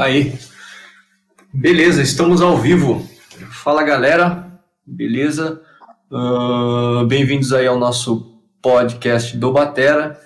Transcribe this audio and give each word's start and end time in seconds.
Aí. 0.00 0.36
Beleza, 1.52 2.02
estamos 2.02 2.42
ao 2.42 2.58
vivo. 2.58 3.06
Fala 3.50 3.82
galera, 3.84 4.60
beleza? 4.84 5.62
Uh, 6.10 7.04
Bem-vindos 7.06 7.52
aí 7.52 7.66
ao 7.66 7.78
nosso 7.78 8.40
podcast 8.60 9.36
do 9.36 9.52
Batera, 9.52 10.18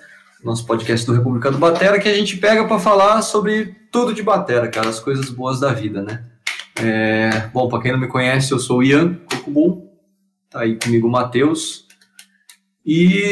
nosso 0.43 0.65
podcast 0.65 1.05
do 1.05 1.13
República 1.13 1.51
do 1.51 1.59
Batera, 1.59 1.99
que 1.99 2.09
a 2.09 2.13
gente 2.13 2.37
pega 2.37 2.67
para 2.67 2.79
falar 2.79 3.21
sobre 3.21 3.75
tudo 3.91 4.13
de 4.13 4.23
Batera, 4.23 4.69
cara, 4.69 4.89
as 4.89 4.99
coisas 4.99 5.29
boas 5.29 5.59
da 5.59 5.71
vida, 5.71 6.01
né? 6.01 6.25
É, 6.81 7.47
bom, 7.53 7.69
para 7.69 7.81
quem 7.81 7.91
não 7.91 7.99
me 7.99 8.07
conhece, 8.07 8.51
eu 8.51 8.59
sou 8.59 8.79
o 8.79 8.83
Ian 8.83 9.19
Cocubum, 9.29 9.87
tá 10.49 10.61
aí 10.61 10.79
comigo 10.79 11.07
o 11.07 11.11
Matheus. 11.11 11.85
E 12.83 13.31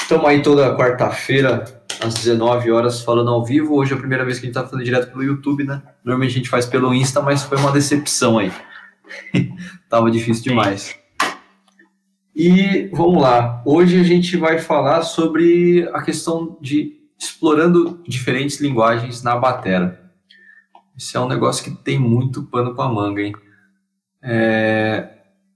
estamos 0.00 0.26
aí 0.26 0.42
toda 0.42 0.74
quarta-feira 0.76 1.77
às 2.00 2.14
19 2.14 2.70
horas 2.70 3.00
falando 3.02 3.30
ao 3.30 3.44
vivo. 3.44 3.74
Hoje 3.74 3.92
é 3.92 3.96
a 3.96 3.98
primeira 3.98 4.24
vez 4.24 4.38
que 4.38 4.46
a 4.46 4.48
gente 4.48 4.56
está 4.56 4.68
fazendo 4.68 4.84
direto 4.84 5.10
pelo 5.10 5.22
YouTube, 5.22 5.64
né? 5.64 5.82
Normalmente 6.04 6.32
a 6.32 6.36
gente 6.38 6.48
faz 6.48 6.66
pelo 6.66 6.94
Insta, 6.94 7.20
mas 7.20 7.42
foi 7.42 7.58
uma 7.58 7.72
decepção 7.72 8.38
aí. 8.38 8.52
Tava 9.88 10.10
difícil 10.10 10.44
demais. 10.44 10.96
E 12.34 12.88
vamos 12.92 13.20
lá. 13.20 13.62
Hoje 13.64 14.00
a 14.00 14.04
gente 14.04 14.36
vai 14.36 14.58
falar 14.58 15.02
sobre 15.02 15.88
a 15.92 16.02
questão 16.02 16.56
de 16.60 16.98
explorando 17.18 18.00
diferentes 18.06 18.60
linguagens 18.60 19.22
na 19.22 19.36
batera. 19.36 20.08
Isso 20.96 21.16
é 21.16 21.20
um 21.20 21.28
negócio 21.28 21.64
que 21.64 21.70
tem 21.82 21.98
muito 21.98 22.44
pano 22.44 22.74
para 22.74 22.88
manga, 22.88 23.22
hein? 23.22 23.34
É... 24.22 25.08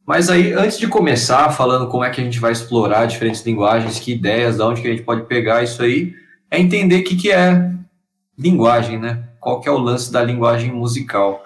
Mas 0.04 0.28
aí, 0.28 0.52
antes 0.52 0.78
de 0.78 0.88
começar 0.88 1.50
falando 1.50 1.86
como 1.86 2.02
é 2.02 2.10
que 2.10 2.20
a 2.20 2.24
gente 2.24 2.40
vai 2.40 2.50
explorar 2.50 3.06
diferentes 3.06 3.46
linguagens, 3.46 4.00
que 4.00 4.12
ideias, 4.12 4.56
de 4.56 4.62
onde 4.62 4.82
que 4.82 4.88
a 4.88 4.90
gente 4.90 5.04
pode 5.04 5.22
pegar 5.26 5.62
isso 5.62 5.80
aí, 5.80 6.14
é 6.52 6.60
entender 6.60 6.98
o 6.98 7.04
que, 7.04 7.16
que 7.16 7.32
é 7.32 7.72
linguagem, 8.38 8.98
né? 9.00 9.26
Qual 9.40 9.58
que 9.58 9.66
é 9.66 9.72
o 9.72 9.78
lance 9.78 10.12
da 10.12 10.22
linguagem 10.22 10.70
musical. 10.70 11.42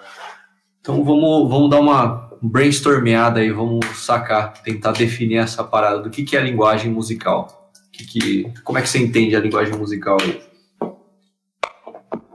Então 0.81 1.01
vamos, 1.01 1.49
vamos 1.49 1.69
dar 1.69 1.79
uma 1.79 2.29
brainstormeada 2.41 3.39
aí, 3.39 3.49
vamos 3.49 3.85
sacar, 4.03 4.61
tentar 4.61 4.91
definir 4.91 5.37
essa 5.37 5.63
parada 5.63 6.01
do 6.01 6.09
que, 6.09 6.25
que 6.25 6.35
é 6.35 6.41
linguagem 6.41 6.91
musical. 6.91 7.71
Que 7.93 8.05
que, 8.05 8.53
como 8.65 8.77
é 8.77 8.81
que 8.81 8.89
você 8.89 8.99
entende 8.99 9.33
a 9.33 9.39
linguagem 9.39 9.77
musical 9.77 10.17
aí? 10.21 10.41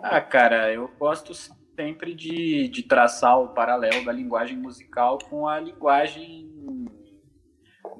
Ah, 0.03 0.23
cara, 0.23 0.73
eu 0.73 0.91
gosto 0.99 1.35
sempre 1.77 2.15
de, 2.15 2.69
de 2.69 2.83
traçar 2.85 3.39
o 3.39 3.49
paralelo 3.49 4.03
da 4.03 4.13
linguagem 4.13 4.57
musical 4.57 5.19
com 5.29 5.47
a 5.47 5.61
linguagem 5.61 6.51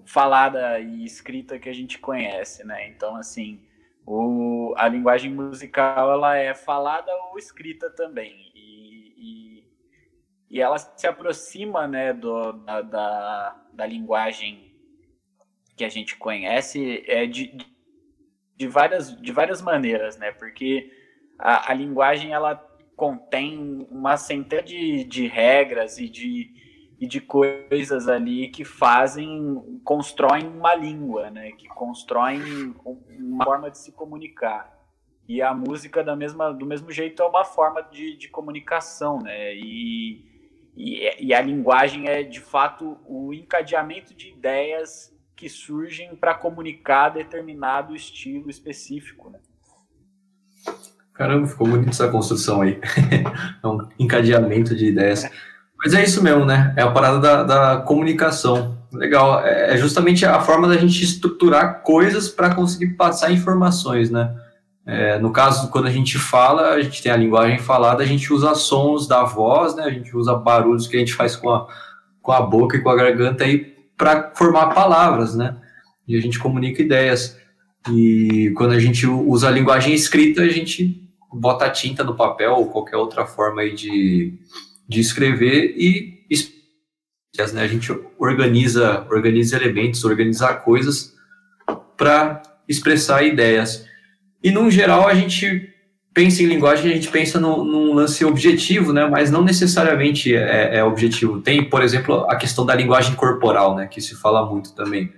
falada 0.07 0.81
e 0.81 1.05
escrita 1.05 1.59
que 1.59 1.69
a 1.69 1.75
gente 1.75 1.99
conhece, 1.99 2.65
né? 2.67 2.89
Então, 2.89 3.17
assim, 3.17 3.61
o, 4.07 4.75
a 4.77 4.89
linguagem 4.89 5.33
musical 5.33 6.13
ela 6.13 6.37
é 6.37 6.55
falada 6.55 7.11
ou 7.31 7.39
escrita 7.39 7.91
também. 7.91 8.51
E, 8.55 9.15
e, 9.17 9.65
e 10.51 10.61
ela 10.61 10.79
se 10.79 11.07
aproxima 11.07 11.87
né 11.87 12.13
do, 12.13 12.53
da, 12.53 12.83
da, 12.83 13.63
da, 13.73 13.87
linguagem 13.87 14.75
que 15.77 15.85
a 15.85 15.89
gente 15.89 16.17
conhece 16.17 17.05
é 17.07 17.27
de, 17.27 17.57
de 18.57 18.69
várias 18.69 19.21
de 19.21 19.33
várias 19.33 19.63
maneiras 19.63 20.19
né? 20.19 20.33
Porque 20.33 20.91
a, 21.39 21.71
a 21.71 21.75
linguagem 21.75 22.33
ela 22.33 22.57
contém 22.97 23.87
uma 23.91 24.17
centena 24.17 24.63
de, 24.63 25.05
de 25.05 25.27
regras 25.27 25.99
e 25.99 26.09
de 26.09 26.62
e 27.03 27.07
de 27.09 27.21
coisas 27.21 28.07
ali 28.07 28.47
que 28.47 28.65
fazem, 28.65 29.81
constroem 29.83 30.47
uma 30.47 30.73
língua, 30.73 31.33
né? 31.33 31.51
Que 31.51 31.67
constroem 31.67 32.73
uma 33.19 33.45
forma 33.45 33.69
de 33.73 33.79
se 33.79 33.91
comunicar. 33.91 34.73
E 35.29 35.43
a 35.43 35.53
música 35.53 36.05
da 36.05 36.15
mesma, 36.15 36.53
do 36.53 36.65
mesmo 36.65 36.93
jeito 36.93 37.21
é 37.21 37.27
uma 37.27 37.45
forma 37.45 37.83
de, 37.83 38.17
de 38.17 38.29
comunicação, 38.29 39.19
né? 39.19 39.53
E, 39.53 40.25
e, 40.77 41.27
e 41.27 41.35
a 41.35 41.41
linguagem 41.41 42.07
é 42.07 42.23
de 42.23 42.39
fato 42.39 42.97
o 43.05 43.35
encadeamento 43.35 44.15
de 44.15 44.29
ideias 44.29 45.13
que 45.35 45.49
surgem 45.49 46.15
para 46.15 46.35
comunicar 46.35 47.09
determinado 47.09 47.97
estilo 47.97 48.49
específico, 48.49 49.29
né? 49.29 49.41
Caramba, 51.13 51.49
ficou 51.49 51.67
bonito 51.67 51.91
essa 51.91 52.09
construção 52.09 52.63
aí. 52.63 52.79
é 53.61 53.67
um 53.67 53.89
encadeamento 53.99 54.77
de 54.77 54.87
ideias. 54.87 55.29
Mas 55.83 55.95
é 55.95 56.05
isso 56.05 56.23
mesmo, 56.23 56.45
né? 56.45 56.73
É 56.77 56.83
a 56.83 56.91
parada 56.91 57.19
da, 57.19 57.43
da 57.43 57.77
comunicação. 57.83 58.79
Legal. 58.93 59.45
É, 59.45 59.75
é 59.75 59.77
justamente 59.77 60.25
a 60.25 60.41
forma 60.41 60.69
da 60.69 60.77
gente 60.77 61.03
estruturar 61.03 61.83
coisas 61.83 62.29
para 62.29 62.55
conseguir 62.55 62.95
passar 62.95 63.33
informações, 63.33 64.11
né? 64.11 64.33
É, 64.87 65.19
no 65.19 65.33
caso, 65.33 65.71
quando 65.71 65.87
a 65.87 65.91
gente 65.91 66.19
fala, 66.19 66.71
a 66.71 66.83
gente 66.83 67.03
tem 67.03 67.11
a 67.11 67.17
linguagem 67.17 67.59
falada, 67.59 68.03
a 68.03 68.07
gente 68.07 68.33
usa 68.33 68.55
sons 68.55 69.07
da 69.07 69.25
voz, 69.25 69.75
né? 69.75 69.85
A 69.85 69.91
gente 69.91 70.17
usa 70.17 70.35
barulhos 70.35 70.87
que 70.87 70.97
a 70.97 70.99
gente 71.01 71.15
faz 71.15 71.35
com 71.35 71.51
a, 71.51 71.67
com 72.21 72.33
a 72.33 72.41
boca 72.41 72.77
e 72.77 72.81
com 72.81 72.91
a 72.91 72.97
garganta 72.97 73.45
aí 73.45 73.73
para 73.97 74.33
formar 74.35 74.75
palavras, 74.75 75.35
né? 75.35 75.57
E 76.07 76.17
a 76.17 76.21
gente 76.21 76.39
comunica 76.39 76.83
ideias. 76.83 77.39
E 77.91 78.53
quando 78.57 78.73
a 78.73 78.79
gente 78.79 79.07
usa 79.07 79.49
a 79.49 79.51
linguagem 79.51 79.95
escrita, 79.95 80.43
a 80.43 80.49
gente 80.49 81.03
bota 81.33 81.71
tinta 81.71 82.05
no 82.05 82.15
papel 82.15 82.53
ou 82.53 82.67
qualquer 82.67 82.97
outra 82.97 83.25
forma 83.25 83.63
aí 83.63 83.75
de, 83.75 84.35
de 84.93 85.01
escrever 85.01 85.75
e 85.77 86.13
né, 87.55 87.63
a 87.63 87.67
gente 87.67 87.91
organiza, 88.19 89.07
organiza 89.11 89.57
elementos, 89.57 90.05
organiza 90.05 90.53
coisas 90.55 91.15
para 91.97 92.43
expressar 92.69 93.23
ideias. 93.23 93.87
E, 94.45 94.51
no 94.51 94.71
geral, 94.71 95.09
a 95.09 95.15
gente 95.15 95.71
pensa 96.13 96.43
em 96.43 96.47
linguagem, 96.47 96.91
a 96.91 96.95
gente 96.95 97.09
pensa 97.09 97.41
no, 97.41 97.65
num 97.65 97.95
lance 97.95 98.23
objetivo, 98.23 98.93
né, 98.93 99.07
mas 99.07 99.31
não 99.31 99.43
necessariamente 99.43 100.35
é, 100.35 100.77
é, 100.77 100.85
objetivo. 100.85 101.41
Tem, 101.41 101.65
por 101.65 101.83
exemplo, 101.83 102.27
a 102.29 102.37
questão 102.37 102.67
da 102.67 102.75
linguagem 102.75 103.15
corporal, 103.15 103.75
né, 103.75 103.87
que 103.87 104.01
se 104.01 104.15
fala 104.15 104.45
muito 104.45 104.75
também. 104.75 105.11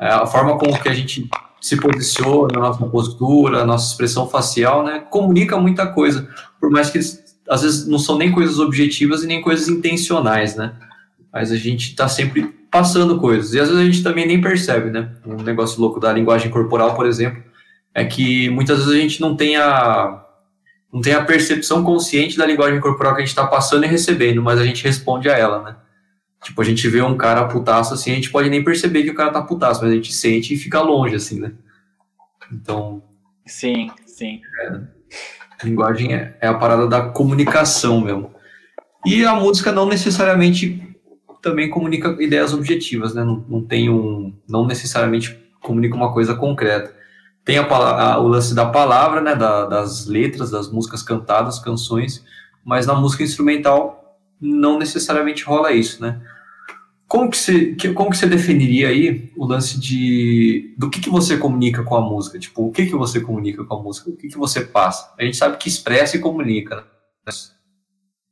É 0.00 0.08
a 0.08 0.26
forma 0.26 0.56
como 0.56 0.80
que 0.80 0.88
a 0.88 0.94
gente 0.94 1.28
se 1.60 1.76
posiciona, 1.76 2.56
a 2.56 2.60
nossa 2.60 2.86
postura, 2.86 3.62
a 3.62 3.66
nossa 3.66 3.90
expressão 3.90 4.28
facial, 4.28 4.84
né, 4.84 5.00
comunica 5.10 5.58
muita 5.58 5.86
coisa, 5.86 6.26
por 6.58 6.70
mais 6.70 6.88
que 6.88 6.98
às 7.48 7.62
vezes 7.62 7.86
não 7.86 7.98
são 7.98 8.18
nem 8.18 8.30
coisas 8.30 8.58
objetivas 8.58 9.22
e 9.22 9.26
nem 9.26 9.40
coisas 9.40 9.68
intencionais, 9.68 10.56
né? 10.56 10.74
Mas 11.32 11.50
a 11.50 11.56
gente 11.56 11.90
está 11.90 12.08
sempre 12.08 12.42
passando 12.70 13.18
coisas. 13.18 13.54
E 13.54 13.60
às 13.60 13.68
vezes 13.68 13.82
a 13.82 13.86
gente 13.86 14.02
também 14.02 14.26
nem 14.26 14.40
percebe, 14.40 14.90
né? 14.90 15.10
Um 15.26 15.42
negócio 15.42 15.80
louco 15.80 15.98
da 15.98 16.12
linguagem 16.12 16.50
corporal, 16.50 16.94
por 16.94 17.06
exemplo, 17.06 17.42
é 17.94 18.04
que 18.04 18.48
muitas 18.50 18.78
vezes 18.78 18.92
a 18.92 18.98
gente 18.98 19.20
não 19.20 19.36
tem 19.36 19.56
a, 19.56 20.24
não 20.92 21.00
tem 21.00 21.14
a 21.14 21.24
percepção 21.24 21.82
consciente 21.82 22.36
da 22.36 22.46
linguagem 22.46 22.80
corporal 22.80 23.14
que 23.14 23.22
a 23.22 23.24
gente 23.24 23.30
está 23.30 23.46
passando 23.46 23.84
e 23.84 23.88
recebendo, 23.88 24.42
mas 24.42 24.58
a 24.58 24.64
gente 24.64 24.84
responde 24.84 25.28
a 25.28 25.36
ela, 25.36 25.62
né? 25.62 25.76
Tipo, 26.42 26.62
a 26.62 26.64
gente 26.64 26.86
vê 26.88 27.02
um 27.02 27.16
cara 27.16 27.48
putaço 27.48 27.94
assim, 27.94 28.12
a 28.12 28.14
gente 28.14 28.30
pode 28.30 28.48
nem 28.48 28.62
perceber 28.62 29.02
que 29.02 29.10
o 29.10 29.14
cara 29.14 29.32
tá 29.32 29.42
putaço, 29.42 29.82
mas 29.82 29.90
a 29.90 29.94
gente 29.94 30.12
sente 30.12 30.54
e 30.54 30.56
fica 30.56 30.80
longe, 30.80 31.16
assim, 31.16 31.40
né? 31.40 31.52
Então. 32.52 33.02
Sim, 33.44 33.90
sim. 34.06 34.40
É, 34.62 34.80
linguagem 35.66 36.14
é, 36.14 36.36
é 36.40 36.46
a 36.46 36.54
parada 36.54 36.86
da 36.86 37.02
comunicação 37.02 38.00
mesmo. 38.00 38.30
E 39.04 39.24
a 39.24 39.34
música 39.34 39.72
não 39.72 39.86
necessariamente 39.86 40.88
também 41.40 41.70
comunica 41.70 42.16
ideias 42.20 42.52
objetivas, 42.52 43.14
né? 43.14 43.24
Não, 43.24 43.44
não 43.48 43.62
tem 43.62 43.88
um, 43.88 44.32
não 44.48 44.66
necessariamente 44.66 45.38
comunica 45.60 45.94
uma 45.94 46.12
coisa 46.12 46.34
concreta. 46.34 46.94
Tem 47.44 47.58
a, 47.58 47.64
a, 47.64 48.18
o 48.18 48.28
lance 48.28 48.54
da 48.54 48.66
palavra, 48.66 49.20
né? 49.20 49.34
Da, 49.34 49.64
das 49.66 50.06
letras, 50.06 50.50
das 50.50 50.70
músicas 50.70 51.02
cantadas, 51.02 51.58
canções, 51.58 52.24
mas 52.64 52.86
na 52.86 52.94
música 52.94 53.22
instrumental 53.22 54.18
não 54.40 54.78
necessariamente 54.78 55.44
rola 55.44 55.72
isso, 55.72 56.02
né? 56.02 56.20
Como 57.08 57.30
que 57.30 57.38
você, 57.38 57.74
como 57.94 58.10
que 58.10 58.18
você 58.18 58.26
definiria 58.26 58.88
aí 58.88 59.32
o 59.34 59.46
lance 59.46 59.80
de 59.80 60.74
do 60.76 60.90
que, 60.90 61.00
que 61.00 61.08
você 61.08 61.38
comunica 61.38 61.82
com 61.82 61.96
a 61.96 62.02
música? 62.02 62.38
Tipo, 62.38 62.66
o 62.66 62.70
que, 62.70 62.84
que 62.84 62.94
você 62.94 63.18
comunica 63.18 63.64
com 63.64 63.74
a 63.74 63.82
música? 63.82 64.10
O 64.10 64.16
que, 64.16 64.28
que 64.28 64.36
você 64.36 64.62
passa? 64.62 65.14
A 65.18 65.24
gente 65.24 65.38
sabe 65.38 65.56
que 65.56 65.70
expressa 65.70 66.18
e 66.18 66.20
comunica, 66.20 66.76
né? 66.76 67.32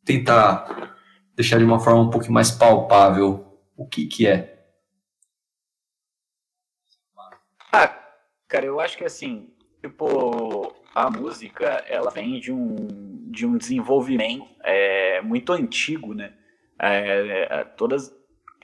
Tentar 0.04 0.94
deixar 1.34 1.56
de 1.58 1.64
uma 1.64 1.80
forma 1.80 2.02
um 2.02 2.10
pouco 2.10 2.30
mais 2.30 2.50
palpável 2.50 3.46
o 3.74 3.86
que, 3.86 4.06
que 4.06 4.26
é. 4.26 4.66
Ah, 7.72 7.88
cara, 8.46 8.66
eu 8.66 8.78
acho 8.78 8.98
que 8.98 9.04
assim, 9.04 9.48
tipo, 9.82 10.74
a 10.94 11.10
música, 11.10 11.82
ela 11.88 12.10
vem 12.10 12.38
de 12.38 12.52
um, 12.52 13.30
de 13.30 13.46
um 13.46 13.56
desenvolvimento 13.56 14.46
é, 14.62 15.22
muito 15.22 15.50
antigo, 15.50 16.12
né? 16.12 16.34
É, 16.78 17.60
é 17.60 17.64
todas 17.64 18.14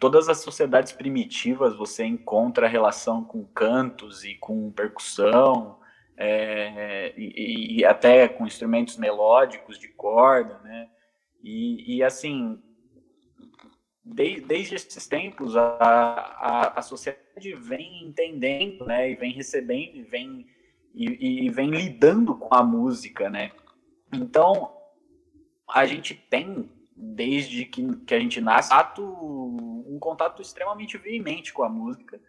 todas 0.03 0.29
as 0.29 0.39
sociedades 0.39 0.91
primitivas 0.91 1.77
você 1.77 2.05
encontra 2.05 2.67
relação 2.67 3.23
com 3.23 3.45
cantos 3.45 4.25
e 4.25 4.35
com 4.35 4.73
percussão 4.73 5.79
é, 6.17 7.15
e, 7.17 7.79
e, 7.79 7.85
até 7.85 8.27
com 8.27 8.45
instrumentos 8.45 8.97
melódicos 8.97 9.79
de 9.79 9.87
corda, 9.87 10.59
né? 10.65 10.91
E, 11.41 11.99
e 11.99 12.03
assim, 12.03 12.61
de, 14.05 14.41
desde 14.41 14.75
esses 14.75 15.07
tempos 15.07 15.57
a, 15.57 15.63
a, 15.63 16.81
a, 16.81 16.83
sociedade 16.83 17.55
vem 17.55 18.05
entendendo, 18.05 18.85
né? 18.85 19.09
E 19.09 19.15
vem 19.15 19.31
recebendo 19.31 19.95
e 19.95 20.03
vem 20.03 20.47
e, 20.93 21.47
e 21.47 21.49
vem 21.49 21.71
lidando 21.71 22.35
com 22.35 22.53
a 22.53 22.65
música, 22.65 23.31
né? 23.31 23.53
Então, 24.13 24.77
a 25.73 25.87
gente 25.87 26.13
tem, 26.13 26.69
desde 26.97 27.65
que, 27.65 27.97
que 28.05 28.15
a 28.15 28.21
gente 28.21 28.41
nasce, 28.41 28.73
um 29.01 29.99
contato 29.99 30.41
extremamente 30.43 30.97
veemente 30.99 31.53
com 31.53 31.63
a 31.63 31.69
música 31.69 32.21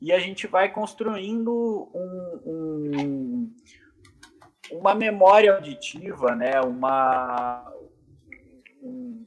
e 0.00 0.12
a 0.12 0.18
gente 0.18 0.46
vai 0.46 0.72
construindo 0.72 1.90
um, 1.94 2.40
um, 2.46 3.54
uma 4.72 4.94
memória 4.94 5.54
auditiva, 5.54 6.34
né? 6.34 6.60
uma, 6.60 7.72
um, 8.82 9.26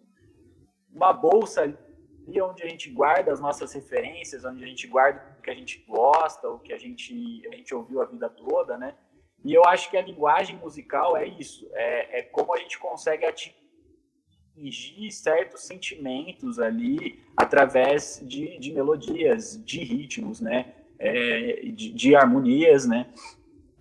uma 0.94 1.12
bolsa 1.12 1.62
ali 1.62 2.42
onde 2.42 2.62
a 2.62 2.68
gente 2.68 2.92
guarda 2.92 3.32
as 3.32 3.40
nossas 3.40 3.74
referências, 3.74 4.46
onde 4.46 4.64
a 4.64 4.68
gente 4.68 4.86
guarda 4.86 5.38
o 5.40 5.42
que 5.42 5.50
a 5.50 5.56
gente 5.56 5.84
gosta, 5.88 6.48
o 6.48 6.60
que 6.60 6.72
a 6.72 6.78
gente, 6.78 7.42
a 7.52 7.56
gente 7.56 7.74
ouviu 7.74 8.02
a 8.02 8.06
vida 8.06 8.30
toda, 8.30 8.78
né? 8.78 8.96
E 9.44 9.54
eu 9.54 9.64
acho 9.66 9.90
que 9.90 9.98
a 9.98 10.02
linguagem 10.02 10.58
musical 10.58 11.18
é 11.18 11.26
isso, 11.26 11.68
é, 11.74 12.20
é 12.20 12.24
como 12.24 12.54
a 12.54 12.58
gente 12.58 12.78
consegue 12.78 13.26
atingir 13.26 13.56
certos 15.12 15.62
sentimentos 15.62 16.60
ali 16.60 17.20
através 17.36 18.22
de, 18.24 18.58
de 18.60 18.72
melodias, 18.72 19.62
de 19.64 19.84
ritmos, 19.84 20.42
né? 20.42 20.74
É, 20.98 21.62
de, 21.74 21.94
de 21.94 22.16
harmonias, 22.16 22.86
né? 22.86 23.08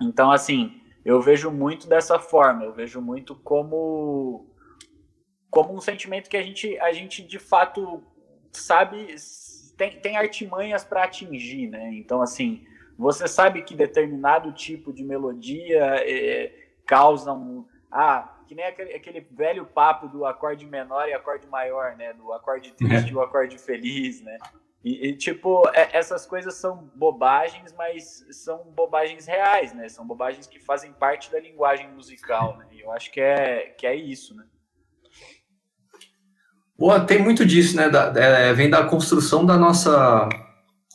Então, 0.00 0.30
assim, 0.30 0.80
eu 1.04 1.20
vejo 1.20 1.50
muito 1.50 1.88
dessa 1.88 2.18
forma, 2.18 2.64
eu 2.64 2.72
vejo 2.72 3.00
muito 3.00 3.34
como 3.34 4.46
como 5.50 5.74
um 5.74 5.80
sentimento 5.80 6.28
que 6.28 6.36
a 6.36 6.42
gente, 6.42 6.78
a 6.78 6.92
gente 6.92 7.22
de 7.22 7.38
fato 7.38 8.02
sabe, 8.52 9.14
tem, 9.76 9.98
tem 9.98 10.16
artimanhas 10.16 10.84
para 10.84 11.04
atingir, 11.04 11.68
né? 11.68 11.90
Então, 11.94 12.20
assim, 12.20 12.66
você 12.98 13.26
sabe 13.26 13.62
que 13.62 13.74
determinado 13.74 14.52
tipo 14.52 14.92
de 14.92 15.04
melodia 15.04 15.84
é, 16.00 16.52
causa 16.84 17.32
um. 17.32 17.64
Ah, 17.90 18.37
que 18.48 18.54
nem 18.54 18.64
aquele, 18.64 18.94
aquele, 18.94 19.20
velho 19.20 19.66
papo 19.66 20.08
do 20.08 20.24
acorde 20.24 20.64
menor 20.64 21.06
e 21.06 21.12
acorde 21.12 21.46
maior, 21.46 21.94
né? 21.96 22.14
Do 22.14 22.32
acorde 22.32 22.72
triste 22.72 23.10
e 23.12 23.14
o 23.14 23.20
acorde 23.20 23.58
feliz, 23.58 24.22
né? 24.22 24.38
E, 24.82 25.08
e, 25.08 25.16
tipo, 25.16 25.68
é, 25.74 25.90
essas 25.92 26.24
coisas 26.24 26.54
são 26.54 26.90
bobagens, 26.96 27.74
mas 27.76 28.24
são 28.30 28.64
bobagens 28.74 29.26
reais, 29.26 29.74
né? 29.74 29.86
São 29.88 30.06
bobagens 30.06 30.46
que 30.46 30.58
fazem 30.58 30.92
parte 30.92 31.30
da 31.30 31.38
linguagem 31.38 31.90
musical, 31.90 32.56
né? 32.56 32.66
E 32.72 32.80
eu 32.80 32.90
acho 32.90 33.12
que 33.12 33.20
é, 33.20 33.74
que 33.76 33.86
é 33.86 33.94
isso, 33.94 34.34
né? 34.34 34.44
Boa, 36.78 37.00
tem 37.00 37.20
muito 37.20 37.44
disso, 37.44 37.76
né? 37.76 37.90
Da, 37.90 38.12
é, 38.16 38.52
vem 38.54 38.70
da 38.70 38.84
construção 38.84 39.44
da 39.44 39.58
nossa, 39.58 40.26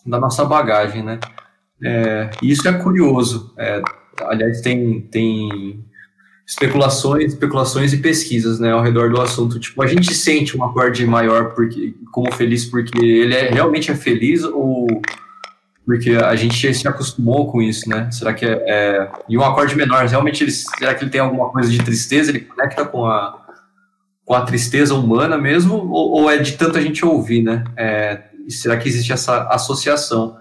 da 0.06 0.20
nossa 0.20 0.44
bagagem, 0.44 1.04
né? 1.04 1.20
É, 1.84 2.32
isso 2.42 2.68
é 2.68 2.82
curioso. 2.82 3.54
É, 3.60 3.82
aliás, 4.22 4.62
tem, 4.62 5.02
tem 5.02 5.86
especulações, 6.54 7.34
especulações 7.34 7.94
e 7.94 7.98
pesquisas, 7.98 8.60
né, 8.60 8.72
ao 8.72 8.82
redor 8.82 9.10
do 9.10 9.20
assunto. 9.20 9.60
Tipo, 9.60 9.82
a 9.82 9.88
gente 9.88 10.14
sente 10.14 10.56
um 10.56 10.64
acorde 10.64 11.06
maior 11.06 11.54
porque, 11.54 11.96
como 12.12 12.32
feliz 12.32 12.66
porque 12.66 13.04
ele 13.04 13.34
é, 13.34 13.50
realmente 13.50 13.92
é 13.92 13.96
feliz 13.96 14.44
ou 14.44 14.88
porque 15.86 16.12
a 16.12 16.36
gente 16.36 16.74
se 16.74 16.88
acostumou 16.88 17.52
com 17.52 17.62
isso, 17.62 17.90
né? 17.90 18.10
Será 18.10 18.34
que 18.34 18.46
é, 18.46 18.52
é... 18.66 19.12
e 19.28 19.38
um 19.38 19.44
acorde 19.44 19.76
menor, 19.76 20.06
realmente 20.06 20.42
ele, 20.42 20.52
será 20.52 20.94
que 20.94 21.04
ele 21.04 21.12
tem 21.12 21.20
alguma 21.20 21.50
coisa 21.50 21.70
de 21.70 21.78
tristeza? 21.80 22.32
Ele 22.32 22.40
conecta 22.40 22.86
com 22.86 23.06
a 23.06 23.42
com 24.26 24.34
a 24.34 24.42
tristeza 24.46 24.96
humana 24.96 25.38
mesmo, 25.38 25.76
ou, 25.76 26.12
ou 26.12 26.32
é 26.32 26.38
de 26.38 26.54
tanta 26.54 26.82
gente 26.82 27.06
ouvir, 27.06 27.44
né? 27.44 27.66
É, 27.76 28.24
será 28.48 28.78
que 28.78 28.88
existe 28.88 29.12
essa 29.12 29.50
associação? 29.50 30.38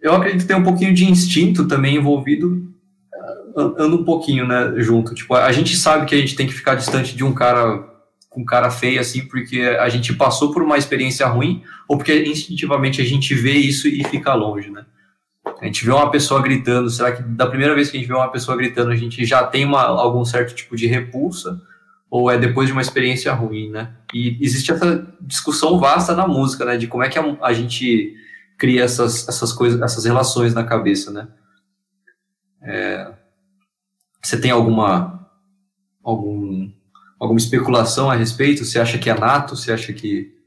Eu 0.00 0.14
acredito 0.14 0.42
que 0.42 0.46
tem 0.46 0.56
um 0.56 0.62
pouquinho 0.62 0.94
de 0.94 1.04
instinto 1.04 1.66
também 1.66 1.96
envolvido, 1.96 2.71
anda 3.56 3.96
um 3.96 4.04
pouquinho, 4.04 4.46
né, 4.46 4.74
junto. 4.78 5.14
Tipo, 5.14 5.34
a 5.34 5.52
gente 5.52 5.76
sabe 5.76 6.06
que 6.06 6.14
a 6.14 6.18
gente 6.18 6.36
tem 6.36 6.46
que 6.46 6.52
ficar 6.52 6.74
distante 6.74 7.16
de 7.16 7.24
um 7.24 7.32
cara 7.32 7.90
com 8.28 8.44
cara 8.44 8.70
feio, 8.70 8.98
assim, 8.98 9.26
porque 9.26 9.60
a 9.60 9.88
gente 9.90 10.14
passou 10.14 10.52
por 10.52 10.62
uma 10.62 10.78
experiência 10.78 11.26
ruim, 11.26 11.62
ou 11.86 11.98
porque 11.98 12.24
instintivamente 12.24 13.00
a 13.00 13.04
gente 13.04 13.34
vê 13.34 13.52
isso 13.52 13.86
e 13.86 14.02
fica 14.04 14.32
longe, 14.32 14.70
né? 14.70 14.86
A 15.60 15.66
gente 15.66 15.84
vê 15.84 15.90
uma 15.90 16.10
pessoa 16.10 16.40
gritando, 16.40 16.88
será 16.88 17.12
que 17.12 17.22
da 17.22 17.46
primeira 17.46 17.74
vez 17.74 17.90
que 17.90 17.96
a 17.96 18.00
gente 18.00 18.08
vê 18.08 18.14
uma 18.14 18.30
pessoa 18.30 18.56
gritando, 18.56 18.90
a 18.90 18.96
gente 18.96 19.24
já 19.26 19.44
tem 19.44 19.64
uma, 19.66 19.82
algum 19.82 20.24
certo 20.24 20.54
tipo 20.54 20.74
de 20.76 20.86
repulsa? 20.86 21.60
ou 22.12 22.30
é 22.30 22.36
depois 22.36 22.66
de 22.66 22.74
uma 22.74 22.82
experiência 22.82 23.32
ruim, 23.32 23.70
né? 23.70 23.94
E 24.12 24.36
existe 24.38 24.70
essa 24.70 25.08
discussão 25.18 25.80
vasta 25.80 26.14
na 26.14 26.28
música, 26.28 26.62
né? 26.62 26.76
De 26.76 26.86
como 26.86 27.02
é 27.02 27.08
que 27.08 27.18
a, 27.18 27.38
a 27.40 27.54
gente 27.54 28.14
cria 28.58 28.84
essas, 28.84 29.26
essas 29.26 29.50
coisas, 29.50 29.80
essas 29.80 30.04
relações 30.04 30.52
na 30.52 30.62
cabeça, 30.62 31.10
né? 31.10 31.28
É, 32.60 33.12
você 34.22 34.40
tem 34.40 34.50
alguma 34.50 35.30
algum, 36.02 36.70
alguma 37.18 37.38
especulação 37.38 38.10
a 38.10 38.14
respeito? 38.14 38.64
Você 38.64 38.78
acha 38.78 38.98
que 38.98 39.10
é 39.10 39.14
nato? 39.14 39.56
Você 39.56 39.72
acha 39.72 39.92
que 39.92 40.40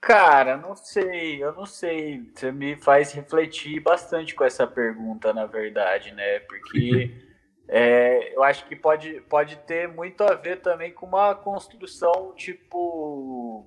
Cara, 0.00 0.56
não 0.56 0.74
sei, 0.74 1.42
eu 1.42 1.52
não 1.52 1.66
sei. 1.66 2.30
Você 2.34 2.50
me 2.50 2.76
faz 2.76 3.12
refletir 3.12 3.80
bastante 3.80 4.34
com 4.34 4.42
essa 4.42 4.66
pergunta, 4.66 5.34
na 5.34 5.44
verdade, 5.44 6.12
né? 6.12 6.38
Porque 6.40 7.12
É, 7.70 8.34
eu 8.34 8.42
acho 8.42 8.66
que 8.66 8.74
pode, 8.74 9.20
pode 9.28 9.56
ter 9.56 9.86
muito 9.86 10.24
a 10.24 10.34
ver 10.34 10.62
também 10.62 10.90
com 10.90 11.04
uma 11.04 11.34
construção, 11.34 12.32
tipo, 12.34 13.66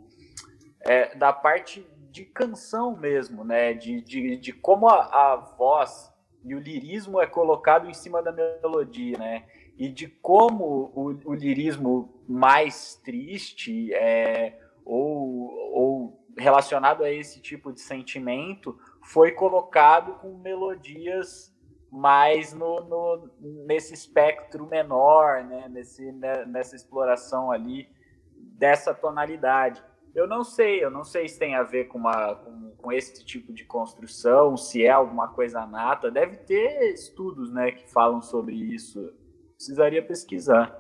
é, 0.82 1.16
da 1.16 1.32
parte 1.32 1.86
de 2.10 2.26
canção 2.26 2.98
mesmo, 2.98 3.44
né? 3.44 3.76
De, 3.76 4.02
de, 4.02 4.38
de 4.38 4.52
como 4.52 4.90
a, 4.90 5.04
a, 5.04 5.36
voz 5.56 6.12
e 6.44 6.56
o 6.56 6.60
lirismo 6.60 7.22
é 7.22 7.28
colocado 7.28 7.90
em 7.90 7.94
cima 7.94 8.22
da 8.22 8.32
melodia, 8.32 9.18
né? 9.18 9.46
E 9.78 9.90
de 9.90 10.08
como 10.08 10.92
o, 10.96 11.20
o 11.26 11.34
lirismo 11.34 12.22
mais 12.28 12.96
triste 13.04 13.94
é, 13.94 14.60
ou, 14.86 15.52
ou 15.74 16.26
relacionado 16.38 17.04
a 17.04 17.12
esse 17.12 17.42
tipo 17.42 17.72
de 17.72 17.82
sentimento 17.82 18.78
foi 19.04 19.32
colocado 19.32 20.14
com 20.16 20.38
melodias 20.38 21.52
mas 21.92 22.54
no, 22.54 22.80
no, 22.86 23.30
nesse 23.68 23.94
espectro 23.94 24.66
menor, 24.66 25.44
né, 25.44 25.68
nesse, 25.68 26.10
né, 26.14 26.46
nessa 26.46 26.74
exploração 26.74 27.52
ali 27.52 27.90
dessa 28.34 28.94
tonalidade. 28.94 29.84
Eu 30.16 30.26
não 30.26 30.42
sei, 30.42 30.84
eu 30.84 30.90
não 30.90 31.04
sei 31.04 31.28
se 31.28 31.38
tem 31.38 31.56
a 31.56 31.64
ver 31.64 31.86
com, 31.86 31.98
uma, 31.98 32.36
com, 32.36 32.71
com 32.82 32.92
esse 32.92 33.24
tipo 33.24 33.54
de 33.54 33.64
construção, 33.64 34.58
se 34.58 34.84
é 34.84 34.90
alguma 34.90 35.28
coisa 35.28 35.66
nata. 35.66 36.10
Deve 36.10 36.38
ter 36.38 36.92
estudos 36.94 37.52
né, 37.52 37.72
que 37.72 37.92
falam 37.92 38.22
sobre 38.22 38.56
isso. 38.56 39.12
Precisaria 39.56 40.02
pesquisar. 40.02 40.76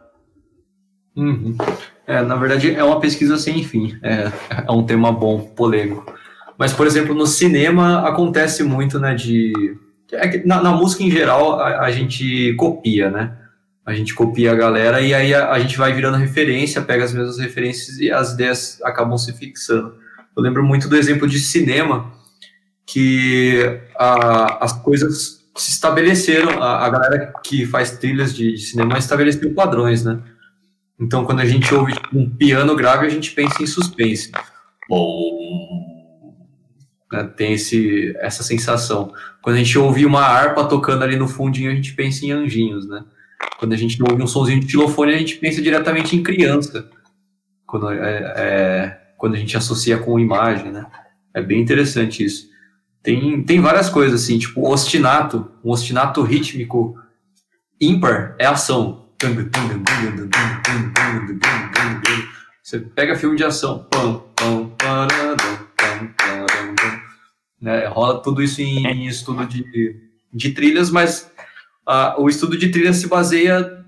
Uhum. 1.15 1.55
É, 2.07 2.21
na 2.21 2.35
verdade, 2.35 2.73
é 2.73 2.83
uma 2.83 2.99
pesquisa 2.99 3.37
sem 3.37 3.63
fim. 3.63 3.99
É, 4.01 4.31
é 4.67 4.71
um 4.71 4.85
tema 4.85 5.11
bom, 5.11 5.39
polêmico. 5.39 6.13
Mas, 6.57 6.73
por 6.73 6.87
exemplo, 6.87 7.13
no 7.13 7.25
cinema 7.25 8.07
acontece 8.07 8.63
muito 8.63 8.99
né, 8.99 9.15
de 9.15 9.53
é 10.11 10.45
na, 10.45 10.61
na, 10.61 10.71
música 10.73 11.03
em 11.03 11.09
geral 11.09 11.59
a, 11.59 11.85
a, 11.85 11.91
gente 11.91 12.53
copia, 12.55 13.09
né? 13.09 13.37
A 13.85 13.93
gente 13.93 14.13
copia 14.13 14.51
a 14.51 14.55
galera 14.55 15.01
e 15.01 15.13
aí 15.13 15.33
a, 15.33 15.51
a, 15.51 15.59
gente 15.59 15.77
vai 15.77 15.93
virando 15.93 16.17
referência, 16.17 16.81
pega 16.81 17.03
as 17.03 17.13
mesmas 17.13 17.39
referências 17.39 17.97
e 17.97 18.11
as 18.11 18.33
ideias 18.33 18.79
acabam 18.83 19.17
se 19.17 19.33
fixando. 19.33 19.95
Eu 20.35 20.43
lembro 20.43 20.63
muito 20.63 20.87
do 20.87 20.95
exemplo 20.95 21.27
de 21.27 21.39
cinema, 21.39 22.11
que 22.85 23.79
a, 23.97 24.63
as 24.63 24.73
coisas 24.73 25.41
se 25.55 25.71
estabeleceram, 25.71 26.61
a, 26.61 26.89
galera 26.89 27.33
que 27.43 27.65
faz 27.65 27.97
trilhas 27.97 28.33
de, 28.33 28.53
de, 28.53 28.59
cinema 28.59 28.97
estabeleceu 28.97 29.53
padrões, 29.53 30.03
né? 30.03 30.21
Então, 30.99 31.25
quando 31.25 31.39
a 31.39 31.45
gente 31.45 31.73
ouve 31.73 31.93
um 32.13 32.29
piano 32.29 32.75
grave, 32.75 33.05
a 33.05 33.09
gente 33.09 33.31
pensa 33.31 33.61
em 33.61 33.67
suspense. 33.67 34.31
Bom, 34.87 35.81
né, 37.11 37.23
tem 37.35 37.53
esse, 37.53 38.15
essa 38.19 38.43
sensação. 38.43 39.13
Quando 39.41 39.55
a 39.55 39.59
gente 39.59 39.77
ouve 39.77 40.05
uma 40.05 40.21
harpa 40.21 40.63
tocando 40.65 41.03
ali 41.03 41.15
no 41.15 41.27
fundinho, 41.27 41.71
a 41.71 41.75
gente 41.75 41.93
pensa 41.93 42.25
em 42.25 42.31
anjinhos, 42.31 42.87
né? 42.87 43.03
Quando 43.57 43.73
a 43.73 43.77
gente 43.77 44.01
ouve 44.01 44.21
um 44.21 44.27
sonzinho 44.27 44.59
de 44.59 44.71
xilofone, 44.71 45.13
a 45.13 45.17
gente 45.17 45.37
pensa 45.37 45.61
diretamente 45.61 46.15
em 46.15 46.23
criança. 46.23 46.89
Quando, 47.65 47.91
é, 47.91 48.33
é, 48.37 49.00
quando 49.21 49.35
a 49.35 49.37
gente 49.37 49.55
associa 49.55 49.99
com 49.99 50.19
imagem, 50.19 50.71
né? 50.71 50.87
É 51.31 51.43
bem 51.43 51.61
interessante 51.61 52.25
isso. 52.25 52.49
Tem, 53.03 53.43
tem 53.43 53.61
várias 53.61 53.87
coisas, 53.87 54.23
assim, 54.23 54.39
tipo 54.39 54.67
ostinato, 54.67 55.47
um 55.63 55.69
ostinato 55.69 56.23
rítmico 56.23 56.99
ímpar 57.79 58.35
é 58.39 58.47
ação. 58.47 59.09
Você 62.63 62.79
pega 62.79 63.15
filme 63.15 63.37
de 63.37 63.43
ação. 63.43 63.87
Né? 67.61 67.85
Rola 67.85 68.23
tudo 68.23 68.41
isso 68.41 68.59
em, 68.59 68.87
em 68.87 69.05
estudo 69.05 69.45
de, 69.45 70.01
de 70.33 70.49
trilhas, 70.49 70.89
mas 70.89 71.31
o 72.17 72.27
estudo 72.27 72.57
de 72.57 72.69
trilhas 72.69 72.95
se 72.95 73.07
baseia. 73.07 73.80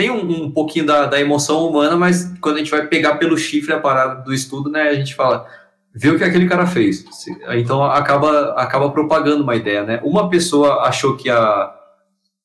Tem 0.00 0.10
um, 0.10 0.44
um 0.44 0.50
pouquinho 0.50 0.86
da, 0.86 1.04
da, 1.04 1.20
emoção 1.20 1.68
humana, 1.68 1.94
mas 1.94 2.32
quando 2.40 2.54
a 2.54 2.58
gente 2.60 2.70
vai 2.70 2.86
pegar 2.86 3.16
pelo 3.16 3.36
chifre 3.36 3.74
a 3.74 3.78
parada 3.78 4.22
do 4.22 4.32
estudo, 4.32 4.70
né, 4.70 4.84
a 4.84 4.94
gente 4.94 5.14
fala, 5.14 5.46
vê 5.94 6.08
o 6.08 6.16
que 6.16 6.24
aquele 6.24 6.48
cara 6.48 6.66
fez. 6.66 7.04
Então 7.50 7.84
acaba, 7.84 8.54
acaba 8.54 8.88
propagando 8.88 9.42
uma 9.42 9.54
ideia, 9.54 9.84
né? 9.84 10.00
Uma 10.02 10.30
pessoa 10.30 10.84
achou 10.84 11.18
que 11.18 11.28
a, 11.28 11.70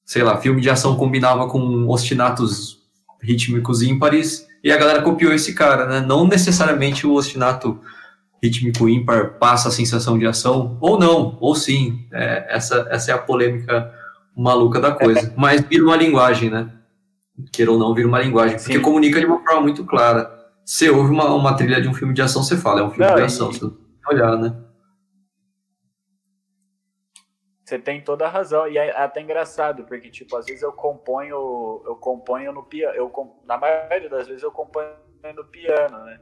sei 0.03 0.21
lá, 0.21 0.35
filme 0.35 0.59
de 0.59 0.69
ação 0.69 0.97
combinava 0.97 1.47
com 1.47 1.87
ostinatos 1.87 2.79
rítmicos 3.21 3.81
ímpares 3.81 4.45
e 4.61 4.69
a 4.69 4.75
galera 4.75 5.01
copiou 5.01 5.31
esse 5.31 5.53
cara, 5.53 5.85
né? 5.85 6.05
Não 6.05 6.27
necessariamente 6.27 7.07
o 7.07 7.13
ostinato 7.13 7.79
rítmico 8.43 8.89
ímpar 8.89 9.35
passa 9.39 9.69
a 9.69 9.71
sensação 9.71 10.19
de 10.19 10.27
ação, 10.27 10.77
ou 10.81 10.99
não, 10.99 11.37
ou 11.39 11.55
sim. 11.55 12.05
É, 12.11 12.47
essa, 12.49 12.85
essa 12.91 13.11
é 13.11 13.13
a 13.13 13.17
polêmica 13.17 13.93
maluca 14.35 14.81
da 14.81 14.91
coisa. 14.91 15.33
Mas 15.37 15.61
vira 15.61 15.85
uma 15.85 15.95
linguagem, 15.95 16.49
né? 16.49 16.69
Queira 17.51 17.71
ou 17.71 17.77
não, 17.77 17.93
vira 17.93 18.07
uma 18.07 18.21
linguagem, 18.21 18.57
porque 18.57 18.73
sim. 18.73 18.81
comunica 18.81 19.19
de 19.19 19.25
uma 19.25 19.43
forma 19.43 19.61
muito 19.61 19.85
clara. 19.85 20.31
Você 20.63 20.89
ouve 20.89 21.11
uma, 21.11 21.33
uma 21.33 21.55
trilha 21.55 21.81
de 21.81 21.87
um 21.87 21.93
filme 21.93 22.13
de 22.13 22.21
ação, 22.21 22.41
você 22.41 22.57
fala, 22.57 22.81
é 22.81 22.83
um 22.83 22.89
filme 22.89 23.07
não, 23.07 23.15
de 23.15 23.21
ação, 23.21 23.51
e... 23.51 23.53
você 23.55 23.71
olhar, 24.07 24.37
né? 24.37 24.55
Você 27.65 27.79
tem 27.79 27.99
toda 27.99 28.25
a 28.25 28.29
razão. 28.29 28.67
E 28.67 28.77
é 28.77 28.95
até 28.95 29.21
engraçado, 29.21 29.85
porque, 29.85 30.09
tipo, 30.09 30.37
às 30.37 30.45
vezes 30.45 30.61
eu 30.61 30.71
componho, 30.71 31.81
eu 31.85 31.95
componho 31.95 32.51
no 32.51 32.63
piano. 32.63 32.95
Eu, 32.95 33.11
na 33.43 33.57
maioria 33.57 34.09
das 34.09 34.27
vezes 34.27 34.43
eu 34.43 34.51
componho 34.51 34.91
no 35.35 35.45
piano, 35.45 35.97
né? 36.05 36.19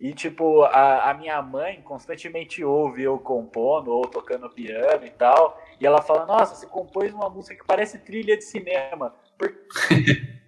E, 0.00 0.14
tipo, 0.14 0.62
a, 0.62 1.10
a 1.10 1.14
minha 1.14 1.42
mãe 1.42 1.82
constantemente 1.82 2.64
ouve 2.64 3.02
eu 3.02 3.18
compondo 3.18 3.90
ou 3.90 4.08
tocando 4.08 4.48
piano 4.48 5.04
e 5.04 5.10
tal. 5.10 5.60
E 5.78 5.86
ela 5.86 6.00
fala, 6.00 6.24
nossa, 6.24 6.54
você 6.54 6.66
compôs 6.66 7.12
uma 7.12 7.28
música 7.28 7.54
que 7.54 7.66
parece 7.66 7.98
trilha 7.98 8.34
de 8.34 8.44
cinema. 8.44 9.14
Porque 9.36 9.60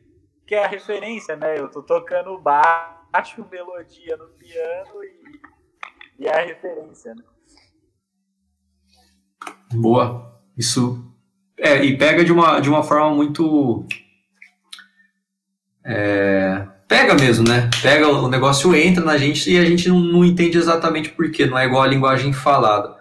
é 0.51 0.65
a 0.65 0.69
referência, 0.69 1.37
né? 1.37 1.59
Eu 1.59 1.69
tô 1.69 1.83
tocando 1.83 2.39
baixo, 2.39 3.47
melodia 3.51 4.17
no 4.17 4.29
piano 4.29 5.05
e, 5.05 6.23
e 6.25 6.27
é 6.27 6.41
a 6.41 6.45
referência, 6.45 7.15
né? 7.15 7.23
Boa. 9.73 10.41
Isso. 10.57 11.13
É, 11.59 11.85
e 11.85 11.97
pega 11.97 12.25
de 12.25 12.33
uma, 12.33 12.61
de 12.61 12.69
uma 12.69 12.83
forma 12.83 13.15
muito. 13.15 13.87
É, 15.85 16.67
pega 16.89 17.15
mesmo, 17.15 17.49
né? 17.49 17.71
Pega 17.81 18.09
o 18.09 18.29
negócio, 18.29 18.75
entra 18.75 19.05
na 19.05 19.17
gente 19.17 19.51
e 19.51 19.59
a 19.59 19.65
gente 19.65 19.89
não, 19.89 19.99
não 19.99 20.25
entende 20.25 20.59
exatamente 20.59 21.11
por 21.11 21.31
quê, 21.31 21.47
não 21.47 21.59
é 21.59 21.67
igual 21.67 21.83
a 21.83 21.87
linguagem 21.87 22.33
falada. 22.33 22.95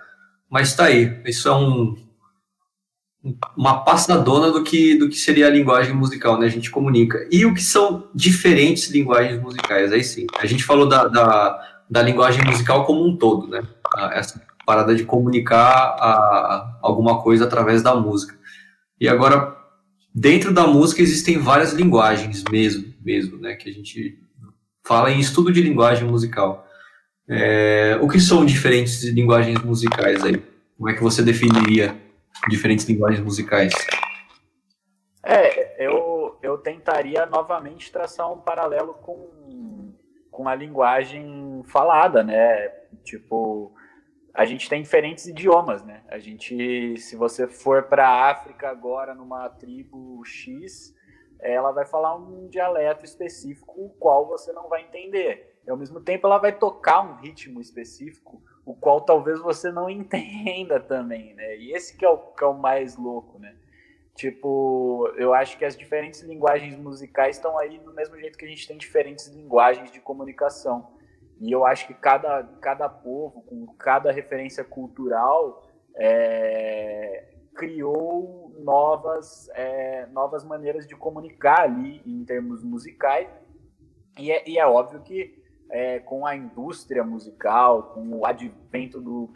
Mas 0.49 0.75
tá 0.75 0.85
aí. 0.85 1.21
Isso 1.25 1.47
é 1.47 1.55
um, 1.55 1.95
uma 3.55 3.83
passadona 3.83 4.51
do 4.51 4.63
que, 4.63 4.95
do 4.95 5.07
que 5.07 5.15
seria 5.15 5.47
a 5.47 5.49
linguagem 5.49 5.93
musical, 5.93 6.39
né? 6.39 6.47
A 6.47 6.49
gente 6.49 6.71
comunica. 6.71 7.27
E 7.31 7.45
o 7.45 7.53
que 7.53 7.61
são 7.61 8.09
diferentes 8.15 8.89
linguagens 8.89 9.39
musicais, 9.39 9.91
aí 9.91 10.03
sim. 10.03 10.25
A 10.39 10.45
gente 10.47 10.63
falou 10.63 10.87
da, 10.89 11.07
da, 11.07 11.61
da 11.89 12.01
linguagem 12.01 12.43
musical 12.43 12.83
como 12.85 13.05
um 13.05 13.15
todo, 13.15 13.47
né? 13.47 13.61
Essa 14.13 14.41
parada 14.65 14.95
de 14.95 15.03
comunicar 15.03 15.69
a, 15.99 16.79
alguma 16.81 17.21
coisa 17.21 17.45
através 17.45 17.83
da 17.83 17.95
música. 17.95 18.35
E 18.99 19.07
agora, 19.07 19.55
dentro 20.13 20.51
da 20.51 20.65
música 20.65 21.01
existem 21.01 21.37
várias 21.37 21.73
linguagens 21.73 22.43
mesmo, 22.49 22.91
mesmo, 23.03 23.37
né? 23.37 23.53
Que 23.55 23.69
a 23.69 23.73
gente 23.73 24.17
fala 24.83 25.11
em 25.11 25.19
estudo 25.19 25.51
de 25.51 25.61
linguagem 25.61 26.07
musical. 26.07 26.67
É, 27.29 27.99
o 28.01 28.07
que 28.07 28.19
são 28.19 28.43
diferentes 28.43 29.03
linguagens 29.03 29.61
musicais 29.63 30.23
aí? 30.23 30.41
Como 30.75 30.89
é 30.89 30.93
que 30.93 31.03
você 31.03 31.21
definiria 31.21 31.95
diferentes 32.49 32.87
linguagens 32.87 33.23
musicais? 33.23 33.73
É, 35.23 35.85
eu, 35.85 36.37
eu 36.41 36.57
tentaria 36.57 37.25
novamente 37.25 37.91
traçar 37.91 38.31
um 38.31 38.39
paralelo 38.39 38.95
com, 38.95 39.93
com 40.31 40.47
a 40.47 40.55
linguagem 40.55 41.61
falada, 41.65 42.23
né? 42.23 42.69
Tipo, 43.03 43.73
a 44.33 44.45
gente 44.45 44.69
tem 44.69 44.81
diferentes 44.81 45.27
idiomas, 45.27 45.83
né? 45.83 46.03
A 46.07 46.17
gente, 46.17 46.97
se 46.97 47.15
você 47.15 47.47
for 47.47 47.83
para 47.83 48.07
a 48.07 48.31
África 48.31 48.69
agora 48.69 49.13
numa 49.13 49.49
tribo 49.49 50.23
X, 50.25 50.95
ela 51.39 51.71
vai 51.71 51.85
falar 51.85 52.15
um 52.15 52.47
dialeto 52.47 53.03
específico, 53.03 53.73
o 53.77 53.89
qual 53.89 54.27
você 54.27 54.51
não 54.53 54.69
vai 54.69 54.83
entender. 54.83 55.59
E 55.65 55.69
ao 55.69 55.77
mesmo 55.77 55.99
tempo, 55.99 56.27
ela 56.27 56.37
vai 56.37 56.57
tocar 56.57 57.01
um 57.01 57.15
ritmo 57.15 57.59
específico, 57.59 58.41
o 58.71 58.75
qual 58.75 59.01
talvez 59.01 59.39
você 59.41 59.69
não 59.69 59.89
entenda 59.91 60.79
também, 60.79 61.33
né? 61.35 61.57
E 61.57 61.73
esse 61.73 61.95
que 61.95 62.05
é 62.05 62.09
o, 62.09 62.17
que 62.17 62.43
é 62.43 62.47
o 62.47 62.53
mais 62.53 62.95
louco, 62.95 63.37
né? 63.37 63.55
Tipo, 64.15 65.11
eu 65.17 65.33
acho 65.33 65.57
que 65.57 65.65
as 65.65 65.75
diferentes 65.75 66.21
linguagens 66.21 66.77
musicais 66.77 67.35
estão 67.35 67.57
aí 67.57 67.79
do 67.79 67.93
mesmo 67.93 68.17
jeito 68.17 68.37
que 68.37 68.45
a 68.45 68.47
gente 68.47 68.67
tem 68.67 68.77
diferentes 68.77 69.27
linguagens 69.27 69.91
de 69.91 69.99
comunicação. 69.99 70.93
E 71.39 71.51
eu 71.51 71.65
acho 71.65 71.87
que 71.87 71.93
cada, 71.93 72.43
cada 72.61 72.87
povo, 72.87 73.41
com 73.41 73.65
cada 73.77 74.11
referência 74.11 74.63
cultural, 74.63 75.65
é, 75.95 77.33
criou 77.55 78.53
novas, 78.59 79.49
é, 79.53 80.05
novas 80.07 80.43
maneiras 80.43 80.87
de 80.87 80.95
comunicar 80.95 81.61
ali 81.61 82.01
em 82.05 82.23
termos 82.23 82.63
musicais. 82.63 83.27
E 84.19 84.31
é, 84.31 84.47
e 84.47 84.59
é 84.59 84.67
óbvio 84.67 85.01
que 85.01 85.40
é, 85.71 85.99
com 85.99 86.25
a 86.25 86.35
indústria 86.35 87.03
musical, 87.03 87.93
com 87.93 88.19
o 88.19 88.25
advento 88.25 88.99
do 88.99 89.31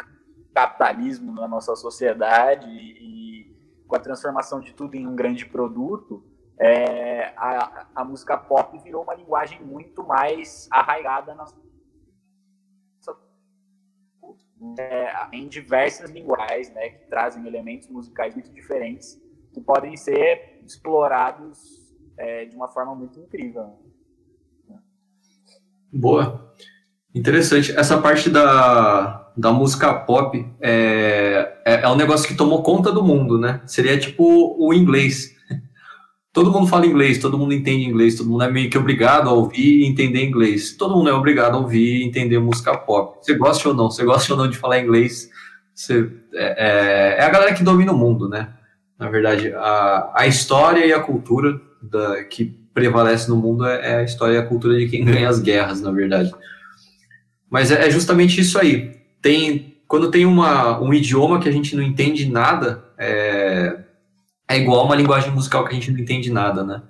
capitalismo 0.54 1.34
na 1.34 1.48
nossa 1.48 1.76
sociedade 1.76 2.70
e, 2.70 3.56
com 3.88 3.96
a 3.96 4.00
transformação 4.00 4.60
de 4.60 4.74
tudo 4.74 4.96
em 4.96 5.08
um 5.08 5.16
grande 5.16 5.46
produto, 5.46 6.24
é, 6.58 7.34
a, 7.38 7.88
a 7.96 8.04
música 8.04 8.38
pop 8.38 8.78
virou 8.80 9.04
uma 9.04 9.14
linguagem 9.14 9.62
muito 9.64 10.04
mais 10.04 10.68
arraigada 10.72 11.34
nas 11.36 11.54
é, 14.80 15.28
em 15.34 15.48
diversas 15.48 16.10
linguagens, 16.10 16.72
né, 16.74 16.90
que 16.90 17.08
trazem 17.08 17.46
elementos 17.46 17.90
musicais 17.90 18.34
muito 18.34 18.52
diferentes, 18.52 19.22
que 19.54 19.62
podem 19.62 19.96
ser 19.96 20.62
explorados 20.66 21.94
é, 22.18 22.46
de 22.46 22.56
uma 22.56 22.68
forma 22.68 22.96
muito 22.96 23.20
incrível. 23.20 23.78
Boa. 25.96 26.54
Interessante. 27.14 27.72
Essa 27.72 27.98
parte 27.98 28.30
da, 28.30 29.32
da 29.38 29.52
música 29.52 29.94
pop 29.94 30.46
é, 30.60 31.54
é, 31.66 31.82
é 31.84 31.90
um 31.90 31.96
negócio 31.96 32.28
que 32.28 32.36
tomou 32.36 32.62
conta 32.62 32.92
do 32.92 33.02
mundo, 33.02 33.40
né? 33.40 33.62
Seria 33.66 33.98
tipo 33.98 34.58
o 34.60 34.74
inglês 34.74 35.34
todo 36.34 36.52
mundo 36.52 36.68
fala 36.68 36.86
inglês, 36.86 37.18
todo 37.18 37.38
mundo 37.38 37.54
entende 37.54 37.86
inglês, 37.86 38.16
todo 38.16 38.30
mundo 38.30 38.44
é 38.44 38.52
meio 38.52 38.70
que 38.70 38.78
obrigado 38.78 39.30
a 39.30 39.32
ouvir 39.32 39.84
e 39.84 39.86
entender 39.86 40.26
inglês. 40.26 40.76
Todo 40.76 40.94
mundo 40.94 41.10
é 41.10 41.14
obrigado 41.14 41.56
a 41.56 41.60
ouvir 41.60 42.02
e 42.02 42.04
entender 42.04 42.38
música 42.40 42.78
pop. 42.78 43.18
Você 43.22 43.36
gosta 43.36 43.70
ou 43.70 43.74
não, 43.74 43.90
você 43.90 44.04
gosta 44.04 44.34
ou 44.34 44.40
não 44.40 44.50
de 44.50 44.58
falar 44.58 44.80
inglês, 44.80 45.30
você, 45.74 46.12
é, 46.34 47.16
é, 47.18 47.22
é 47.22 47.24
a 47.24 47.30
galera 47.30 47.54
que 47.54 47.64
domina 47.64 47.94
o 47.94 47.98
mundo, 47.98 48.28
né? 48.28 48.50
Na 49.00 49.10
verdade, 49.10 49.54
a, 49.54 50.12
a 50.14 50.28
história 50.28 50.86
e 50.86 50.92
a 50.92 51.00
cultura 51.00 51.60
da, 51.82 52.26
que 52.26 52.65
prevalece 52.76 53.30
no 53.30 53.38
mundo 53.38 53.66
é, 53.66 53.94
é, 53.94 53.96
a 54.00 54.04
história 54.04 54.36
e 54.36 54.38
a 54.38 54.46
cultura 54.46 54.78
de 54.78 54.88
quem 54.88 55.04
ganha 55.06 55.30
as 55.30 55.40
guerras, 55.40 55.82
na 55.82 55.92
verdade. 55.92 56.32
Mas 57.50 57.72
é, 57.72 57.88
é 57.88 57.90
justamente 57.90 58.40
isso 58.40 58.60
aí. 58.60 59.00
Tem, 59.22 59.78
quando 59.88 60.12
tem 60.12 60.26
uma, 60.26 60.80
um 60.80 60.94
idioma 60.94 61.40
que 61.40 61.48
a 61.48 61.52
gente 61.52 61.76
não 61.76 61.82
entende 61.82 62.30
nada, 62.30 62.84
é, 62.98 63.80
é 64.48 64.58
igual 64.58 64.86
uma 64.86 64.96
linguagem 64.96 65.32
musical 65.32 65.64
que 65.64 65.72
a 65.72 65.74
gente 65.74 65.90
não 65.90 66.00
entende 66.00 66.30
nada, 66.30 66.64
né? 66.64 66.82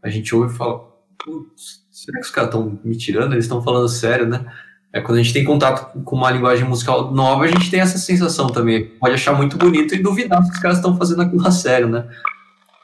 A 0.00 0.08
gente 0.08 0.34
ouve 0.34 0.54
e 0.54 0.56
fala, 0.56 0.80
putz, 1.18 1.82
será 1.90 2.20
que 2.20 2.26
os 2.26 2.30
caras 2.30 2.48
estão 2.48 2.80
me 2.84 2.96
tirando? 2.96 3.32
Eles 3.32 3.44
estão 3.44 3.62
falando 3.62 3.88
sério, 3.88 4.26
né? 4.26 4.46
É, 4.92 5.00
quando 5.00 5.18
a 5.18 5.22
gente 5.22 5.32
tem 5.32 5.44
contato 5.44 6.02
com 6.04 6.16
uma 6.16 6.30
linguagem 6.30 6.68
musical 6.68 7.10
nova, 7.10 7.44
a 7.44 7.48
gente 7.48 7.70
tem 7.70 7.80
essa 7.80 7.98
sensação 7.98 8.46
também. 8.46 8.86
Pode 9.00 9.14
achar 9.14 9.32
muito 9.32 9.56
bonito 9.56 9.94
e 9.94 10.02
duvidar 10.02 10.44
se 10.44 10.52
os 10.52 10.58
caras 10.58 10.78
estão 10.78 10.96
fazendo 10.96 11.22
aquilo 11.22 11.46
a 11.46 11.50
sério, 11.50 11.88
né? 11.88 12.06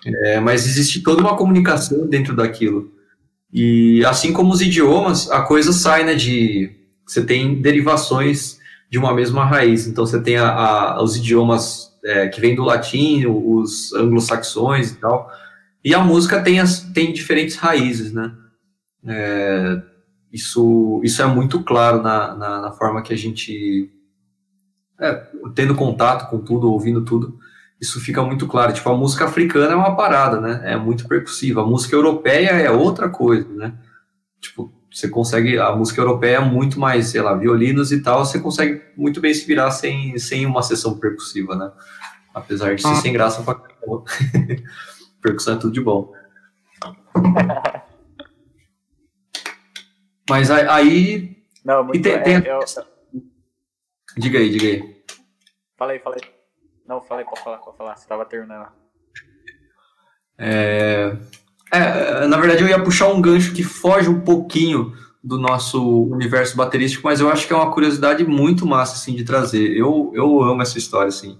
É, 0.04 0.40
mas 0.40 0.66
existe 0.66 1.02
toda 1.02 1.20
uma 1.20 1.36
comunicação 1.36 2.06
dentro 2.06 2.34
daquilo. 2.34 2.92
E 3.52 4.04
assim 4.04 4.32
como 4.32 4.52
os 4.52 4.60
idiomas, 4.60 5.30
a 5.30 5.42
coisa 5.42 5.72
sai, 5.72 6.04
né? 6.04 6.14
De 6.14 6.70
você 7.06 7.24
tem 7.24 7.60
derivações 7.60 8.58
de 8.90 8.98
uma 8.98 9.14
mesma 9.14 9.44
raiz. 9.44 9.86
Então 9.86 10.06
você 10.06 10.20
tem 10.20 10.36
a, 10.36 10.48
a, 10.48 11.02
os 11.02 11.16
idiomas 11.16 11.96
é, 12.04 12.28
que 12.28 12.40
vem 12.40 12.54
do 12.54 12.62
latim, 12.62 13.26
os 13.26 13.92
anglo-saxões 13.92 14.92
e 14.92 14.96
tal. 14.96 15.30
E 15.84 15.94
a 15.94 16.00
música 16.00 16.42
tem, 16.42 16.60
as, 16.60 16.80
tem 16.80 17.12
diferentes 17.12 17.56
raízes, 17.56 18.12
né? 18.12 18.34
É, 19.06 19.82
isso, 20.32 21.00
isso 21.02 21.22
é 21.22 21.26
muito 21.26 21.62
claro 21.62 22.02
na, 22.02 22.34
na, 22.34 22.60
na 22.60 22.72
forma 22.72 23.02
que 23.02 23.12
a 23.12 23.16
gente, 23.16 23.90
é, 25.00 25.14
tendo 25.54 25.74
contato 25.74 26.28
com 26.28 26.38
tudo, 26.38 26.70
ouvindo 26.70 27.04
tudo, 27.04 27.38
isso 27.80 28.00
fica 28.00 28.22
muito 28.22 28.46
claro. 28.46 28.72
Tipo, 28.72 28.90
a 28.90 28.96
música 28.96 29.24
africana 29.26 29.72
é 29.72 29.76
uma 29.76 29.94
parada, 29.96 30.40
né? 30.40 30.60
É 30.64 30.76
muito 30.76 31.06
percussiva. 31.06 31.62
A 31.62 31.66
música 31.66 31.94
europeia 31.94 32.50
é 32.50 32.70
outra 32.70 33.08
coisa, 33.08 33.48
né? 33.54 33.72
Tipo, 34.40 34.72
você 34.90 35.08
consegue, 35.08 35.58
a 35.58 35.74
música 35.76 36.00
europeia 36.00 36.36
é 36.36 36.40
muito 36.40 36.80
mais, 36.80 37.08
sei 37.08 37.20
lá, 37.20 37.34
violinos 37.34 37.92
e 37.92 38.02
tal, 38.02 38.24
você 38.24 38.40
consegue 38.40 38.82
muito 38.96 39.20
bem 39.20 39.32
se 39.32 39.46
virar 39.46 39.70
sem, 39.70 40.18
sem 40.18 40.44
uma 40.46 40.62
sessão 40.62 40.98
percussiva, 40.98 41.54
né? 41.54 41.70
Apesar 42.34 42.74
de 42.74 42.82
ser 42.82 42.88
ah. 42.88 42.96
sem 42.96 43.12
graça 43.12 43.42
pra 43.42 43.54
caramba. 43.54 44.04
Percussão 45.22 45.54
é 45.54 45.58
tudo 45.58 45.72
de 45.72 45.80
bom. 45.80 46.12
Mas 50.28 50.50
aí. 50.50 51.36
Não, 51.64 51.84
muito 51.84 52.02
tem, 52.02 52.22
tem... 52.22 52.36
É, 52.36 52.52
eu... 52.52 52.60
Diga 54.16 54.38
aí, 54.38 54.50
diga 54.50 54.66
aí. 54.66 55.02
Falei, 55.76 55.98
falei. 56.00 56.37
Não, 56.88 57.02
falei, 57.02 57.26
pode 57.26 57.44
falar, 57.44 57.58
pode 57.58 57.76
falar. 57.76 57.96
Você 57.96 58.08
tava 58.08 58.24
terminando. 58.24 58.68
É, 60.38 61.14
é, 61.70 62.26
na 62.26 62.38
verdade, 62.38 62.62
eu 62.62 62.68
ia 62.68 62.82
puxar 62.82 63.08
um 63.08 63.20
gancho 63.20 63.52
que 63.52 63.62
foge 63.62 64.08
um 64.08 64.20
pouquinho 64.20 64.96
do 65.22 65.36
nosso 65.36 66.04
universo 66.04 66.56
baterístico, 66.56 67.06
mas 67.06 67.20
eu 67.20 67.28
acho 67.28 67.46
que 67.46 67.52
é 67.52 67.56
uma 67.56 67.70
curiosidade 67.70 68.24
muito 68.24 68.64
massa, 68.64 68.94
assim, 68.94 69.14
de 69.14 69.22
trazer. 69.22 69.76
Eu, 69.76 70.10
eu 70.14 70.42
amo 70.42 70.62
essa 70.62 70.78
história, 70.78 71.08
assim. 71.08 71.38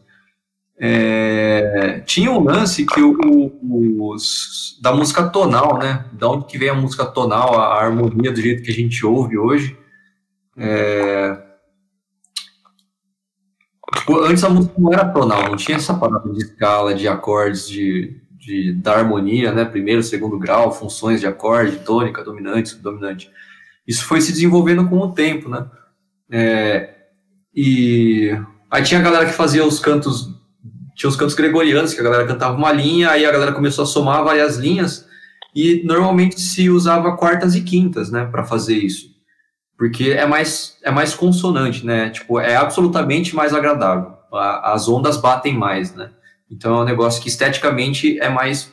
É, 0.77 2.01
tinha 2.05 2.31
um 2.31 2.45
lance 2.45 2.85
que 2.85 3.01
o, 3.01 4.11
os, 4.13 4.79
da 4.83 4.93
música 4.93 5.31
tonal, 5.31 5.79
né? 5.79 6.05
Da 6.13 6.29
onde 6.29 6.45
que 6.45 6.59
vem 6.59 6.69
a 6.69 6.75
música 6.75 7.07
tonal, 7.07 7.59
a 7.59 7.83
harmonia 7.83 8.31
do 8.31 8.41
jeito 8.41 8.63
que 8.63 8.71
a 8.71 8.75
gente 8.75 9.05
ouve 9.07 9.39
hoje. 9.39 9.79
É, 10.59 11.48
tipo, 14.09 14.21
antes 14.21 14.43
a 14.43 14.49
música 14.49 14.75
não 14.79 14.93
era 14.93 15.05
tonal, 15.05 15.51
não 15.51 15.57
tinha 15.57 15.77
essa 15.77 15.93
parada 15.93 16.31
de 16.33 16.39
escala, 16.39 16.95
de 16.95 17.07
acordes, 17.07 17.69
de, 17.69 18.17
de, 18.39 18.73
da 18.73 18.95
harmonia, 18.95 19.53
né? 19.53 19.65
Primeiro, 19.65 20.03
segundo 20.03 20.39
grau, 20.39 20.73
funções 20.73 21.21
de 21.21 21.27
acorde, 21.27 21.77
tônica, 21.81 22.25
dominante, 22.25 22.71
subdominante. 22.71 23.31
Isso 23.87 24.05
foi 24.05 24.21
se 24.21 24.33
desenvolvendo 24.33 24.89
com 24.89 24.99
o 24.99 25.13
tempo, 25.13 25.49
né? 25.49 25.67
É, 26.31 26.95
e 27.55 28.31
aí 28.71 28.83
tinha 28.83 29.01
a 29.01 29.03
galera 29.03 29.27
que 29.27 29.33
fazia 29.33 29.65
os 29.65 29.79
cantos, 29.79 30.29
tinha 30.97 31.09
os 31.09 31.17
cantos 31.17 31.35
gregorianos, 31.35 31.93
que 31.93 32.01
a 32.01 32.05
galera 32.05 32.27
cantava 32.27 32.57
uma 32.57 32.73
linha, 32.73 33.11
aí 33.11 33.27
a 33.27 33.33
galera 33.33 33.53
começou 33.53 33.85
a 33.85 33.87
somar 33.87 34.25
várias 34.25 34.57
linhas, 34.57 35.07
e 35.55 35.83
normalmente 35.85 36.41
se 36.41 36.69
usava 36.71 37.17
quartas 37.17 37.55
e 37.55 37.63
quintas, 37.63 38.11
né, 38.11 38.27
para 38.27 38.45
fazer 38.45 38.77
isso. 38.77 39.18
Porque 39.79 40.11
é 40.11 40.27
mais, 40.27 40.77
é 40.83 40.91
mais 40.91 41.15
consonante, 41.15 41.87
né? 41.87 42.11
Tipo, 42.11 42.41
é 42.41 42.57
absolutamente 42.57 43.37
mais 43.37 43.55
agradável. 43.55 44.15
as 44.33 44.89
ondas 44.89 45.17
batem 45.17 45.57
mais, 45.57 45.95
né? 45.95 46.11
Então 46.51 46.77
é 46.77 46.81
um 46.81 46.85
negócio 46.85 47.23
que 47.23 47.29
esteticamente 47.29 48.19
é 48.19 48.29
mais. 48.29 48.73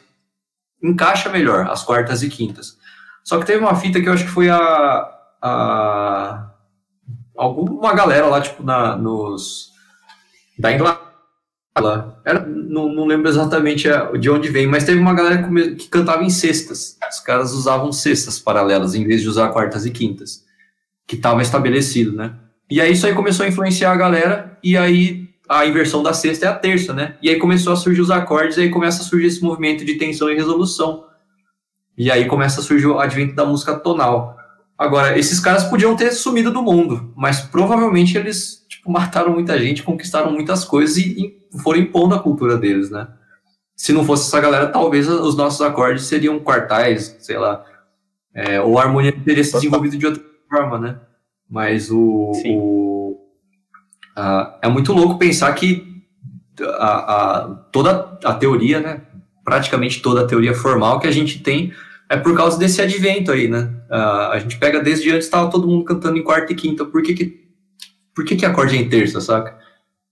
encaixa 0.82 1.30
melhor 1.30 1.70
as 1.70 1.84
quartas 1.84 2.24
e 2.24 2.30
quintas. 2.30 2.78
Só 3.24 3.38
que 3.38 3.46
teve 3.46 3.60
uma 3.60 3.76
fita 3.76 4.02
que 4.02 4.10
eu 4.10 4.14
acho 4.14 4.26
que 4.26 4.32
foi 4.32 4.50
a. 4.50 5.08
a 5.42 6.52
alguma 7.38 7.94
galera 7.94 8.26
lá, 8.26 8.42
tipo, 8.42 8.64
na, 8.64 8.96
nos. 8.96 9.72
da 10.58 10.72
Inglaterra. 10.72 11.06
Era, 12.24 12.40
não, 12.40 12.88
não 12.88 13.06
lembro 13.06 13.28
exatamente 13.28 13.90
de 14.20 14.30
onde 14.30 14.50
vem, 14.50 14.66
mas 14.66 14.86
teve 14.86 15.00
uma 15.00 15.14
galera 15.14 15.44
que, 15.44 15.76
que 15.76 15.88
cantava 15.90 16.24
em 16.24 16.30
cestas. 16.30 16.98
Os 17.12 17.20
caras 17.20 17.52
usavam 17.52 17.92
cestas 17.92 18.40
paralelas 18.40 18.96
em 18.96 19.06
vez 19.06 19.22
de 19.22 19.28
usar 19.28 19.50
quartas 19.50 19.86
e 19.86 19.92
quintas, 19.92 20.45
que 21.08 21.16
estava 21.16 21.42
estabelecido, 21.42 22.12
né? 22.16 22.34
E 22.70 22.82
aí 22.82 22.94
isso 22.94 23.06
aí 23.06 23.14
começou 23.14 23.46
a 23.46 23.50
influenciar 23.50 23.92
a 23.92 23.96
galera, 23.96 24.58
e 24.64 24.76
aí 24.76 25.30
a 25.48 25.66
inversão 25.66 26.02
da 26.02 26.14
sexta 26.14 26.46
é 26.46 26.50
a 26.50 26.56
terça, 26.56 26.94
né? 26.94 27.16
E 27.22 27.30
aí 27.30 27.38
começou 27.38 27.72
a 27.72 27.76
surgir 27.76 28.02
os 28.02 28.10
acordes, 28.10 28.58
e 28.58 28.62
aí 28.62 28.70
começa 28.70 29.02
a 29.02 29.06
surgir 29.06 29.28
esse 29.28 29.44
movimento 29.44 29.86
de 29.86 29.96
tensão 29.96 30.30
e 30.30 30.36
resolução. 30.36 31.06
E 31.98 32.12
aí 32.12 32.26
começa 32.26 32.60
a 32.60 32.64
surgir 32.64 32.88
o 32.88 33.00
advento 33.00 33.36
da 33.36 33.46
música 33.46 33.76
tonal. 33.76 34.36
Agora, 34.78 35.18
esses 35.18 35.40
caras 35.40 35.64
podiam 35.66 35.96
ter 35.96 36.12
sumido 36.12 36.52
do 36.52 36.62
mundo, 36.62 37.14
mas 37.16 37.40
provavelmente 37.40 38.18
eles 38.18 38.66
tipo, 38.68 38.92
mataram 38.92 39.32
muita 39.32 39.58
gente, 39.60 39.84
conquistaram 39.84 40.32
muitas 40.32 40.66
coisas 40.66 40.98
e, 40.98 41.38
e 41.54 41.60
foram 41.60 41.80
impondo 41.80 42.16
a 42.16 42.20
cultura 42.20 42.58
deles, 42.58 42.90
né? 42.90 43.08
Se 43.76 43.94
não 43.94 44.06
fosse 44.06 44.28
essa 44.28 44.40
galera, 44.40 44.68
talvez 44.68 45.08
os 45.08 45.36
nossos 45.36 45.62
acordes 45.62 46.06
seriam 46.06 46.40
quartais, 46.40 47.18
sei 47.20 47.38
lá, 47.38 47.64
é, 48.34 48.60
ou 48.60 48.80
a 48.80 48.84
harmonia 48.84 49.12
teria 49.12 49.44
se 49.44 49.52
desenvolvido 49.52 49.98
de 49.98 50.06
outra 50.06 50.24
forma, 50.50 50.80
né? 50.80 51.00
Mas 51.50 51.92
o, 51.92 52.32
o 52.46 52.96
Uh, 54.18 54.48
é 54.62 54.70
muito 54.70 54.94
louco 54.94 55.20
pensar 55.20 55.52
que 55.54 56.02
a, 56.62 57.42
a, 57.42 57.48
toda 57.72 58.18
a 58.24 58.34
teoria, 58.34 58.80
né, 58.80 59.02
praticamente 59.44 60.02
toda 60.02 60.22
a 60.22 60.26
teoria 60.26 60.54
formal 60.54 61.02
que 61.02 61.08
a 61.08 61.12
gente 61.12 61.40
tem 61.40 61.74
é 62.10 62.16
por 62.16 62.36
causa 62.36 62.58
desse 62.58 62.82
advento 62.82 63.32
aí, 63.32 63.50
né? 63.50 63.70
Uh, 63.90 64.32
a 64.32 64.40
gente 64.40 64.58
pega 64.58 64.80
desde 64.80 65.10
antes, 65.12 65.26
estava 65.26 65.50
todo 65.50 65.68
mundo 65.68 65.84
cantando 65.84 66.18
em 66.18 66.24
quarta 66.24 66.54
e 66.54 66.56
quinta, 66.56 66.86
por 66.86 67.02
que 67.02 67.14
que, 67.14 67.46
por 68.16 68.24
que, 68.24 68.38
que 68.38 68.46
acorde 68.46 68.78
é 68.78 68.80
em 68.80 68.88
terça, 68.88 69.20
saca? 69.20 69.58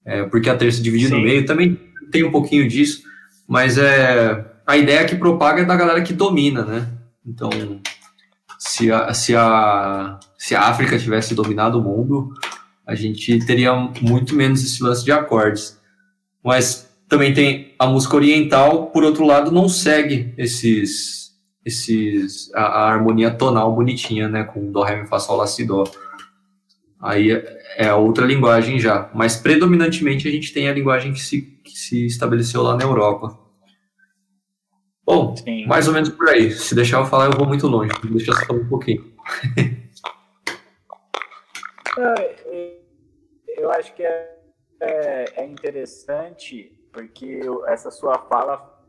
É, 0.05 0.23
porque 0.23 0.49
a 0.49 0.57
terça 0.57 0.81
dividida 0.81 1.15
no 1.15 1.23
meio, 1.23 1.45
também 1.45 1.79
tem 2.11 2.25
um 2.25 2.31
pouquinho 2.31 2.67
disso, 2.67 3.03
mas 3.47 3.77
é, 3.77 4.43
a 4.67 4.75
ideia 4.75 5.05
que 5.05 5.15
propaga 5.15 5.61
é 5.61 5.65
da 5.65 5.77
galera 5.77 6.01
que 6.01 6.11
domina, 6.11 6.65
né? 6.65 6.89
Então, 7.25 7.49
se 8.65 8.89
a, 8.89 9.13
se 9.13 9.35
a, 9.35 10.17
se 10.37 10.55
a 10.55 10.61
África 10.61 10.97
tivesse 10.97 11.35
dominado 11.35 11.79
o 11.79 11.83
mundo, 11.83 12.33
a 12.87 12.95
gente 12.95 13.45
teria 13.45 13.75
muito 14.01 14.33
menos 14.33 14.63
esse 14.63 14.81
lance 14.81 15.03
de 15.03 15.11
acordes. 15.11 15.77
Mas 16.41 16.89
também 17.09 17.33
tem 17.33 17.73
a 17.77 17.85
música 17.85 18.15
oriental, 18.15 18.87
por 18.87 19.03
outro 19.03 19.25
lado, 19.25 19.51
não 19.51 19.67
segue 19.67 20.33
esses 20.37 21.23
esses 21.65 22.53
a, 22.53 22.61
a 22.61 22.91
harmonia 22.91 23.31
tonal 23.31 23.73
bonitinha, 23.73 24.27
né, 24.27 24.43
com 24.43 24.71
dó, 24.71 24.83
ré, 24.83 25.01
mi, 25.01 25.07
fá, 25.07 25.19
sol, 25.19 25.37
lá, 25.37 25.47
si, 25.47 25.65
dó. 25.65 25.83
Aí 27.01 27.31
é 27.77 27.93
outra 27.93 28.25
linguagem 28.25 28.79
já, 28.79 29.09
mas 29.13 29.35
predominantemente 29.35 30.27
a 30.27 30.31
gente 30.31 30.53
tem 30.53 30.69
a 30.69 30.73
linguagem 30.73 31.11
que 31.11 31.21
se, 31.21 31.41
que 31.63 31.77
se 31.77 32.05
estabeleceu 32.05 32.63
lá 32.63 32.77
na 32.77 32.83
Europa. 32.83 33.37
Bom, 35.05 35.35
Sim. 35.35 35.65
mais 35.65 35.87
ou 35.87 35.93
menos 35.93 36.09
por 36.09 36.29
aí. 36.29 36.51
Se 36.51 36.73
deixar 36.73 36.99
eu 36.99 37.05
falar, 37.05 37.25
eu 37.25 37.37
vou 37.37 37.45
muito 37.45 37.67
longe. 37.67 37.91
Deixa 38.09 38.31
eu 38.31 38.35
falar 38.35 38.59
um 38.59 38.69
pouquinho. 38.69 39.13
É, 41.95 42.79
eu 43.55 43.71
acho 43.71 43.93
que 43.93 44.03
é, 44.03 44.39
é, 44.79 45.25
é 45.43 45.45
interessante 45.45 46.75
porque 46.91 47.39
essa 47.67 47.91
sua 47.91 48.17
fala 48.17 48.83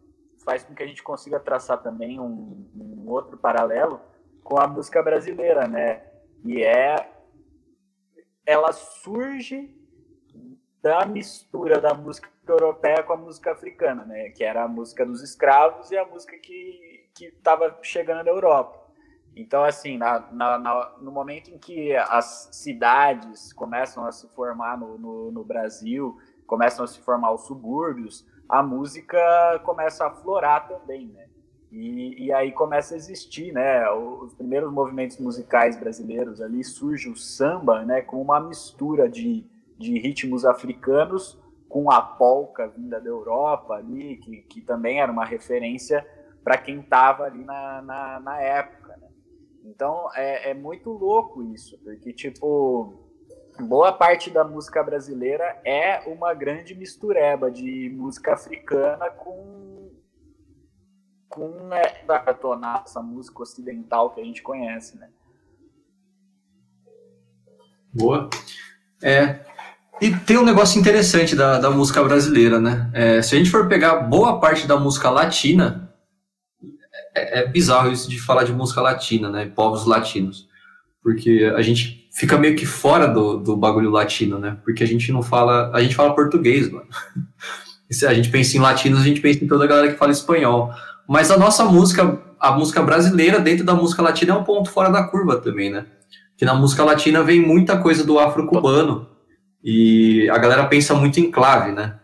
faz 0.44 0.62
com 0.62 0.74
que 0.74 0.82
a 0.82 0.86
gente 0.86 1.02
consiga 1.02 1.40
traçar 1.40 1.82
também 1.82 2.20
um, 2.20 2.66
um, 2.74 3.04
outro 3.06 3.36
paralelo 3.36 4.00
com 4.42 4.60
a 4.60 4.66
música 4.66 5.02
brasileira, 5.02 5.66
né? 5.66 6.02
E 6.44 6.62
é 6.62 7.10
ela 8.46 8.72
surge 8.72 9.74
da 10.82 11.06
mistura 11.06 11.80
da 11.80 11.94
música 11.94 12.28
europeia 12.52 13.02
com 13.02 13.12
a 13.12 13.16
música 13.16 13.52
africana, 13.52 14.04
né? 14.04 14.30
Que 14.30 14.44
era 14.44 14.64
a 14.64 14.68
música 14.68 15.04
dos 15.04 15.22
escravos 15.22 15.90
e 15.90 15.96
a 15.96 16.04
música 16.04 16.36
que 16.38 16.94
que 17.14 17.26
estava 17.26 17.78
chegando 17.82 18.24
na 18.24 18.30
Europa. 18.30 18.82
Então, 19.36 19.64
assim, 19.64 19.96
na, 19.96 20.20
na, 20.32 20.58
na, 20.58 20.92
no 21.00 21.10
momento 21.10 21.50
em 21.50 21.58
que 21.58 21.94
as 21.96 22.48
cidades 22.52 23.52
começam 23.52 24.04
a 24.04 24.12
se 24.12 24.28
formar 24.28 24.78
no, 24.78 24.98
no, 24.98 25.32
no, 25.32 25.44
Brasil, 25.44 26.18
começam 26.46 26.84
a 26.84 26.88
se 26.88 27.00
formar 27.00 27.32
os 27.32 27.46
subúrbios, 27.46 28.26
a 28.48 28.62
música 28.62 29.18
começa 29.64 30.06
a 30.06 30.10
florar 30.10 30.68
também, 30.68 31.08
né? 31.08 31.26
E, 31.72 32.26
e 32.26 32.32
aí 32.32 32.52
começa 32.52 32.94
a 32.94 32.96
existir, 32.96 33.52
né? 33.52 33.90
Os 33.90 34.34
primeiros 34.34 34.72
movimentos 34.72 35.18
musicais 35.18 35.76
brasileiros 35.76 36.40
ali 36.40 36.62
surge 36.62 37.08
o 37.08 37.16
samba, 37.16 37.84
né? 37.84 38.02
Com 38.02 38.22
uma 38.22 38.38
mistura 38.38 39.08
de, 39.08 39.44
de 39.76 39.98
ritmos 39.98 40.44
africanos 40.44 41.42
com 41.74 41.90
a 41.90 42.00
polca 42.00 42.68
vinda 42.68 43.00
da 43.00 43.08
Europa 43.08 43.74
ali, 43.74 44.16
que, 44.18 44.42
que 44.42 44.60
também 44.60 45.00
era 45.00 45.10
uma 45.10 45.24
referência 45.24 46.06
para 46.44 46.56
quem 46.56 46.78
estava 46.78 47.24
ali 47.24 47.44
na, 47.44 47.82
na, 47.82 48.20
na 48.20 48.40
época, 48.40 48.96
né? 48.96 49.08
Então 49.64 50.08
é, 50.14 50.50
é 50.50 50.54
muito 50.54 50.90
louco 50.90 51.42
isso, 51.42 51.76
porque, 51.82 52.12
tipo, 52.12 53.10
boa 53.58 53.92
parte 53.92 54.30
da 54.30 54.44
música 54.44 54.84
brasileira 54.84 55.60
é 55.64 55.98
uma 56.08 56.32
grande 56.32 56.76
mistureba 56.76 57.50
de 57.50 57.90
música 57.92 58.34
africana 58.34 59.10
com 59.10 59.90
com 61.28 61.48
né, 61.64 61.82
a 62.08 62.82
essa 62.86 63.02
música 63.02 63.42
ocidental 63.42 64.10
que 64.10 64.20
a 64.20 64.24
gente 64.24 64.40
conhece, 64.40 64.96
né? 64.96 65.10
Boa. 67.92 68.30
É, 69.02 69.44
e 70.00 70.10
tem 70.10 70.36
um 70.36 70.44
negócio 70.44 70.80
interessante 70.80 71.36
da, 71.36 71.58
da 71.58 71.70
música 71.70 72.02
brasileira, 72.02 72.60
né? 72.60 72.90
É, 72.92 73.22
se 73.22 73.34
a 73.34 73.38
gente 73.38 73.50
for 73.50 73.68
pegar 73.68 73.96
boa 73.96 74.40
parte 74.40 74.66
da 74.66 74.78
música 74.78 75.08
latina, 75.08 75.90
é, 77.14 77.40
é, 77.40 77.46
bizarro 77.46 77.92
isso 77.92 78.10
de 78.10 78.20
falar 78.20 78.44
de 78.44 78.52
música 78.52 78.80
latina, 78.80 79.30
né? 79.30 79.46
Povos 79.46 79.86
latinos. 79.86 80.48
Porque 81.02 81.52
a 81.54 81.62
gente 81.62 82.08
fica 82.12 82.36
meio 82.36 82.56
que 82.56 82.66
fora 82.66 83.06
do, 83.06 83.38
do 83.38 83.56
bagulho 83.56 83.90
latino, 83.90 84.38
né? 84.38 84.58
Porque 84.64 84.82
a 84.82 84.86
gente 84.86 85.12
não 85.12 85.22
fala. 85.22 85.70
A 85.72 85.80
gente 85.80 85.94
fala 85.94 86.14
português, 86.14 86.70
mano. 86.70 86.86
se 87.90 88.06
a 88.06 88.12
gente 88.12 88.30
pensa 88.30 88.56
em 88.56 88.60
latinos, 88.60 89.00
a 89.00 89.04
gente 89.04 89.20
pensa 89.20 89.44
em 89.44 89.48
toda 89.48 89.64
a 89.64 89.68
galera 89.68 89.92
que 89.92 89.98
fala 89.98 90.10
espanhol. 90.10 90.72
Mas 91.08 91.30
a 91.30 91.36
nossa 91.36 91.64
música, 91.64 92.20
a 92.40 92.52
música 92.52 92.82
brasileira 92.82 93.38
dentro 93.38 93.64
da 93.64 93.74
música 93.74 94.02
latina 94.02 94.32
é 94.32 94.36
um 94.36 94.44
ponto 94.44 94.70
fora 94.70 94.90
da 94.90 95.04
curva 95.04 95.36
também, 95.36 95.70
né? 95.70 95.86
Que 96.36 96.44
na 96.44 96.54
música 96.54 96.82
latina 96.82 97.22
vem 97.22 97.40
muita 97.40 97.78
coisa 97.78 98.02
do 98.02 98.18
afro-cubano. 98.18 99.13
E 99.64 100.28
a 100.28 100.36
galera 100.36 100.66
pensa 100.66 100.94
muito 100.94 101.18
em 101.18 101.30
clave, 101.30 101.72
né? 101.72 101.94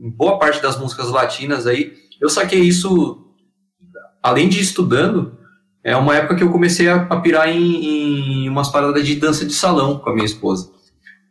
Em 0.00 0.10
boa 0.10 0.38
parte 0.38 0.62
das 0.62 0.78
músicas 0.78 1.10
latinas 1.10 1.66
aí, 1.66 1.94
eu 2.20 2.30
saquei 2.30 2.60
isso 2.60 3.20
além 4.22 4.48
de 4.48 4.60
estudando, 4.60 5.36
é 5.82 5.94
uma 5.94 6.16
época 6.16 6.36
que 6.36 6.42
eu 6.42 6.50
comecei 6.50 6.88
a, 6.88 7.02
a 7.10 7.20
pirar 7.20 7.48
em, 7.48 8.44
em, 8.44 8.48
umas 8.48 8.70
paradas 8.70 9.06
de 9.06 9.16
dança 9.16 9.44
de 9.44 9.52
salão 9.52 9.98
com 9.98 10.08
a 10.08 10.14
minha 10.14 10.24
esposa. 10.24 10.72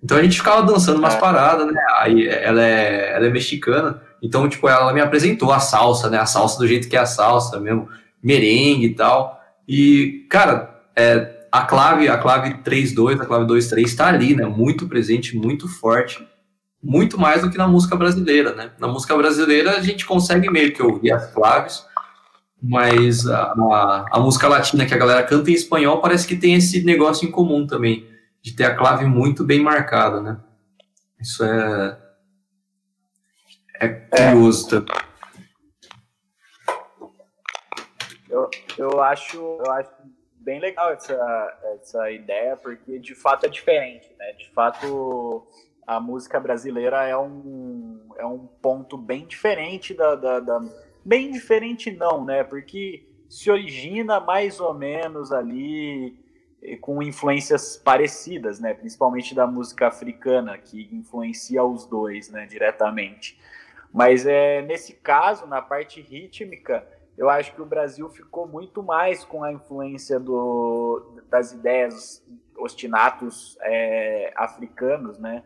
Então 0.03 0.17
a 0.17 0.21
gente 0.21 0.37
ficava 0.37 0.61
dançando 0.61 0.99
umas 0.99 1.15
é. 1.15 1.19
paradas, 1.19 1.65
né? 1.65 1.81
Aí 1.97 2.27
ela 2.27 2.61
é, 2.61 3.13
ela 3.15 3.25
é 3.25 3.29
mexicana. 3.31 4.01
Então, 4.21 4.47
tipo, 4.47 4.69
ela 4.69 4.93
me 4.93 5.01
apresentou 5.01 5.51
a 5.51 5.59
salsa, 5.59 6.09
né? 6.09 6.19
A 6.19 6.25
salsa 6.25 6.59
do 6.59 6.67
jeito 6.67 6.87
que 6.87 6.95
é 6.95 6.99
a 6.99 7.05
salsa 7.05 7.59
mesmo, 7.59 7.87
merengue 8.21 8.85
e 8.85 8.93
tal. 8.93 9.41
E, 9.67 10.27
cara, 10.29 10.83
é, 10.95 11.32
a 11.53 11.67
clave, 11.67 12.09
a 12.09 12.17
clave 12.17 12.55
3-2, 12.63 13.21
a 13.21 13.25
clave 13.27 13.45
2-3 13.45 13.83
está 13.83 14.07
ali, 14.07 14.35
né? 14.35 14.43
Muito 14.43 14.87
presente, 14.87 15.37
muito 15.37 15.67
forte. 15.67 16.27
Muito 16.81 17.15
mais 17.19 17.43
do 17.43 17.51
que 17.51 17.59
na 17.59 17.67
música 17.67 17.95
brasileira, 17.95 18.55
né? 18.55 18.71
Na 18.79 18.87
música 18.87 19.15
brasileira 19.15 19.77
a 19.77 19.79
gente 19.79 20.03
consegue 20.03 20.49
meio 20.49 20.73
que 20.73 20.81
ouvir 20.81 21.11
as 21.11 21.31
claves, 21.31 21.85
mas 22.59 23.27
a, 23.27 23.53
a, 23.53 24.05
a 24.13 24.19
música 24.19 24.47
latina 24.47 24.83
que 24.83 24.95
a 24.95 24.97
galera 24.97 25.21
canta 25.21 25.51
em 25.51 25.53
espanhol 25.53 26.01
parece 26.01 26.25
que 26.25 26.35
tem 26.35 26.55
esse 26.55 26.83
negócio 26.83 27.27
em 27.27 27.31
comum 27.31 27.67
também, 27.67 28.09
de 28.41 28.55
ter 28.55 28.63
a 28.63 28.75
clave 28.75 29.05
muito 29.05 29.43
bem 29.43 29.61
marcada, 29.61 30.19
né? 30.19 30.39
Isso 31.21 31.43
é. 31.43 31.99
É 33.79 33.87
curioso 33.89 34.69
também. 34.69 34.95
Eu, 38.27 38.49
eu, 38.75 39.03
acho, 39.03 39.37
eu 39.37 39.71
acho 39.71 39.91
bem 40.43 40.59
legal 40.59 40.91
essa, 40.91 41.59
essa 41.75 42.11
ideia, 42.11 42.57
porque 42.57 42.99
de 42.99 43.15
fato 43.15 43.45
é 43.45 43.49
diferente, 43.49 44.13
né? 44.19 44.33
De 44.33 44.49
fato, 44.49 45.47
a 45.87 45.99
música 45.99 46.39
brasileira 46.39 47.07
é 47.07 47.17
um, 47.17 47.99
é 48.17 48.25
um 48.25 48.45
ponto 48.61 48.97
bem 48.97 49.25
diferente 49.25 49.93
da, 49.93 50.15
da, 50.15 50.39
da 50.39 50.61
bem 51.03 51.31
diferente 51.31 51.91
não, 51.91 52.23
né? 52.25 52.43
Porque 52.43 53.07
se 53.29 53.49
origina 53.49 54.19
mais 54.19 54.59
ou 54.59 54.73
menos 54.73 55.31
ali 55.31 56.21
com 56.79 57.01
influências 57.01 57.77
parecidas, 57.77 58.59
né? 58.59 58.73
Principalmente 58.73 59.33
da 59.33 59.47
música 59.47 59.87
africana, 59.87 60.57
que 60.57 60.89
influencia 60.93 61.63
os 61.63 61.85
dois, 61.85 62.29
né? 62.29 62.45
Diretamente. 62.45 63.39
Mas 63.91 64.25
é 64.25 64.61
nesse 64.61 64.93
caso, 64.93 65.45
na 65.45 65.61
parte 65.61 66.01
rítmica, 66.01 66.87
eu 67.17 67.29
acho 67.29 67.53
que 67.53 67.61
o 67.61 67.65
Brasil 67.65 68.09
ficou 68.09 68.47
muito 68.47 68.81
mais 68.81 69.23
com 69.23 69.43
a 69.43 69.51
influência 69.51 70.19
do, 70.19 71.21
das 71.29 71.51
ideias 71.51 72.25
ostinatos 72.57 73.57
é, 73.61 74.33
africanos, 74.35 75.19
né? 75.19 75.43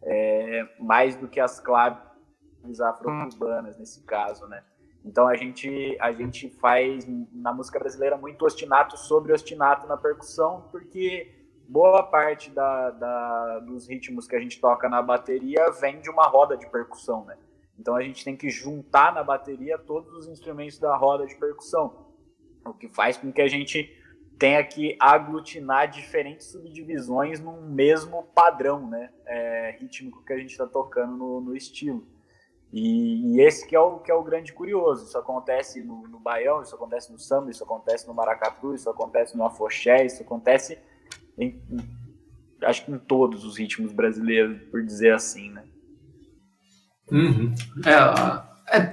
É, 0.00 0.68
mais 0.78 1.16
do 1.16 1.26
que 1.26 1.40
as 1.40 1.58
claves 1.58 2.00
afro-cubanas 2.80 3.76
nesse 3.78 4.04
caso, 4.04 4.46
né? 4.46 4.62
Então 5.04 5.26
a 5.26 5.34
gente 5.34 5.96
a 6.00 6.12
gente 6.12 6.48
faz 6.48 7.04
na 7.32 7.52
música 7.52 7.78
brasileira 7.78 8.16
muito 8.16 8.44
ostinato 8.44 8.96
sobre 8.96 9.32
ostinato 9.32 9.86
na 9.86 9.96
percussão, 9.96 10.68
porque 10.70 11.34
boa 11.68 12.02
parte 12.02 12.50
da, 12.50 12.90
da, 12.90 13.58
dos 13.60 13.88
ritmos 13.88 14.26
que 14.26 14.36
a 14.36 14.40
gente 14.40 14.60
toca 14.60 14.88
na 14.88 15.02
bateria 15.02 15.70
vem 15.72 16.00
de 16.00 16.10
uma 16.10 16.24
roda 16.24 16.56
de 16.56 16.66
percussão, 16.70 17.24
né? 17.24 17.36
Então 17.78 17.94
a 17.94 18.02
gente 18.02 18.24
tem 18.24 18.36
que 18.36 18.50
juntar 18.50 19.14
na 19.14 19.22
bateria 19.22 19.78
todos 19.78 20.12
os 20.14 20.28
instrumentos 20.28 20.78
da 20.78 20.96
roda 20.96 21.26
de 21.26 21.36
percussão, 21.36 22.06
o 22.64 22.74
que 22.74 22.88
faz 22.88 23.16
com 23.16 23.32
que 23.32 23.40
a 23.40 23.48
gente 23.48 23.94
tenha 24.38 24.62
que 24.62 24.96
aglutinar 25.00 25.90
diferentes 25.90 26.46
subdivisões 26.46 27.40
num 27.40 27.60
mesmo 27.62 28.22
padrão, 28.34 28.88
né, 28.88 29.10
é, 29.26 29.76
rítmico 29.80 30.24
que 30.24 30.32
a 30.32 30.38
gente 30.38 30.50
está 30.50 30.66
tocando 30.66 31.16
no, 31.16 31.40
no 31.40 31.56
estilo. 31.56 32.06
E, 32.72 33.34
e, 33.34 33.40
esse 33.40 33.66
que 33.66 33.74
é, 33.74 33.80
o, 33.80 33.98
que 33.98 34.10
é 34.10 34.14
o 34.14 34.22
grande 34.22 34.52
curioso. 34.52 35.06
Isso 35.06 35.16
acontece 35.16 35.82
no, 35.82 36.06
no 36.06 36.20
baião, 36.20 36.60
isso 36.60 36.74
acontece 36.74 37.10
no 37.10 37.18
samba, 37.18 37.50
isso 37.50 37.64
acontece 37.64 38.06
no 38.06 38.12
maracatu, 38.12 38.74
isso 38.74 38.90
acontece 38.90 39.36
no 39.36 39.44
afoxé, 39.44 40.04
isso 40.04 40.22
acontece 40.22 40.78
em, 41.38 41.62
em, 41.70 41.78
acho 42.62 42.84
que 42.84 42.92
em 42.92 42.98
todos 42.98 43.44
os 43.44 43.56
ritmos 43.56 43.90
brasileiros, 43.90 44.60
por 44.70 44.84
dizer 44.84 45.14
assim, 45.14 45.50
né? 45.50 45.64
Uhum. 47.10 47.54
É, 47.84 48.76
é, 48.78 48.92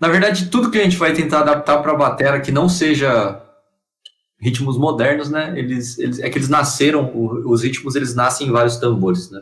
na 0.00 0.08
verdade, 0.08 0.48
tudo 0.48 0.70
que 0.70 0.78
a 0.78 0.82
gente 0.82 0.96
vai 0.96 1.12
tentar 1.12 1.40
adaptar 1.40 1.78
para 1.78 1.92
a 1.92 1.96
bateria 1.96 2.40
que 2.40 2.52
não 2.52 2.68
seja 2.68 3.42
ritmos 4.38 4.78
modernos, 4.78 5.30
né? 5.30 5.52
Eles, 5.56 5.98
eles, 5.98 6.18
é 6.20 6.28
que 6.28 6.38
eles 6.38 6.48
nasceram, 6.48 7.10
os 7.14 7.62
ritmos 7.62 7.96
eles 7.96 8.14
nascem 8.14 8.48
em 8.48 8.52
vários 8.52 8.76
tambores, 8.76 9.30
né? 9.30 9.40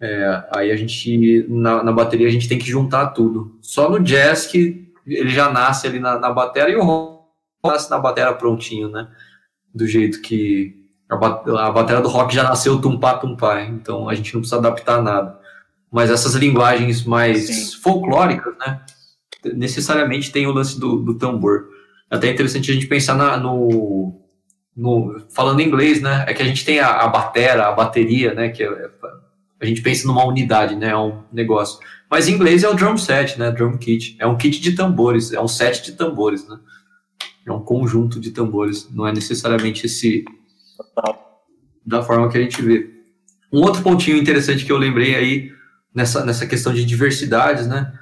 É, 0.00 0.48
aí 0.56 0.70
a 0.70 0.76
gente, 0.76 1.46
na, 1.48 1.82
na, 1.82 1.92
bateria, 1.92 2.26
a 2.26 2.30
gente 2.30 2.48
tem 2.48 2.58
que 2.58 2.68
juntar 2.68 3.08
tudo. 3.08 3.58
Só 3.60 3.90
no 3.90 4.00
jazz 4.00 4.46
que 4.46 4.90
ele 5.06 5.28
já 5.28 5.52
nasce 5.52 5.86
ali 5.86 6.00
na, 6.00 6.18
na 6.18 6.52
e 6.68 6.76
o 6.76 6.82
rock 6.82 7.20
nasce 7.64 7.90
na 7.90 7.98
bateria 7.98 8.32
prontinho, 8.32 8.88
né? 8.88 9.08
Do 9.74 9.86
jeito 9.86 10.20
que 10.22 10.74
a, 11.08 11.14
a 11.66 12.00
do 12.00 12.08
rock 12.08 12.34
já 12.34 12.42
nasceu 12.42 12.80
tumpá 12.80 13.18
tumpá, 13.18 13.62
então 13.62 14.08
a 14.08 14.14
gente 14.14 14.32
não 14.32 14.40
precisa 14.40 14.58
adaptar 14.58 15.02
nada 15.02 15.39
mas 15.90 16.10
essas 16.10 16.34
linguagens 16.34 17.04
mais 17.04 17.46
Sim. 17.46 17.80
folclóricas, 17.80 18.54
né? 18.58 18.80
Necessariamente 19.54 20.30
tem 20.30 20.46
o 20.46 20.52
lance 20.52 20.78
do, 20.78 20.96
do 20.96 21.14
tambor. 21.14 21.68
É 22.10 22.16
até 22.16 22.30
interessante 22.30 22.70
a 22.70 22.74
gente 22.74 22.86
pensar 22.86 23.14
na, 23.14 23.36
no, 23.36 24.20
no, 24.76 25.20
falando 25.30 25.60
em 25.60 25.66
inglês, 25.66 26.00
né? 26.00 26.24
É 26.28 26.34
que 26.34 26.42
a 26.42 26.44
gente 26.44 26.64
tem 26.64 26.78
a, 26.78 26.90
a 26.90 27.08
batera, 27.08 27.66
a 27.66 27.72
bateria, 27.72 28.34
né? 28.34 28.50
Que 28.50 28.62
é, 28.62 28.90
a 29.60 29.66
gente 29.66 29.82
pensa 29.82 30.06
numa 30.06 30.24
unidade, 30.24 30.76
né? 30.76 30.90
É 30.90 30.96
um 30.96 31.22
negócio. 31.32 31.78
Mas 32.10 32.28
em 32.28 32.32
inglês 32.32 32.62
é 32.62 32.68
o 32.68 32.74
drum 32.74 32.96
set, 32.96 33.38
né? 33.38 33.50
Drum 33.50 33.76
kit. 33.78 34.16
É 34.18 34.26
um 34.26 34.36
kit 34.36 34.60
de 34.60 34.72
tambores, 34.72 35.32
é 35.32 35.40
um 35.40 35.48
set 35.48 35.82
de 35.82 35.92
tambores, 35.92 36.46
né? 36.48 36.58
É 37.46 37.52
um 37.52 37.60
conjunto 37.60 38.20
de 38.20 38.30
tambores. 38.30 38.88
Não 38.90 39.06
é 39.06 39.12
necessariamente 39.12 39.86
esse 39.86 40.24
da 41.84 42.02
forma 42.02 42.28
que 42.28 42.38
a 42.38 42.42
gente 42.42 42.60
vê. 42.62 42.90
Um 43.52 43.62
outro 43.62 43.82
pontinho 43.82 44.16
interessante 44.16 44.64
que 44.64 44.70
eu 44.70 44.76
lembrei 44.76 45.14
aí 45.16 45.59
nessa, 45.94 46.24
nessa 46.24 46.46
questão 46.46 46.72
de 46.72 46.84
diversidades, 46.84 47.66
né? 47.66 47.92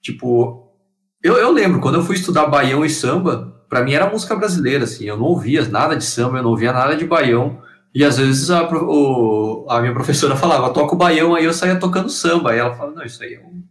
Tipo, 0.00 0.72
eu, 1.22 1.36
eu 1.36 1.50
lembro, 1.50 1.80
quando 1.80 1.96
eu 1.96 2.04
fui 2.04 2.16
estudar 2.16 2.46
baião 2.46 2.84
e 2.84 2.90
samba, 2.90 3.54
para 3.68 3.82
mim 3.82 3.92
era 3.92 4.10
música 4.10 4.36
brasileira, 4.36 4.84
assim, 4.84 5.04
eu 5.04 5.16
não 5.16 5.24
ouvia 5.24 5.66
nada 5.66 5.96
de 5.96 6.04
samba, 6.04 6.38
eu 6.38 6.42
não 6.42 6.50
ouvia 6.50 6.72
nada 6.72 6.96
de 6.96 7.06
baião, 7.06 7.62
e 7.94 8.04
às 8.04 8.18
vezes 8.18 8.50
a, 8.50 8.68
o, 8.68 9.66
a 9.68 9.80
minha 9.80 9.92
professora 9.92 10.36
falava, 10.36 10.72
toca 10.72 10.94
o 10.94 10.98
baião, 10.98 11.34
aí 11.34 11.44
eu 11.44 11.52
saía 11.52 11.76
tocando 11.76 12.08
samba, 12.08 12.50
aí 12.50 12.58
ela 12.58 12.74
falava, 12.74 12.96
não, 12.96 13.04
isso 13.04 13.22
aí 13.22 13.34
é 13.34 13.40
um, 13.40 13.62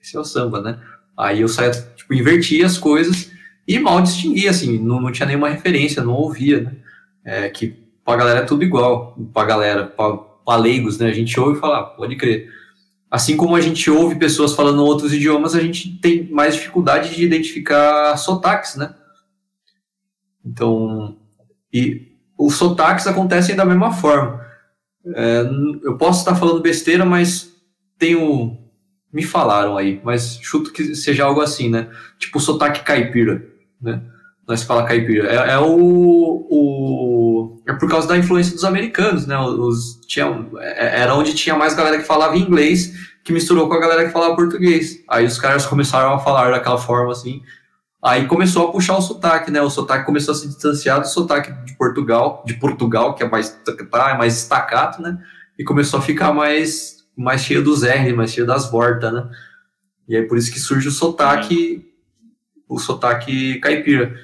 esse 0.00 0.16
é 0.16 0.20
o 0.20 0.24
samba, 0.24 0.60
né? 0.60 0.78
Aí 1.16 1.40
eu 1.40 1.48
saía, 1.48 1.70
tipo, 1.70 2.14
invertia 2.14 2.66
as 2.66 2.78
coisas 2.78 3.30
e 3.66 3.78
mal 3.78 4.00
distinguia, 4.02 4.50
assim, 4.50 4.78
não, 4.78 5.00
não 5.00 5.12
tinha 5.12 5.26
nenhuma 5.26 5.48
referência, 5.48 6.02
não 6.02 6.14
ouvia, 6.14 6.62
né? 6.62 6.76
É, 7.24 7.48
que 7.48 7.76
pra 8.04 8.16
galera 8.16 8.40
é 8.40 8.44
tudo 8.44 8.64
igual, 8.64 9.16
pra 9.32 9.44
galera, 9.44 9.86
pra, 9.86 10.16
pra 10.16 10.56
leigos, 10.56 10.98
né? 10.98 11.08
A 11.08 11.12
gente 11.12 11.38
ouve 11.38 11.58
e 11.58 11.60
fala, 11.60 11.80
ah, 11.80 11.84
pode 11.84 12.16
crer. 12.16 12.48
Assim 13.10 13.36
como 13.36 13.56
a 13.56 13.60
gente 13.60 13.90
ouve 13.90 14.14
pessoas 14.14 14.54
falando 14.54 14.84
outros 14.84 15.12
idiomas, 15.12 15.54
a 15.54 15.60
gente 15.60 15.98
tem 15.98 16.30
mais 16.30 16.54
dificuldade 16.54 17.14
de 17.14 17.24
identificar 17.24 18.16
sotaques, 18.16 18.76
né? 18.76 18.94
Então, 20.44 21.16
e 21.72 22.10
os 22.38 22.54
sotaques 22.54 23.06
acontecem 23.06 23.56
da 23.56 23.64
mesma 23.64 23.92
forma. 23.92 24.40
É, 25.14 25.42
eu 25.82 25.96
posso 25.96 26.20
estar 26.20 26.36
falando 26.36 26.62
besteira, 26.62 27.04
mas 27.04 27.52
tenho. 27.98 28.58
Me 29.12 29.24
falaram 29.24 29.76
aí, 29.76 30.00
mas 30.04 30.38
chuto 30.40 30.72
que 30.72 30.94
seja 30.94 31.24
algo 31.24 31.40
assim, 31.40 31.68
né? 31.68 31.90
Tipo 32.16 32.38
sotaque 32.38 32.84
caipira, 32.84 33.44
né? 33.82 34.00
Nós 34.50 34.64
fala 34.64 34.84
caipira. 34.84 35.28
É, 35.28 35.52
é 35.52 35.58
o, 35.58 36.46
o, 36.50 37.62
É 37.68 37.72
por 37.72 37.88
causa 37.88 38.08
da 38.08 38.18
influência 38.18 38.52
dos 38.52 38.64
americanos, 38.64 39.26
né? 39.26 39.38
Os, 39.38 40.00
tinha, 40.08 40.26
é, 40.58 41.02
era 41.02 41.14
onde 41.14 41.34
tinha 41.34 41.54
mais 41.54 41.72
galera 41.72 41.98
que 41.98 42.04
falava 42.04 42.36
inglês 42.36 42.92
que 43.22 43.32
misturou 43.32 43.68
com 43.68 43.74
a 43.74 43.80
galera 43.80 44.04
que 44.04 44.12
falava 44.12 44.34
português. 44.34 45.04
Aí 45.08 45.24
os 45.24 45.38
caras 45.38 45.64
começaram 45.66 46.12
a 46.14 46.18
falar 46.18 46.50
daquela 46.50 46.78
forma 46.78 47.12
assim. 47.12 47.42
Aí 48.02 48.26
começou 48.26 48.68
a 48.68 48.72
puxar 48.72 48.96
o 48.96 49.02
sotaque, 49.02 49.50
né? 49.50 49.60
O 49.62 49.70
sotaque 49.70 50.06
começou 50.06 50.32
a 50.32 50.36
se 50.36 50.48
distanciar 50.48 51.00
do 51.00 51.06
sotaque 51.06 51.52
de 51.64 51.74
Portugal, 51.74 52.42
de 52.46 52.54
Portugal, 52.54 53.14
que 53.14 53.22
é 53.22 53.28
mais, 53.28 53.50
tá, 53.50 54.10
é 54.10 54.18
mais 54.18 54.36
estacato, 54.36 55.00
né? 55.00 55.18
E 55.58 55.62
começou 55.62 56.00
a 56.00 56.02
ficar 56.02 56.32
mais, 56.32 57.04
mais 57.16 57.42
cheio 57.42 57.62
dos 57.62 57.84
R, 57.84 58.12
mais 58.14 58.32
cheio 58.32 58.46
das 58.46 58.70
voltas, 58.70 59.12
né? 59.12 59.30
E 60.08 60.16
aí 60.16 60.22
por 60.26 60.38
isso 60.38 60.50
que 60.50 60.58
surge 60.58 60.88
o 60.88 60.90
sotaque, 60.90 61.86
o 62.66 62.78
sotaque 62.78 63.60
caipira. 63.60 64.16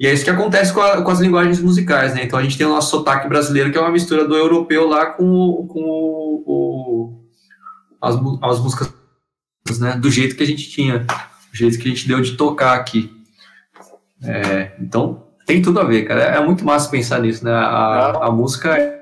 E 0.00 0.06
é 0.06 0.14
isso 0.14 0.24
que 0.24 0.30
acontece 0.30 0.72
com, 0.72 0.80
a, 0.80 1.02
com, 1.02 1.10
as 1.10 1.20
linguagens 1.20 1.60
musicais, 1.60 2.14
né? 2.14 2.24
Então 2.24 2.38
a 2.38 2.42
gente 2.42 2.56
tem 2.56 2.66
o 2.66 2.70
nosso 2.70 2.88
sotaque 2.88 3.28
brasileiro, 3.28 3.70
que 3.70 3.76
é 3.76 3.80
uma 3.82 3.90
mistura 3.90 4.26
do 4.26 4.34
europeu 4.34 4.88
lá 4.88 5.04
com, 5.04 5.66
com 5.68 5.80
o, 5.82 6.44
o 6.46 7.26
as, 8.00 8.14
as 8.14 8.60
músicas 8.60 8.90
né, 9.78 9.98
do 9.98 10.10
jeito 10.10 10.36
que 10.36 10.42
a 10.42 10.46
gente 10.46 10.70
tinha, 10.70 11.00
do 11.00 11.54
jeito 11.54 11.78
que 11.78 11.86
a 11.86 11.90
gente 11.90 12.08
deu 12.08 12.18
de 12.22 12.34
tocar 12.34 12.76
aqui. 12.76 13.14
É, 14.24 14.74
então, 14.80 15.34
tem 15.44 15.60
tudo 15.60 15.78
a 15.78 15.84
ver, 15.84 16.06
cara. 16.06 16.22
É, 16.22 16.36
é 16.38 16.40
muito 16.40 16.64
massa 16.64 16.90
pensar 16.90 17.20
nisso, 17.20 17.44
né? 17.44 17.52
A, 17.52 18.28
a 18.28 18.30
música 18.30 18.78
é. 18.78 18.98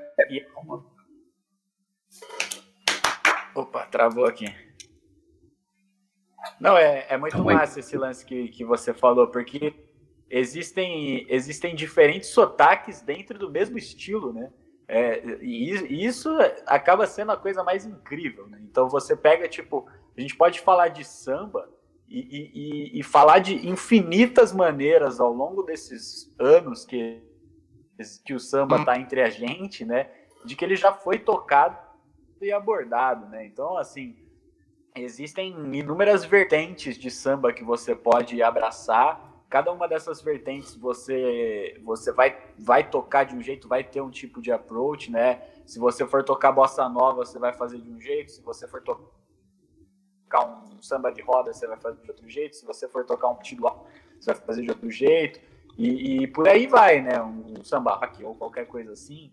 Opa, 3.55 3.87
travou 3.87 4.27
aqui. 4.27 4.53
Não, 6.61 6.77
é, 6.77 7.07
é 7.09 7.17
muito 7.17 7.39
massa 7.45 7.79
esse 7.79 7.97
lance 7.97 8.25
que, 8.25 8.49
que 8.49 8.65
você 8.65 8.93
falou, 8.93 9.29
porque 9.29 9.88
existem, 10.31 11.27
existem 11.29 11.75
diferentes 11.75 12.29
sotaques 12.31 13.01
dentro 13.01 13.39
do 13.39 13.51
mesmo 13.51 13.79
estilo, 13.79 14.33
né? 14.33 14.51
É, 14.87 15.23
e 15.43 16.05
isso 16.05 16.31
acaba 16.67 17.07
sendo 17.07 17.33
a 17.33 17.37
coisa 17.37 17.63
mais 17.63 17.85
incrível, 17.85 18.47
né? 18.47 18.59
Então 18.63 18.89
você 18.89 19.15
pega, 19.15 19.47
tipo, 19.47 19.87
a 20.17 20.21
gente 20.21 20.35
pode 20.35 20.61
falar 20.61 20.89
de 20.89 21.05
samba 21.05 21.69
e, 22.09 22.21
e, 22.21 23.01
e, 23.01 23.03
falar 23.03 23.39
de 23.39 23.69
infinitas 23.69 24.51
maneiras 24.53 25.21
ao 25.21 25.31
longo 25.31 25.63
desses 25.63 26.35
anos 26.39 26.87
que, 26.87 27.23
que 28.25 28.33
o 28.33 28.41
samba 28.41 28.79
está 28.79 28.99
entre 28.99 29.21
a 29.21 29.29
gente, 29.29 29.85
né? 29.85 30.11
De 30.43 30.57
que 30.57 30.65
ele 30.65 30.75
já 30.75 30.93
foi 30.93 31.19
tocado 31.19 31.77
e 32.41 32.51
abordado, 32.51 33.29
né? 33.29 33.45
Então, 33.45 33.77
assim, 33.77 34.17
existem 34.97 35.51
inúmeras 35.77 36.25
vertentes 36.25 36.97
de 36.97 37.11
samba 37.11 37.53
que 37.53 37.63
você 37.63 37.95
pode 37.95 38.43
abraçar. 38.43 39.28
Cada 39.49 39.73
uma 39.73 39.89
dessas 39.89 40.21
vertentes 40.21 40.75
você 40.75 41.81
você 41.83 42.13
vai 42.13 42.39
vai 42.59 42.89
tocar 42.89 43.25
de 43.25 43.35
um 43.35 43.41
jeito, 43.41 43.67
vai 43.67 43.83
ter 43.83 44.01
um 44.01 44.11
tipo 44.11 44.43
de 44.43 44.53
approach, 44.53 45.11
né? 45.11 45.43
Se 45.65 45.79
você 45.79 46.07
for 46.07 46.23
tocar 46.23 46.53
bossa 46.53 46.87
nova, 46.89 47.25
você 47.25 47.39
vai 47.39 47.55
fazer 47.55 47.79
de 47.79 47.91
um 47.91 48.01
jeito. 48.01 48.31
Se 48.31 48.43
você 48.43 48.69
for 48.69 48.83
tocar 48.83 50.45
um 50.45 50.83
samba 50.83 51.11
de 51.11 51.23
roda, 51.23 51.53
você 51.53 51.67
vai 51.67 51.79
fazer 51.79 52.01
de 52.03 52.11
outro 52.11 52.29
jeito. 52.29 52.57
Se 52.57 52.67
você 52.67 52.87
for 52.89 53.05
tocar 53.07 53.29
um 53.29 53.37
pitidual, 53.37 53.87
você 54.21 54.33
vai 54.35 54.43
fazer 54.43 54.63
de 54.63 54.71
outro 54.71 54.91
jeito. 54.91 55.41
E, 55.79 56.23
e 56.23 56.27
por 56.27 56.47
aí 56.49 56.67
vai, 56.67 57.01
né? 57.01 57.23
Um, 57.23 57.61
um 57.61 57.65
samba 57.65 57.95
rock 57.95 58.23
ou 58.25 58.35
qualquer 58.35 58.67
coisa 58.67 58.93
assim. 58.93 59.33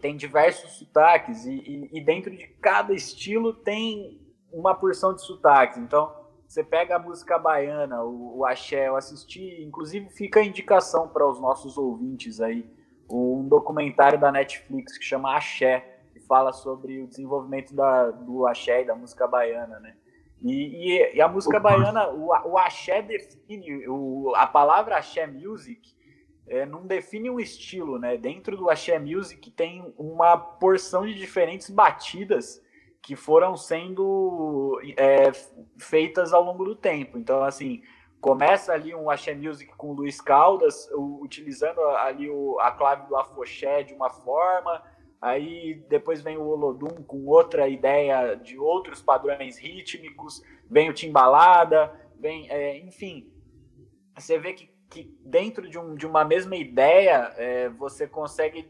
Tem 0.00 0.16
diversos 0.16 0.72
sotaques 0.72 1.46
e, 1.46 1.52
e, 1.52 1.98
e 1.98 2.00
dentro 2.04 2.30
de 2.30 2.46
cada 2.60 2.92
estilo 2.92 3.54
tem 3.54 4.20
uma 4.52 4.74
porção 4.74 5.14
de 5.14 5.22
sotaques. 5.22 5.78
Então, 5.78 6.14
você 6.50 6.64
pega 6.64 6.96
a 6.96 6.98
música 6.98 7.38
baiana, 7.38 8.02
o, 8.02 8.38
o 8.38 8.44
axé, 8.44 8.88
eu 8.88 8.96
assisti, 8.96 9.62
inclusive 9.62 10.10
fica 10.10 10.40
a 10.40 10.44
indicação 10.44 11.06
para 11.06 11.24
os 11.24 11.40
nossos 11.40 11.78
ouvintes 11.78 12.40
aí, 12.40 12.68
um 13.08 13.46
documentário 13.46 14.18
da 14.18 14.32
Netflix 14.32 14.98
que 14.98 15.04
chama 15.04 15.36
Axé, 15.36 16.00
que 16.12 16.18
fala 16.18 16.52
sobre 16.52 17.02
o 17.02 17.06
desenvolvimento 17.06 17.72
da, 17.72 18.10
do 18.10 18.48
axé 18.48 18.82
e 18.82 18.84
da 18.84 18.96
música 18.96 19.28
baiana, 19.28 19.78
né? 19.78 19.94
E, 20.42 20.88
e, 20.88 21.14
e 21.14 21.20
a 21.20 21.28
música 21.28 21.60
baiana, 21.60 22.08
o, 22.08 22.26
o 22.26 22.58
axé 22.58 23.00
define, 23.00 23.86
o, 23.86 24.32
a 24.34 24.44
palavra 24.44 24.96
axé 24.96 25.28
music 25.28 25.94
é, 26.48 26.66
não 26.66 26.84
define 26.84 27.30
um 27.30 27.38
estilo, 27.38 27.96
né? 27.96 28.16
Dentro 28.16 28.56
do 28.56 28.68
axé 28.68 28.98
music 28.98 29.52
tem 29.52 29.94
uma 29.96 30.36
porção 30.36 31.06
de 31.06 31.14
diferentes 31.14 31.70
batidas 31.70 32.60
que 33.02 33.16
foram 33.16 33.56
sendo 33.56 34.80
é, 34.96 35.32
feitas 35.78 36.32
ao 36.32 36.42
longo 36.42 36.64
do 36.64 36.74
tempo. 36.74 37.18
Então, 37.18 37.42
assim, 37.42 37.82
começa 38.20 38.72
ali 38.72 38.94
um 38.94 39.08
axé 39.10 39.34
music 39.34 39.74
com 39.76 39.90
o 39.90 39.94
Luiz 39.94 40.20
Caldas, 40.20 40.88
utilizando 40.92 41.80
ali 41.80 42.28
o, 42.28 42.58
a 42.60 42.70
clave 42.70 43.08
do 43.08 43.16
afoxé 43.16 43.82
de 43.82 43.94
uma 43.94 44.10
forma, 44.10 44.82
Aí 45.20 45.74
depois 45.88 46.22
vem 46.22 46.38
o 46.38 46.46
Olodum 46.46 47.02
com 47.02 47.26
outra 47.26 47.68
ideia 47.68 48.34
de 48.36 48.58
outros 48.58 49.02
padrões 49.02 49.58
rítmicos, 49.58 50.42
vem 50.68 50.88
o 50.88 50.94
timbalada, 50.94 51.92
vem, 52.18 52.50
é, 52.50 52.78
enfim, 52.78 53.30
você 54.16 54.38
vê 54.38 54.54
que, 54.54 54.72
que 54.88 55.14
dentro 55.20 55.68
de, 55.68 55.78
um, 55.78 55.94
de 55.94 56.06
uma 56.06 56.24
mesma 56.24 56.56
ideia 56.56 57.34
é, 57.36 57.68
você 57.68 58.06
consegue 58.06 58.66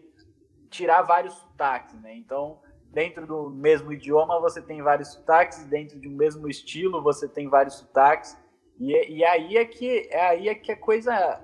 tirar 0.68 1.02
vários 1.02 1.34
sotaques, 1.34 1.94
né? 2.00 2.16
Então, 2.16 2.60
dentro 2.92 3.26
do 3.26 3.50
mesmo 3.50 3.92
idioma 3.92 4.40
você 4.40 4.60
tem 4.60 4.82
vários 4.82 5.12
sotaques, 5.12 5.64
dentro 5.64 5.98
de 5.98 6.08
um 6.08 6.16
mesmo 6.16 6.48
estilo 6.48 7.02
você 7.02 7.28
tem 7.28 7.48
vários 7.48 7.74
sotaques, 7.74 8.36
e, 8.78 9.18
e 9.18 9.24
aí 9.24 9.56
é 9.56 9.64
que 9.64 10.08
é 10.10 10.28
aí 10.28 10.48
é 10.48 10.54
que 10.54 10.72
a 10.72 10.76
coisa 10.76 11.40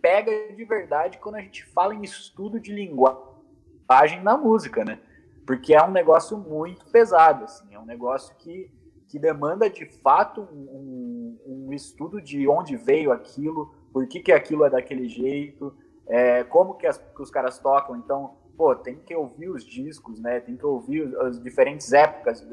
pega 0.00 0.52
de 0.54 0.64
verdade 0.64 1.18
quando 1.18 1.36
a 1.36 1.40
gente 1.40 1.64
fala 1.66 1.94
em 1.94 2.02
estudo 2.02 2.58
de 2.58 2.72
linguagem 2.72 4.22
na 4.22 4.36
música, 4.36 4.84
né? 4.84 4.98
Porque 5.46 5.74
é 5.74 5.82
um 5.82 5.90
negócio 5.90 6.36
muito 6.38 6.86
pesado, 6.86 7.44
assim, 7.44 7.74
é 7.74 7.78
um 7.78 7.84
negócio 7.84 8.34
que, 8.36 8.70
que 9.08 9.18
demanda 9.18 9.68
de 9.68 9.86
fato 10.00 10.42
um, 10.52 11.38
um 11.46 11.72
estudo 11.72 12.20
de 12.20 12.46
onde 12.46 12.76
veio 12.76 13.10
aquilo, 13.10 13.74
por 13.92 14.06
que, 14.06 14.20
que 14.20 14.32
aquilo 14.32 14.64
é 14.64 14.70
daquele 14.70 15.08
jeito, 15.08 15.74
é, 16.06 16.44
como 16.44 16.74
que, 16.74 16.86
as, 16.86 16.98
que 16.98 17.22
os 17.22 17.30
caras 17.30 17.58
tocam. 17.58 17.96
Então, 17.96 18.36
pô, 18.60 18.74
tem 18.74 18.96
que 18.96 19.16
ouvir 19.16 19.48
os 19.48 19.64
discos, 19.64 20.20
né? 20.20 20.38
Tem 20.38 20.54
que 20.54 20.66
ouvir 20.66 21.16
as 21.20 21.42
diferentes 21.42 21.94
épocas 21.94 22.46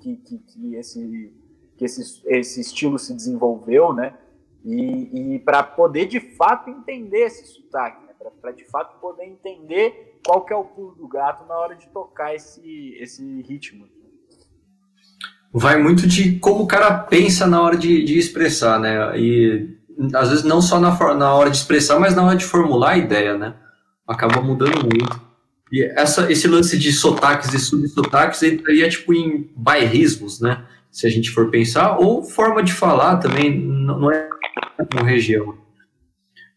que, 0.00 0.16
que, 0.16 0.38
que 0.38 0.74
esse, 0.74 1.34
que 1.76 1.84
esse, 1.84 2.22
esse 2.24 2.62
estilo 2.62 2.98
se 2.98 3.12
desenvolveu, 3.12 3.92
né? 3.92 4.14
E, 4.64 5.34
e 5.34 5.38
para 5.40 5.62
poder 5.62 6.06
de 6.06 6.18
fato 6.18 6.70
entender 6.70 7.26
esse 7.26 7.44
sotaque, 7.44 8.06
né? 8.06 8.14
para 8.40 8.52
de 8.52 8.64
fato 8.64 8.98
poder 8.98 9.26
entender 9.26 10.18
qual 10.26 10.46
que 10.46 10.52
é 10.54 10.56
o 10.56 10.64
pulo 10.64 10.94
do 10.94 11.06
gato 11.06 11.46
na 11.46 11.58
hora 11.58 11.76
de 11.76 11.88
tocar 11.88 12.34
esse, 12.34 12.96
esse 12.98 13.42
ritmo. 13.42 13.86
Vai 15.52 15.76
muito 15.76 16.06
de 16.06 16.38
como 16.38 16.62
o 16.62 16.66
cara 16.66 17.00
pensa 17.00 17.46
na 17.46 17.60
hora 17.60 17.76
de, 17.76 18.02
de 18.02 18.18
expressar, 18.18 18.80
né? 18.80 19.20
E 19.20 19.76
às 20.14 20.30
vezes 20.30 20.42
não 20.42 20.62
só 20.62 20.80
na, 20.80 20.96
na 21.14 21.34
hora 21.34 21.50
de 21.50 21.58
expressar, 21.58 22.00
mas 22.00 22.16
na 22.16 22.24
hora 22.24 22.34
de 22.34 22.46
formular 22.46 22.92
a 22.92 22.96
ideia, 22.96 23.36
né? 23.36 23.56
Acaba 24.08 24.40
mudando 24.40 24.80
muito. 24.84 25.33
E 25.74 25.82
essa, 25.96 26.30
esse 26.30 26.46
lance 26.46 26.78
de 26.78 26.92
sotaques 26.92 27.52
e 27.52 27.58
subsotaques 27.58 28.40
entraria 28.44 28.88
tipo 28.88 29.12
em 29.12 29.50
bairrismos, 29.56 30.40
né? 30.40 30.64
Se 30.88 31.04
a 31.04 31.10
gente 31.10 31.32
for 31.32 31.50
pensar, 31.50 31.98
ou 31.98 32.22
forma 32.22 32.62
de 32.62 32.72
falar 32.72 33.16
também, 33.16 33.58
não 33.58 34.08
é 34.08 34.28
uma 34.92 35.02
região. 35.02 35.58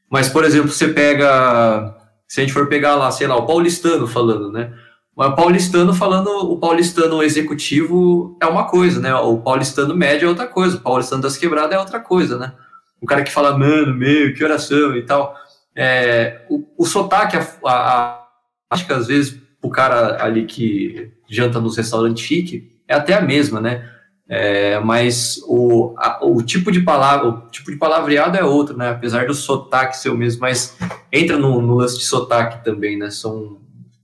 Mas, 0.08 0.30
por 0.30 0.46
exemplo, 0.46 0.70
você 0.70 0.90
pega 0.90 1.96
se 2.28 2.40
a 2.40 2.44
gente 2.44 2.54
for 2.54 2.68
pegar 2.68 2.94
lá, 2.94 3.10
sei 3.10 3.26
lá, 3.26 3.36
o 3.36 3.48
paulistano 3.48 4.06
falando, 4.06 4.52
né? 4.52 4.72
O 5.16 5.32
paulistano 5.32 5.96
falando, 5.96 6.28
o 6.28 6.60
paulistano 6.60 7.24
executivo 7.24 8.38
é 8.40 8.46
uma 8.46 8.68
coisa, 8.68 9.00
né? 9.00 9.16
O 9.16 9.40
paulistano 9.40 9.96
médio 9.96 10.28
é 10.28 10.30
outra 10.30 10.46
coisa, 10.46 10.78
o 10.78 10.82
paulistano 10.82 11.24
das 11.24 11.36
quebradas 11.36 11.74
é 11.74 11.80
outra 11.80 12.00
coisa, 12.00 12.38
né? 12.38 12.54
O 13.02 13.08
cara 13.08 13.24
que 13.24 13.32
fala, 13.32 13.58
mano, 13.58 13.96
meu, 13.96 14.32
que 14.36 14.44
oração 14.44 14.96
e 14.96 15.02
tal. 15.02 15.36
É, 15.76 16.46
o, 16.52 16.64
o 16.78 16.86
sotaque, 16.86 17.36
a, 17.36 17.48
a, 17.66 18.12
a, 18.12 18.27
acho 18.70 18.86
que 18.86 18.94
às 18.94 19.08
vezes 19.08 19.40
o 19.62 19.70
cara 19.70 20.24
ali 20.24 20.46
que 20.46 21.12
janta 21.30 21.60
nos 21.60 21.78
restaurantes 21.78 22.24
chique 22.24 22.72
é 22.88 22.96
até 22.96 23.14
a 23.14 23.22
mesma, 23.22 23.60
né? 23.60 23.90
É, 24.30 24.78
mas 24.82 25.40
o, 25.48 25.96
a, 25.98 26.20
o 26.26 26.42
tipo 26.42 26.70
de 26.72 26.82
palavra, 26.82 27.30
o 27.30 27.50
tipo 27.50 27.72
de 27.72 27.78
palavreado 27.78 28.38
é 28.38 28.44
outro, 28.44 28.76
né? 28.76 28.90
Apesar 28.90 29.26
do 29.26 29.34
sotaque 29.34 29.98
ser 29.98 30.10
o 30.10 30.18
mesmo, 30.18 30.42
mas 30.42 30.78
entra 31.12 31.38
no, 31.38 31.62
no 31.62 31.76
lance 31.76 31.98
de 31.98 32.04
sotaque 32.04 32.64
também, 32.64 32.98
né? 32.98 33.10
São, 33.10 33.58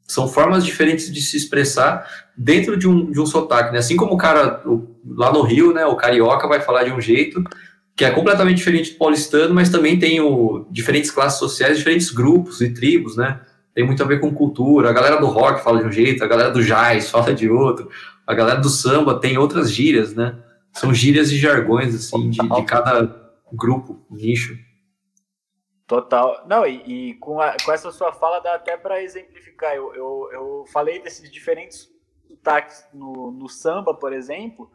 são 0.08 0.28
formas 0.28 0.66
diferentes 0.66 1.12
de 1.12 1.22
se 1.22 1.36
expressar 1.36 2.08
dentro 2.38 2.78
de 2.78 2.88
um, 2.88 3.12
de 3.12 3.20
um 3.20 3.26
sotaque, 3.26 3.74
né? 3.74 3.80
Assim 3.80 3.98
como 3.98 4.14
o 4.14 4.18
cara 4.18 4.62
o, 4.66 4.96
lá 5.06 5.32
no 5.32 5.42
Rio, 5.42 5.74
né? 5.74 5.86
O 5.86 5.98
carioca 5.98 6.48
vai 6.48 6.62
falar 6.62 6.84
de 6.84 6.92
um 6.92 7.02
jeito 7.02 7.44
que 7.96 8.06
é 8.06 8.10
completamente 8.10 8.58
diferente 8.58 8.94
do 8.94 8.98
paulistano, 8.98 9.54
mas 9.54 9.70
também 9.70 10.00
tem 10.00 10.20
o, 10.20 10.66
diferentes 10.72 11.12
classes 11.12 11.38
sociais, 11.38 11.78
diferentes 11.78 12.10
grupos 12.10 12.62
e 12.62 12.70
tribos, 12.70 13.18
né? 13.18 13.40
Tem 13.74 13.86
muito 13.86 14.04
a 14.04 14.06
ver 14.06 14.20
com 14.20 14.34
cultura. 14.34 14.90
A 14.90 14.94
galera 14.94 15.18
do 15.18 15.28
rock 15.28 15.64
fala 15.64 15.80
de 15.80 15.88
um 15.88 15.92
jeito, 15.92 16.24
a 16.24 16.28
galera 16.28 16.52
do 16.52 16.64
jazz 16.64 17.10
fala 17.10 17.34
de 17.34 17.50
outro 17.50 17.90
a 18.26 18.34
galera 18.34 18.60
do 18.60 18.70
samba 18.70 19.20
tem 19.20 19.38
outras 19.38 19.72
gírias, 19.72 20.16
né? 20.16 20.42
São 20.72 20.94
gírias 20.94 21.32
e 21.32 21.38
jargões, 21.38 21.94
assim, 21.94 22.30
de, 22.30 22.40
de 22.40 22.66
cada 22.66 23.32
grupo, 23.52 24.04
nicho. 24.10 24.58
Total. 25.86 26.46
Não, 26.48 26.66
e, 26.66 27.10
e 27.10 27.14
com, 27.16 27.40
a, 27.40 27.56
com, 27.64 27.72
essa 27.72 27.92
sua 27.92 28.12
fala 28.14 28.40
dá 28.40 28.56
até 28.56 28.78
para 28.78 29.04
exemplificar. 29.04 29.76
Eu, 29.76 29.94
eu, 29.94 30.30
eu, 30.32 30.66
falei 30.72 31.02
desses 31.02 31.30
diferentes 31.30 31.90
sotaques 32.28 32.86
no, 32.94 33.32
no 33.32 33.48
samba, 33.48 33.94
por 33.94 34.14
exemplo, 34.14 34.72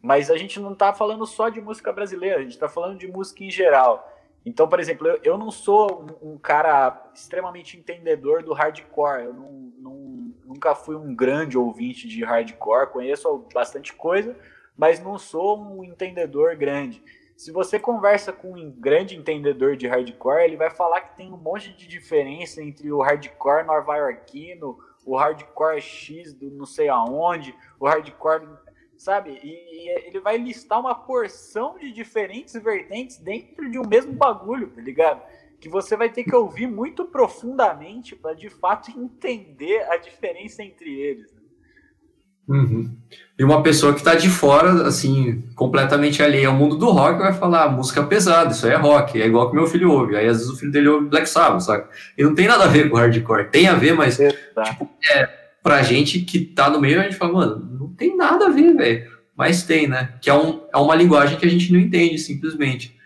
mas 0.00 0.30
a 0.30 0.36
gente 0.36 0.60
não 0.60 0.74
está 0.74 0.92
falando 0.92 1.26
só 1.26 1.48
de 1.48 1.60
música 1.60 1.92
brasileira, 1.92 2.38
a 2.38 2.42
gente 2.42 2.52
está 2.52 2.68
falando 2.68 2.98
de 2.98 3.08
música 3.08 3.42
em 3.42 3.50
geral. 3.50 4.06
Então, 4.44 4.68
por 4.68 4.80
exemplo, 4.80 5.06
eu, 5.06 5.20
eu 5.22 5.38
não 5.38 5.50
sou 5.50 6.06
um, 6.22 6.32
um, 6.32 6.38
cara 6.38 7.10
extremamente 7.14 7.76
entendedor 7.76 8.42
do 8.42 8.52
hardcore. 8.52 9.24
Eu 9.24 9.34
não, 9.34 9.72
não, 9.78 10.34
nunca 10.46 10.74
fui 10.74 10.96
um 10.96 11.14
grande 11.14 11.58
ouvinte 11.58 12.08
de 12.08 12.24
hardcore, 12.24 12.90
conheço 12.90 13.46
bastante 13.52 13.92
coisa, 13.92 14.36
mas 14.76 15.02
não 15.02 15.18
sou 15.18 15.60
um 15.60 15.84
entendedor 15.84 16.56
grande. 16.56 17.02
Se 17.36 17.50
você 17.50 17.78
conversa 17.78 18.32
com 18.32 18.52
um 18.52 18.70
grande 18.70 19.16
entendedor 19.16 19.76
de 19.76 19.86
hardcore, 19.86 20.44
ele 20.44 20.56
vai 20.56 20.70
falar 20.70 21.00
que 21.00 21.16
tem 21.16 21.32
um 21.32 21.38
monte 21.38 21.72
de 21.72 21.86
diferença 21.86 22.62
entre 22.62 22.92
o 22.92 23.00
hardcore 23.00 23.64
nova-iorquino, 23.64 24.78
o 25.06 25.16
hardcore 25.16 25.80
X 25.80 26.34
do 26.34 26.50
não 26.50 26.66
sei 26.66 26.88
aonde, 26.88 27.54
o 27.78 27.86
hardcore 27.86 28.46
sabe? 29.00 29.40
E, 29.42 30.06
ele 30.06 30.20
vai 30.20 30.36
listar 30.36 30.78
uma 30.78 30.94
porção 30.94 31.78
de 31.78 31.90
diferentes 31.90 32.52
vertentes 32.62 33.16
dentro 33.16 33.70
de 33.70 33.78
um 33.78 33.86
mesmo 33.88 34.12
bagulho, 34.12 34.68
tá 34.68 34.82
ligado? 34.82 35.22
Que 35.58 35.70
você 35.70 35.96
vai 35.96 36.10
ter 36.10 36.22
que 36.22 36.34
ouvir 36.34 36.66
muito 36.66 37.06
profundamente 37.06 38.14
para 38.14 38.34
de 38.34 38.50
fato 38.50 38.90
entender 38.90 39.86
a 39.90 39.96
diferença 39.96 40.62
entre 40.62 41.00
eles. 41.00 41.32
Né? 41.32 41.40
Uhum. 42.46 42.94
E 43.38 43.44
uma 43.44 43.62
pessoa 43.62 43.94
que 43.94 44.00
está 44.00 44.14
de 44.14 44.28
fora, 44.28 44.86
assim, 44.86 45.48
completamente 45.54 46.22
alheia 46.22 46.48
ao 46.48 46.54
mundo 46.54 46.76
do 46.76 46.90
rock, 46.90 47.20
vai 47.20 47.32
falar: 47.32 47.64
ah, 47.64 47.68
música 47.70 48.02
pesada, 48.02 48.50
isso 48.50 48.66
aí 48.66 48.72
é 48.72 48.76
rock, 48.76 49.20
é 49.20 49.26
igual 49.26 49.48
que 49.48 49.56
meu 49.56 49.66
filho 49.66 49.90
ouve. 49.90 50.16
Aí 50.16 50.26
às 50.26 50.38
vezes 50.38 50.52
o 50.52 50.56
filho 50.58 50.72
dele 50.72 50.88
ouve 50.88 51.08
Black 51.08 51.26
Sabbath, 51.26 51.62
sabe? 51.62 51.88
E 52.18 52.22
não 52.22 52.34
tem 52.34 52.46
nada 52.46 52.64
a 52.64 52.68
ver 52.68 52.90
com 52.90 52.98
hardcore. 52.98 53.50
Tem 53.50 53.66
a 53.66 53.74
ver, 53.74 53.94
mas 53.94 54.18
tipo, 54.18 54.90
é, 55.10 55.39
pra 55.62 55.82
gente 55.82 56.20
que 56.20 56.40
tá 56.40 56.70
no 56.70 56.80
meio, 56.80 57.00
a 57.00 57.04
gente 57.04 57.16
fala, 57.16 57.32
mano, 57.32 57.78
não 57.78 57.88
tem 57.94 58.16
nada 58.16 58.46
a 58.46 58.50
ver, 58.50 58.74
velho. 58.74 59.10
mas 59.36 59.62
tem, 59.62 59.86
né? 59.86 60.14
Que 60.20 60.30
é, 60.30 60.34
um, 60.34 60.62
é 60.72 60.78
uma 60.78 60.94
linguagem 60.94 61.38
que 61.38 61.46
a 61.46 61.50
gente 61.50 61.72
não 61.72 61.80
entende, 61.80 62.18
simplesmente. 62.18 62.96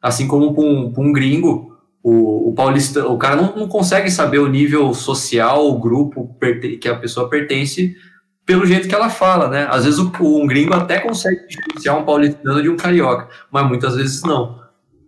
Assim 0.00 0.26
como 0.26 0.58
um, 0.60 0.92
um, 0.96 1.12
gringo, 1.12 1.78
o, 2.02 2.50
o 2.50 2.54
paulista, 2.54 3.06
o 3.06 3.16
cara 3.16 3.36
não, 3.36 3.56
não 3.56 3.68
consegue 3.68 4.10
saber 4.10 4.38
o 4.38 4.48
nível 4.48 4.92
social, 4.92 5.66
o 5.68 5.78
grupo 5.78 6.36
que 6.80 6.88
a 6.88 6.96
pessoa 6.96 7.28
pertence 7.28 7.96
pelo 8.44 8.66
jeito 8.66 8.88
que 8.88 8.94
ela 8.94 9.08
fala, 9.08 9.48
né? 9.48 9.66
Às 9.70 9.84
vezes 9.84 9.98
o, 9.98 10.12
um 10.20 10.46
gringo 10.46 10.74
até 10.74 10.98
consegue 10.98 11.46
diferenciar 11.46 11.98
um 11.98 12.04
paulistano 12.04 12.62
de 12.62 12.68
um 12.68 12.76
carioca, 12.76 13.28
mas 13.50 13.66
muitas 13.66 13.96
vezes 13.96 14.22
não. 14.22 14.62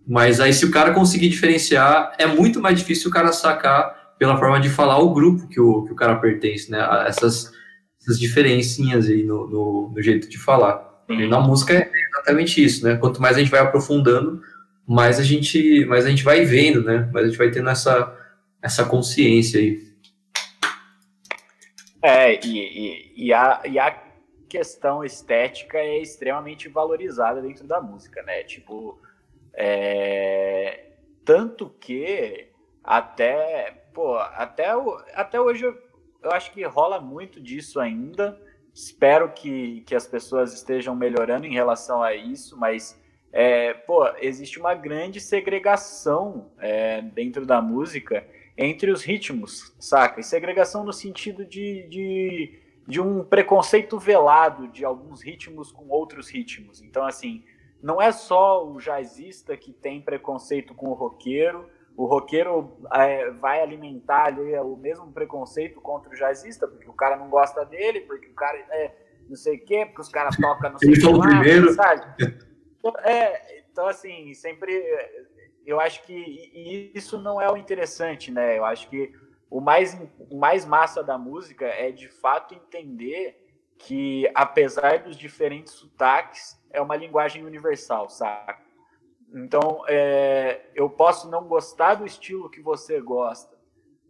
Mas 0.06 0.40
aí, 0.40 0.52
se 0.52 0.64
o 0.64 0.70
cara 0.70 0.94
conseguir 0.94 1.28
diferenciar, 1.28 2.12
é 2.16 2.26
muito 2.26 2.60
mais 2.60 2.78
difícil 2.78 3.10
o 3.10 3.12
cara 3.12 3.32
sacar 3.32 4.05
pela 4.18 4.36
forma 4.36 4.60
de 4.60 4.68
falar 4.68 4.98
o 4.98 5.12
grupo 5.12 5.48
que 5.48 5.60
o, 5.60 5.84
que 5.84 5.92
o 5.92 5.96
cara 5.96 6.16
pertence, 6.16 6.70
né? 6.70 6.78
Essas, 7.06 7.52
essas 8.00 8.18
diferencinhas 8.18 9.08
aí 9.08 9.22
no, 9.22 9.46
no, 9.46 9.92
no 9.94 10.02
jeito 10.02 10.28
de 10.28 10.38
falar. 10.38 10.86
E 11.08 11.26
na 11.26 11.38
música 11.38 11.72
é 11.74 11.90
exatamente 12.10 12.62
isso, 12.62 12.84
né? 12.84 12.96
Quanto 12.96 13.22
mais 13.22 13.36
a 13.36 13.40
gente 13.40 13.50
vai 13.50 13.60
aprofundando, 13.60 14.40
mais 14.86 15.20
a 15.20 15.22
gente, 15.22 15.84
mais 15.84 16.04
a 16.04 16.10
gente 16.10 16.24
vai 16.24 16.44
vendo, 16.44 16.82
né? 16.82 17.08
Mais 17.12 17.26
a 17.26 17.28
gente 17.28 17.38
vai 17.38 17.50
tendo 17.50 17.68
essa, 17.70 18.16
essa 18.60 18.84
consciência 18.84 19.60
aí. 19.60 19.86
É, 22.02 22.44
e, 22.44 22.58
e, 22.58 23.26
e, 23.26 23.32
a, 23.32 23.62
e 23.64 23.78
a 23.78 23.90
questão 24.48 25.04
estética 25.04 25.78
é 25.78 26.00
extremamente 26.00 26.68
valorizada 26.68 27.42
dentro 27.42 27.66
da 27.66 27.80
música, 27.80 28.22
né? 28.22 28.42
Tipo, 28.42 29.00
é, 29.54 30.92
tanto 31.24 31.70
que 31.80 32.48
até, 32.82 33.85
pô, 33.96 34.18
até, 34.18 34.66
até 35.14 35.40
hoje 35.40 35.64
eu, 35.64 35.74
eu 36.22 36.30
acho 36.32 36.52
que 36.52 36.62
rola 36.64 37.00
muito 37.00 37.40
disso 37.40 37.80
ainda. 37.80 38.38
Espero 38.74 39.32
que, 39.32 39.80
que 39.86 39.94
as 39.94 40.06
pessoas 40.06 40.52
estejam 40.52 40.94
melhorando 40.94 41.46
em 41.46 41.54
relação 41.54 42.02
a 42.02 42.14
isso, 42.14 42.58
mas 42.58 43.00
é, 43.32 43.72
pô, 43.72 44.06
existe 44.20 44.60
uma 44.60 44.74
grande 44.74 45.18
segregação 45.18 46.52
é, 46.58 47.00
dentro 47.00 47.46
da 47.46 47.62
música 47.62 48.28
entre 48.54 48.90
os 48.90 49.02
ritmos, 49.02 49.74
saca? 49.80 50.20
E 50.20 50.22
segregação 50.22 50.84
no 50.84 50.92
sentido 50.92 51.46
de, 51.46 51.88
de, 51.88 52.58
de 52.86 53.00
um 53.00 53.24
preconceito 53.24 53.98
velado 53.98 54.68
de 54.68 54.84
alguns 54.84 55.22
ritmos 55.22 55.72
com 55.72 55.88
outros 55.88 56.28
ritmos. 56.28 56.82
Então, 56.82 57.06
assim, 57.06 57.42
não 57.82 58.00
é 58.00 58.12
só 58.12 58.62
o 58.62 58.78
jazzista 58.78 59.56
que 59.56 59.72
tem 59.72 60.02
preconceito 60.02 60.74
com 60.74 60.90
o 60.90 60.94
roqueiro, 60.94 61.66
o 61.96 62.04
roqueiro 62.04 62.76
é, 62.92 63.30
vai 63.30 63.60
alimentar 63.60 64.26
ali 64.26 64.54
o 64.58 64.76
mesmo 64.76 65.10
preconceito 65.12 65.80
contra 65.80 66.10
o 66.10 66.14
jazzista, 66.14 66.68
porque 66.68 66.88
o 66.88 66.92
cara 66.92 67.16
não 67.16 67.30
gosta 67.30 67.64
dele, 67.64 68.00
porque 68.02 68.28
o 68.28 68.34
cara 68.34 68.58
é 68.70 68.94
não 69.28 69.34
sei 69.34 69.56
o 69.56 69.64
quê, 69.64 69.86
porque 69.86 70.02
os 70.02 70.08
caras 70.08 70.36
tocam 70.36 70.70
não 70.70 70.78
sei 70.78 70.90
o 70.90 70.92
que 70.92 71.28
primeiro. 71.28 71.72
sabe? 71.72 72.04
É, 73.02 73.60
então, 73.70 73.88
assim, 73.88 74.32
sempre 74.34 74.72
eu 75.64 75.80
acho 75.80 76.02
que 76.04 76.92
isso 76.94 77.18
não 77.20 77.40
é 77.40 77.50
o 77.50 77.56
interessante, 77.56 78.30
né? 78.30 78.56
Eu 78.56 78.64
acho 78.64 78.88
que 78.88 79.12
o 79.50 79.60
mais, 79.60 79.98
o 80.30 80.38
mais 80.38 80.64
massa 80.64 81.02
da 81.02 81.18
música 81.18 81.66
é 81.66 81.90
de 81.90 82.08
fato 82.08 82.54
entender 82.54 83.42
que, 83.78 84.30
apesar 84.34 85.00
dos 85.00 85.16
diferentes 85.16 85.72
sotaques, 85.72 86.60
é 86.70 86.80
uma 86.80 86.96
linguagem 86.96 87.44
universal, 87.44 88.08
saca? 88.08 88.65
Então, 89.34 89.82
é, 89.88 90.66
eu 90.74 90.88
posso 90.88 91.28
não 91.28 91.44
gostar 91.44 91.94
do 91.94 92.06
estilo 92.06 92.50
que 92.50 92.60
você 92.60 93.00
gosta, 93.00 93.56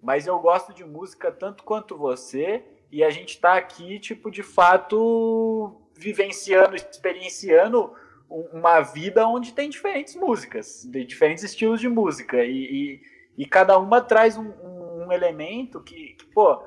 mas 0.02 0.26
eu 0.26 0.38
gosto 0.38 0.72
de 0.72 0.84
música 0.84 1.32
tanto 1.32 1.64
quanto 1.64 1.96
você, 1.96 2.64
e 2.92 3.02
a 3.02 3.10
gente 3.10 3.30
está 3.30 3.56
aqui, 3.56 3.98
tipo, 3.98 4.30
de 4.30 4.42
fato, 4.42 5.80
vivenciando, 5.94 6.76
experienciando 6.76 7.92
uma 8.28 8.80
vida 8.80 9.26
onde 9.26 9.52
tem 9.52 9.68
diferentes 9.68 10.14
músicas, 10.14 10.84
de 10.84 11.04
diferentes 11.04 11.44
estilos 11.44 11.80
de 11.80 11.88
música, 11.88 12.44
e, 12.44 12.52
e, 12.52 13.02
e 13.38 13.46
cada 13.46 13.78
uma 13.78 14.00
traz 14.00 14.36
um, 14.36 14.48
um, 14.48 15.06
um 15.06 15.12
elemento 15.12 15.82
que, 15.82 16.14
que 16.14 16.26
pô, 16.26 16.62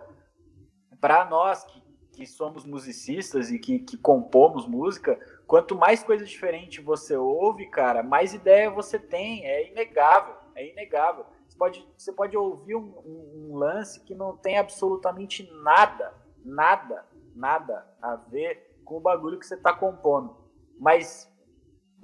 para 0.99 1.25
nós 1.25 1.63
que, 1.63 1.81
que 2.13 2.25
somos 2.25 2.65
musicistas 2.65 3.51
e 3.51 3.59
que, 3.59 3.79
que 3.79 3.97
compomos 3.97 4.67
música, 4.67 5.19
Quanto 5.49 5.75
mais 5.75 6.03
coisas 6.03 6.29
diferentes 6.29 6.85
você 6.85 7.17
ouve, 7.17 7.65
cara, 7.71 8.03
mais 8.03 8.35
ideia 8.35 8.69
você 8.69 8.99
tem. 8.99 9.43
É 9.47 9.67
inegável, 9.67 10.35
é 10.53 10.69
inegável. 10.71 11.25
Você 11.47 11.57
pode, 11.57 11.87
você 11.97 12.13
pode 12.13 12.37
ouvir 12.37 12.75
um, 12.75 12.93
um, 13.03 13.47
um 13.49 13.57
lance 13.57 13.99
que 14.01 14.13
não 14.13 14.37
tem 14.37 14.59
absolutamente 14.59 15.51
nada, 15.63 16.13
nada, 16.45 17.03
nada 17.35 17.83
a 17.99 18.15
ver 18.15 18.79
com 18.85 18.97
o 18.97 18.99
bagulho 18.99 19.39
que 19.39 19.47
você 19.47 19.55
está 19.55 19.73
compondo. 19.73 20.37
Mas 20.79 21.27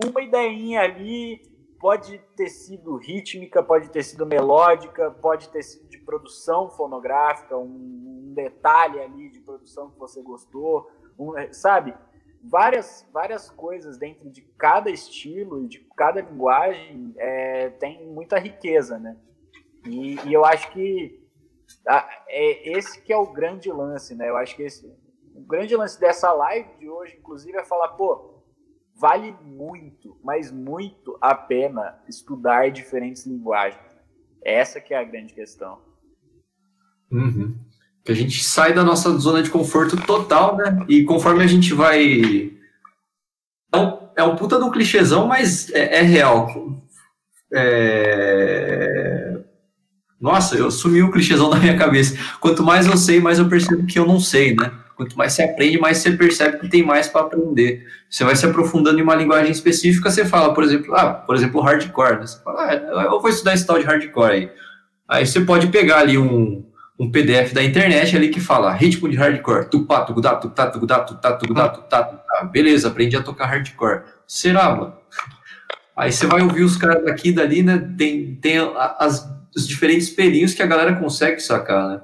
uma 0.04 0.24
ideinha 0.24 0.82
ali 0.82 1.40
pode 1.80 2.18
ter 2.36 2.50
sido 2.50 2.98
rítmica, 2.98 3.62
pode 3.62 3.92
ter 3.92 4.02
sido 4.02 4.26
melódica, 4.26 5.12
pode 5.12 5.50
ter 5.50 5.62
sido 5.62 5.88
de 5.88 6.00
produção 6.00 6.72
fonográfica, 6.72 7.56
um, 7.56 7.68
um 8.26 8.34
detalhe 8.34 9.00
ali 9.00 9.30
de 9.30 9.40
produção 9.40 9.92
que 9.92 10.00
você 10.00 10.20
gostou, 10.24 10.90
um, 11.20 11.36
sabe? 11.54 11.96
Várias, 12.50 13.08
várias 13.12 13.50
coisas 13.50 13.98
dentro 13.98 14.30
de 14.30 14.42
cada 14.58 14.90
estilo 14.90 15.64
e 15.64 15.68
de 15.68 15.80
cada 15.96 16.22
linguagem 16.22 17.14
é, 17.18 17.70
tem 17.72 18.08
muita 18.08 18.38
riqueza, 18.38 19.00
né? 19.00 19.18
E, 19.86 20.16
e 20.28 20.34
eu 20.34 20.46
acho 20.46 20.72
que 20.72 21.24
a, 21.88 22.08
é 22.28 22.78
esse 22.78 23.02
que 23.02 23.12
é 23.12 23.18
o 23.18 23.32
grande 23.32 23.72
lance, 23.72 24.16
né? 24.16 24.30
Eu 24.30 24.38
acho 24.38 24.56
que 24.56 24.64
esse, 24.64 24.86
o 25.34 25.42
grande 25.42 25.76
lance 25.76 26.00
dessa 26.00 26.32
live 26.34 26.70
de 26.78 26.90
hoje, 26.90 27.18
inclusive, 27.18 27.58
é 27.58 27.64
falar, 27.64 27.90
pô, 27.90 28.44
vale 28.96 29.36
muito, 29.42 30.18
mas 30.24 30.52
muito 30.52 31.18
a 31.20 31.34
pena 31.36 32.02
estudar 32.08 32.72
diferentes 32.72 33.26
linguagens. 33.26 33.84
Essa 34.44 34.80
que 34.80 34.94
é 34.94 34.98
a 34.98 35.04
grande 35.04 35.34
questão. 35.34 35.82
Uhum 37.12 37.65
que 38.06 38.12
a 38.12 38.16
gente 38.16 38.44
sai 38.44 38.72
da 38.72 38.84
nossa 38.84 39.10
zona 39.18 39.42
de 39.42 39.50
conforto 39.50 39.98
total, 39.98 40.56
né? 40.56 40.86
E 40.88 41.04
conforme 41.04 41.44
a 41.44 41.48
gente 41.48 41.74
vai. 41.74 42.52
É 43.74 43.78
um, 43.78 43.98
é 44.16 44.24
um 44.24 44.36
puta 44.36 44.64
um 44.64 44.72
clichêzão, 44.72 45.26
mas 45.26 45.72
é, 45.72 45.98
é 45.98 46.02
real. 46.04 46.84
É... 47.52 49.40
Nossa, 50.22 50.56
eu 50.56 50.70
sumi 50.70 51.02
o 51.02 51.12
clichêzão 51.12 51.50
da 51.50 51.58
minha 51.58 51.76
cabeça. 51.76 52.16
Quanto 52.40 52.64
mais 52.64 52.86
eu 52.86 52.96
sei, 52.96 53.20
mais 53.20 53.40
eu 53.40 53.50
percebo 53.50 53.88
que 53.88 53.98
eu 53.98 54.06
não 54.06 54.20
sei, 54.20 54.56
né? 54.56 54.72
Quanto 54.96 55.18
mais 55.18 55.34
você 55.34 55.44
aprende, 55.44 55.80
mais 55.80 55.98
você 55.98 56.12
percebe 56.12 56.60
que 56.60 56.70
tem 56.70 56.84
mais 56.84 57.08
para 57.08 57.22
aprender. 57.22 57.86
Você 58.10 58.24
vai 58.24 58.36
se 58.36 58.46
aprofundando 58.46 59.00
em 59.00 59.02
uma 59.02 59.16
linguagem 59.16 59.52
específica, 59.52 60.12
você 60.12 60.24
fala, 60.24 60.54
por 60.54 60.64
exemplo, 60.64 60.96
ah, 60.96 61.12
por 61.12 61.36
exemplo, 61.36 61.60
hardcore. 61.60 62.20
Né? 62.20 62.28
Você 62.28 62.42
fala, 62.44 62.70
ah, 62.70 63.04
eu 63.06 63.20
vou 63.20 63.30
estudar 63.30 63.56
esse 63.56 63.66
tal 63.66 63.80
de 63.80 63.84
hardcore 63.84 64.32
aí. 64.32 64.52
Aí 65.08 65.26
você 65.26 65.42
pode 65.42 65.68
pegar 65.68 66.00
ali 66.00 66.18
um, 66.18 66.66
um 67.00 67.12
PDF 67.12 67.54
da 67.54 67.64
internet 67.64 68.16
ali 68.16 68.30
que 68.30 68.40
fala 68.40 68.74
ritmo 68.74 69.10
de 69.10 69.18
hardcore, 69.18 69.70
tupá, 69.70 70.02
tugudá, 70.02 70.36
tutá, 70.36 70.68
tugudá, 70.68 71.00
tutá, 71.00 71.34
tugudá, 71.34 71.70
tutá, 71.70 72.04
tutá. 72.04 72.44
Beleza, 72.46 72.88
aprendi 72.88 73.18
a 73.18 73.24
tocar 73.24 73.48
hardcore. 73.48 74.04
Será, 74.26 74.74
mano? 74.76 74.94
Aí 75.96 76.12
você 76.12 76.26
vai 76.26 76.42
ouvir 76.42 76.64
os 76.64 76.78
caras 76.78 77.04
daqui 77.06 77.30
e 77.30 77.32
dali, 77.34 77.64
né? 77.64 77.78
Tem, 77.98 78.36
tem 78.36 78.58
as, 79.00 79.30
os 79.56 79.68
diferentes 79.68 80.10
pelinhos 80.10 80.54
que 80.54 80.64
a 80.64 80.66
galera 80.66 80.96
consegue 80.96 81.40
sacar, 81.40 81.88
né? 81.88 82.02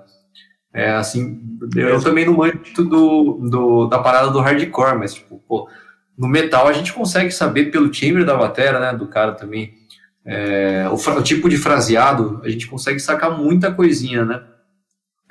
É 0.73 0.91
assim, 0.91 1.41
eu 1.75 2.01
também 2.01 2.25
não 2.25 2.34
manjo 2.34 2.58
do, 2.75 3.49
do, 3.49 3.88
da 3.88 3.99
parada 3.99 4.32
do 4.32 4.39
hardcore, 4.39 4.97
mas 4.97 5.13
tipo, 5.13 5.43
pô, 5.45 5.69
no 6.17 6.30
metal 6.30 6.67
a 6.67 6.73
gente 6.73 6.93
consegue 6.93 7.32
saber 7.32 7.71
pelo 7.71 7.89
timbre 7.89 8.23
da 8.23 8.38
bateria, 8.38 8.80
né? 8.80 8.93
Do 8.93 9.08
cara 9.08 9.34
também. 9.34 9.73
É, 10.25 10.88
o, 10.89 10.95
o 10.95 11.23
tipo 11.23 11.49
de 11.49 11.58
fraseado, 11.58 12.39
a 12.43 12.49
gente 12.49 12.67
consegue 12.67 12.99
sacar 12.99 13.38
muita 13.38 13.73
coisinha, 13.73 14.23
né? 14.23 14.41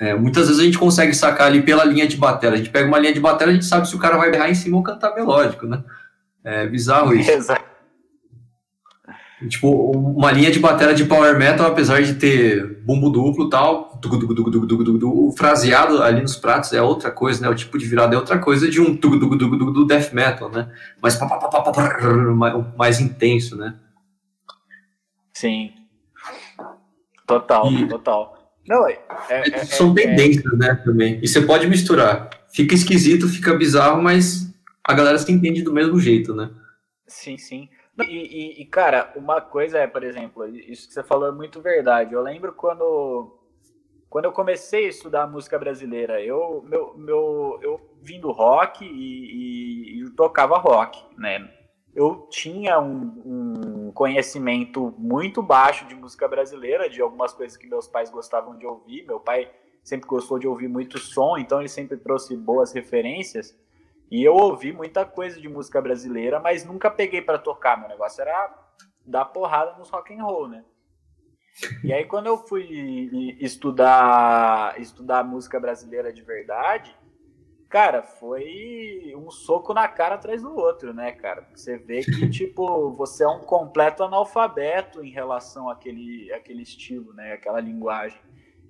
É, 0.01 0.15
muitas 0.15 0.47
vezes 0.47 0.59
a 0.59 0.65
gente 0.65 0.79
consegue 0.79 1.13
sacar 1.13 1.45
ali 1.45 1.61
pela 1.61 1.85
linha 1.85 2.07
de 2.07 2.17
bateria. 2.17 2.55
A 2.55 2.57
gente 2.57 2.71
pega 2.71 2.87
uma 2.87 2.97
linha 2.97 3.13
de 3.13 3.19
bateria, 3.19 3.51
a 3.51 3.53
gente 3.53 3.67
sabe 3.67 3.87
se 3.87 3.95
o 3.95 3.99
cara 3.99 4.17
vai 4.17 4.31
berrar 4.31 4.49
em 4.49 4.55
cima 4.55 4.75
ou 4.77 4.81
cantar 4.81 5.13
melódico, 5.13 5.67
né? 5.67 5.83
É 6.43 6.65
bizarro 6.65 7.13
isso. 7.13 7.29
Exato. 7.29 7.63
Tipo, 9.47 9.91
uma 9.91 10.31
linha 10.31 10.49
de 10.49 10.59
bateria 10.59 10.95
de 10.95 11.05
power 11.05 11.37
metal, 11.37 11.67
apesar 11.67 12.01
de 12.01 12.15
ter 12.15 12.81
bumbo 12.83 13.11
duplo 13.11 13.45
e 13.45 13.49
tal, 13.51 13.99
o 15.03 15.31
fraseado 15.37 16.01
ali 16.01 16.21
nos 16.21 16.35
pratos 16.35 16.73
é 16.73 16.81
outra 16.81 17.11
coisa, 17.11 17.43
né? 17.43 17.49
O 17.49 17.55
tipo 17.55 17.77
de 17.77 17.85
virada 17.85 18.15
é 18.15 18.17
outra 18.17 18.39
coisa 18.39 18.67
de 18.67 18.81
um 18.81 18.95
do 18.95 19.85
death 19.85 20.13
metal, 20.13 20.49
né? 20.49 20.67
Mas 20.99 21.19
mais 22.75 22.99
intenso, 22.99 23.55
né? 23.55 23.75
Sim. 25.31 25.71
Total, 27.27 27.71
e, 27.71 27.87
total. 27.87 28.40
Não, 28.67 28.87
é, 28.87 28.99
é, 29.29 29.49
é 29.49 29.65
São 29.65 29.91
é, 29.91 29.95
tendências, 29.95 30.57
né, 30.57 30.75
também. 30.83 31.19
E 31.21 31.27
você 31.27 31.41
pode 31.41 31.67
misturar. 31.67 32.29
Fica 32.53 32.75
esquisito, 32.75 33.27
fica 33.27 33.53
bizarro, 33.55 34.01
mas 34.01 34.53
a 34.83 34.93
galera 34.93 35.17
se 35.17 35.31
entende 35.31 35.61
do 35.61 35.73
mesmo 35.73 35.99
jeito, 35.99 36.35
né? 36.35 36.51
Sim, 37.07 37.37
sim. 37.37 37.69
E, 37.99 38.03
e, 38.03 38.61
e, 38.61 38.65
cara, 38.65 39.11
uma 39.15 39.41
coisa 39.41 39.77
é, 39.77 39.87
por 39.87 40.03
exemplo, 40.03 40.47
isso 40.47 40.87
que 40.87 40.93
você 40.93 41.03
falou 41.03 41.27
é 41.27 41.31
muito 41.31 41.61
verdade. 41.61 42.13
Eu 42.13 42.21
lembro 42.21 42.53
quando, 42.53 43.37
quando 44.09 44.25
eu 44.25 44.31
comecei 44.31 44.85
a 44.85 44.89
estudar 44.89 45.27
música 45.27 45.59
brasileira, 45.59 46.21
eu, 46.21 46.65
meu, 46.67 46.93
meu, 46.97 47.59
eu 47.61 47.81
vim 48.01 48.19
do 48.19 48.31
rock 48.31 48.85
e, 48.85 49.99
e, 49.99 50.03
e 50.03 50.09
tocava 50.11 50.57
rock, 50.57 50.99
né? 51.17 51.49
Eu 51.93 52.27
tinha 52.29 52.79
um, 52.79 53.21
um, 53.25 53.91
conhecimento 53.91 54.93
muito 54.97 55.41
baixo 55.41 55.85
de 55.87 55.95
música 55.95 56.27
brasileira, 56.27 56.89
de 56.89 57.01
algumas 57.01 57.33
coisas 57.33 57.57
que 57.57 57.67
meus 57.67 57.87
pais 57.87 58.09
gostavam 58.09 58.57
de 58.57 58.65
ouvir. 58.65 59.05
Meu 59.05 59.19
pai 59.19 59.51
sempre 59.83 60.07
gostou 60.07 60.39
de 60.39 60.47
ouvir 60.47 60.69
muito 60.69 60.97
som, 60.97 61.37
então 61.37 61.59
ele 61.59 61.67
sempre 61.67 61.97
trouxe 61.97 62.35
boas 62.37 62.71
referências. 62.71 63.57
E 64.09 64.23
eu 64.23 64.35
ouvi 64.35 64.71
muita 64.71 65.05
coisa 65.05 65.39
de 65.39 65.49
música 65.49 65.81
brasileira, 65.81 66.39
mas 66.39 66.65
nunca 66.65 66.89
peguei 66.89 67.21
para 67.21 67.37
tocar. 67.37 67.77
Meu 67.77 67.89
negócio 67.89 68.21
era 68.21 68.53
dar 69.05 69.25
porrada 69.25 69.77
nos 69.77 69.89
rock 69.89 70.13
and 70.13 70.23
roll, 70.23 70.47
né? 70.47 70.63
E 71.83 71.91
aí 71.91 72.05
quando 72.05 72.27
eu 72.27 72.37
fui 72.37 73.37
estudar 73.39 74.79
estudar 74.79 75.23
música 75.23 75.59
brasileira 75.59 76.11
de 76.13 76.21
verdade, 76.21 76.95
cara, 77.71 78.03
foi 78.03 79.13
um 79.15 79.31
soco 79.31 79.73
na 79.73 79.87
cara 79.87 80.15
atrás 80.15 80.41
do 80.41 80.53
outro, 80.53 80.93
né, 80.93 81.13
cara? 81.13 81.47
Você 81.55 81.77
vê 81.77 82.01
que 82.01 82.27
tipo, 82.29 82.91
você 82.91 83.23
é 83.23 83.27
um 83.27 83.39
completo 83.39 84.03
analfabeto 84.03 85.01
em 85.03 85.09
relação 85.09 85.69
àquele 85.69 86.31
àquele 86.33 86.61
estilo, 86.61 87.13
né, 87.13 87.31
aquela 87.31 87.61
linguagem. 87.61 88.19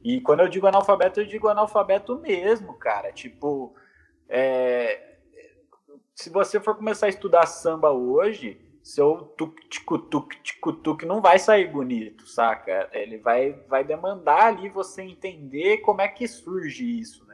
E 0.04 0.22
quando 0.22 0.42
eu 0.42 0.48
digo 0.48 0.68
analfabeto, 0.68 1.20
eu 1.20 1.26
digo 1.26 1.48
analfabeto 1.48 2.18
mesmo, 2.20 2.76
cara. 2.76 3.12
Tipo, 3.12 3.76
é... 4.30 5.18
se 6.16 6.30
você 6.30 6.60
for 6.60 6.76
começar 6.76 7.08
a 7.08 7.10
estudar 7.10 7.48
samba 7.48 7.92
hoje, 7.92 8.62
seu 8.84 9.34
tuk-tuk-tuk-tuk 9.38 11.06
não 11.06 11.22
vai 11.22 11.38
sair 11.40 11.72
bonito, 11.72 12.28
saca? 12.28 12.90
Ele 12.94 13.18
vai, 13.18 13.54
vai 13.68 13.84
demandar 13.84 14.46
ali 14.46 14.70
você 14.70 15.02
entender 15.02 15.80
como 15.80 16.02
é 16.02 16.08
que 16.08 16.28
surge 16.28 17.00
isso, 17.00 17.26
né? 17.28 17.31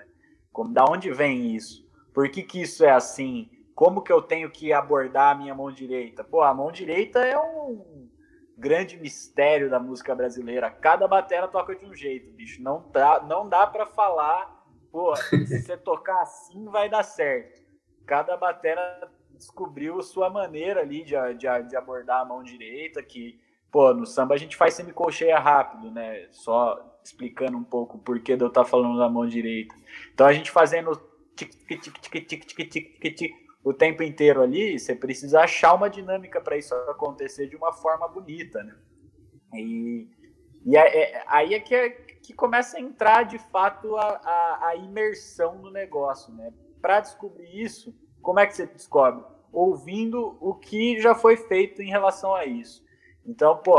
Como, 0.58 0.74
da 0.74 0.86
onde 0.86 1.12
vem 1.12 1.56
isso? 1.56 1.88
Por 2.12 2.28
que, 2.30 2.42
que 2.42 2.64
isso 2.64 2.84
é 2.84 2.90
assim? 2.90 3.48
Como 3.76 4.02
que 4.02 4.12
eu 4.12 4.24
tenho 4.24 4.50
que 4.50 4.74
abordar 4.74 5.36
a 5.36 5.38
minha 5.38 5.54
mão 5.54 5.72
direita? 5.72 6.24
Pô, 6.24 6.42
a 6.42 6.52
mão 6.52 6.72
direita 6.72 7.20
é 7.20 7.38
um 7.38 8.10
grande 8.58 8.98
mistério 8.98 9.70
da 9.70 9.80
música 9.80 10.16
brasileira. 10.16 10.72
Cada 10.72 11.08
batera 11.08 11.48
toca 11.48 11.76
de 11.76 11.86
um 11.86 11.94
jeito, 11.94 12.32
bicho. 12.32 12.60
Não 12.64 12.90
dá, 12.92 13.22
não 13.22 13.48
dá 13.48 13.68
para 13.68 13.86
falar, 13.86 14.66
pô, 14.92 15.16
se 15.46 15.62
você 15.62 15.78
tocar 15.78 16.24
assim 16.24 16.66
vai 16.66 16.90
dar 16.90 17.04
certo. 17.04 17.62
Cada 18.08 18.36
batera 18.36 19.12
descobriu 19.36 20.02
sua 20.02 20.28
maneira 20.28 20.82
ali 20.82 21.04
de, 21.04 21.14
de, 21.36 21.68
de 21.70 21.76
abordar 21.76 22.22
a 22.22 22.26
mão 22.26 22.42
direita, 22.42 23.04
que, 23.04 23.40
pô, 23.72 23.94
no 23.94 24.06
samba 24.06 24.36
a 24.36 24.38
gente 24.38 24.56
faz 24.56 24.74
semicolcheia 24.74 25.40
rápido, 25.40 25.92
né? 25.92 26.28
Só 26.32 27.00
explicando 27.04 27.58
um 27.58 27.64
pouco 27.64 27.98
o 27.98 28.00
porquê 28.00 28.36
de 28.36 28.44
eu 28.44 28.48
estar 28.48 28.64
tá 28.64 28.70
falando 28.70 28.98
da 28.98 29.10
mão 29.10 29.26
direita. 29.26 29.76
Então 30.14 30.28
a 30.28 30.34
gente 30.34 30.52
fazendo 30.52 31.00
o 33.64 33.74
tempo 33.74 34.02
inteiro 34.02 34.42
ali, 34.42 34.80
você 34.80 34.96
precisa 34.96 35.42
achar 35.42 35.74
uma 35.74 35.90
dinâmica 35.90 36.42
para 36.42 36.58
isso 36.58 36.74
acontecer 36.90 37.48
de 37.48 37.56
uma 37.56 37.74
forma 37.74 38.08
bonita, 38.08 38.64
né? 38.64 38.76
E, 39.54 40.10
e 40.66 40.78
é, 40.78 41.24
aí 41.28 41.54
é 41.54 41.60
que, 41.60 41.76
é 41.76 41.90
que 41.90 42.34
começa 42.34 42.78
a 42.78 42.82
entrar 42.82 43.24
de 43.24 43.38
fato 43.38 43.96
a, 43.98 44.22
a, 44.24 44.68
a 44.70 44.76
imersão 44.76 45.60
no 45.60 45.72
negócio, 45.72 46.34
né? 46.34 46.54
Para 46.82 47.02
descobrir 47.02 47.62
isso, 47.62 47.94
como 48.22 48.40
é 48.40 48.48
que 48.48 48.56
você 48.56 48.66
descobre? 48.66 49.24
Ouvindo 49.52 50.38
o 50.40 50.56
que 50.56 51.00
já 51.00 51.16
foi 51.16 51.38
feito 51.38 51.82
em 51.82 51.90
relação 51.90 52.34
a 52.34 52.46
isso. 52.46 52.87
Então, 53.28 53.58
pô, 53.58 53.78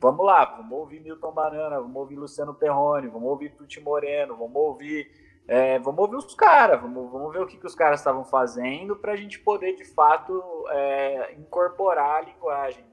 vamos 0.00 0.26
lá, 0.26 0.44
vamos 0.44 0.76
ouvir 0.76 1.00
Milton 1.00 1.32
Banana, 1.32 1.80
vamos 1.80 1.94
ouvir 1.94 2.16
Luciano 2.16 2.52
Perrone, 2.52 3.06
vamos 3.06 3.28
ouvir 3.28 3.54
Tuti 3.54 3.80
Moreno, 3.80 4.36
vamos 4.36 4.56
ouvir, 4.56 5.08
é, 5.46 5.78
vamos 5.78 6.00
ouvir 6.00 6.16
os 6.16 6.34
caras, 6.34 6.82
vamos, 6.82 7.10
vamos 7.12 7.32
ver 7.32 7.42
o 7.42 7.46
que, 7.46 7.56
que 7.56 7.66
os 7.66 7.76
caras 7.76 8.00
estavam 8.00 8.24
fazendo 8.24 8.96
para 8.96 9.12
a 9.12 9.16
gente 9.16 9.38
poder, 9.38 9.76
de 9.76 9.84
fato, 9.84 10.42
é, 10.70 11.34
incorporar 11.34 12.16
a 12.16 12.20
linguagem. 12.22 12.84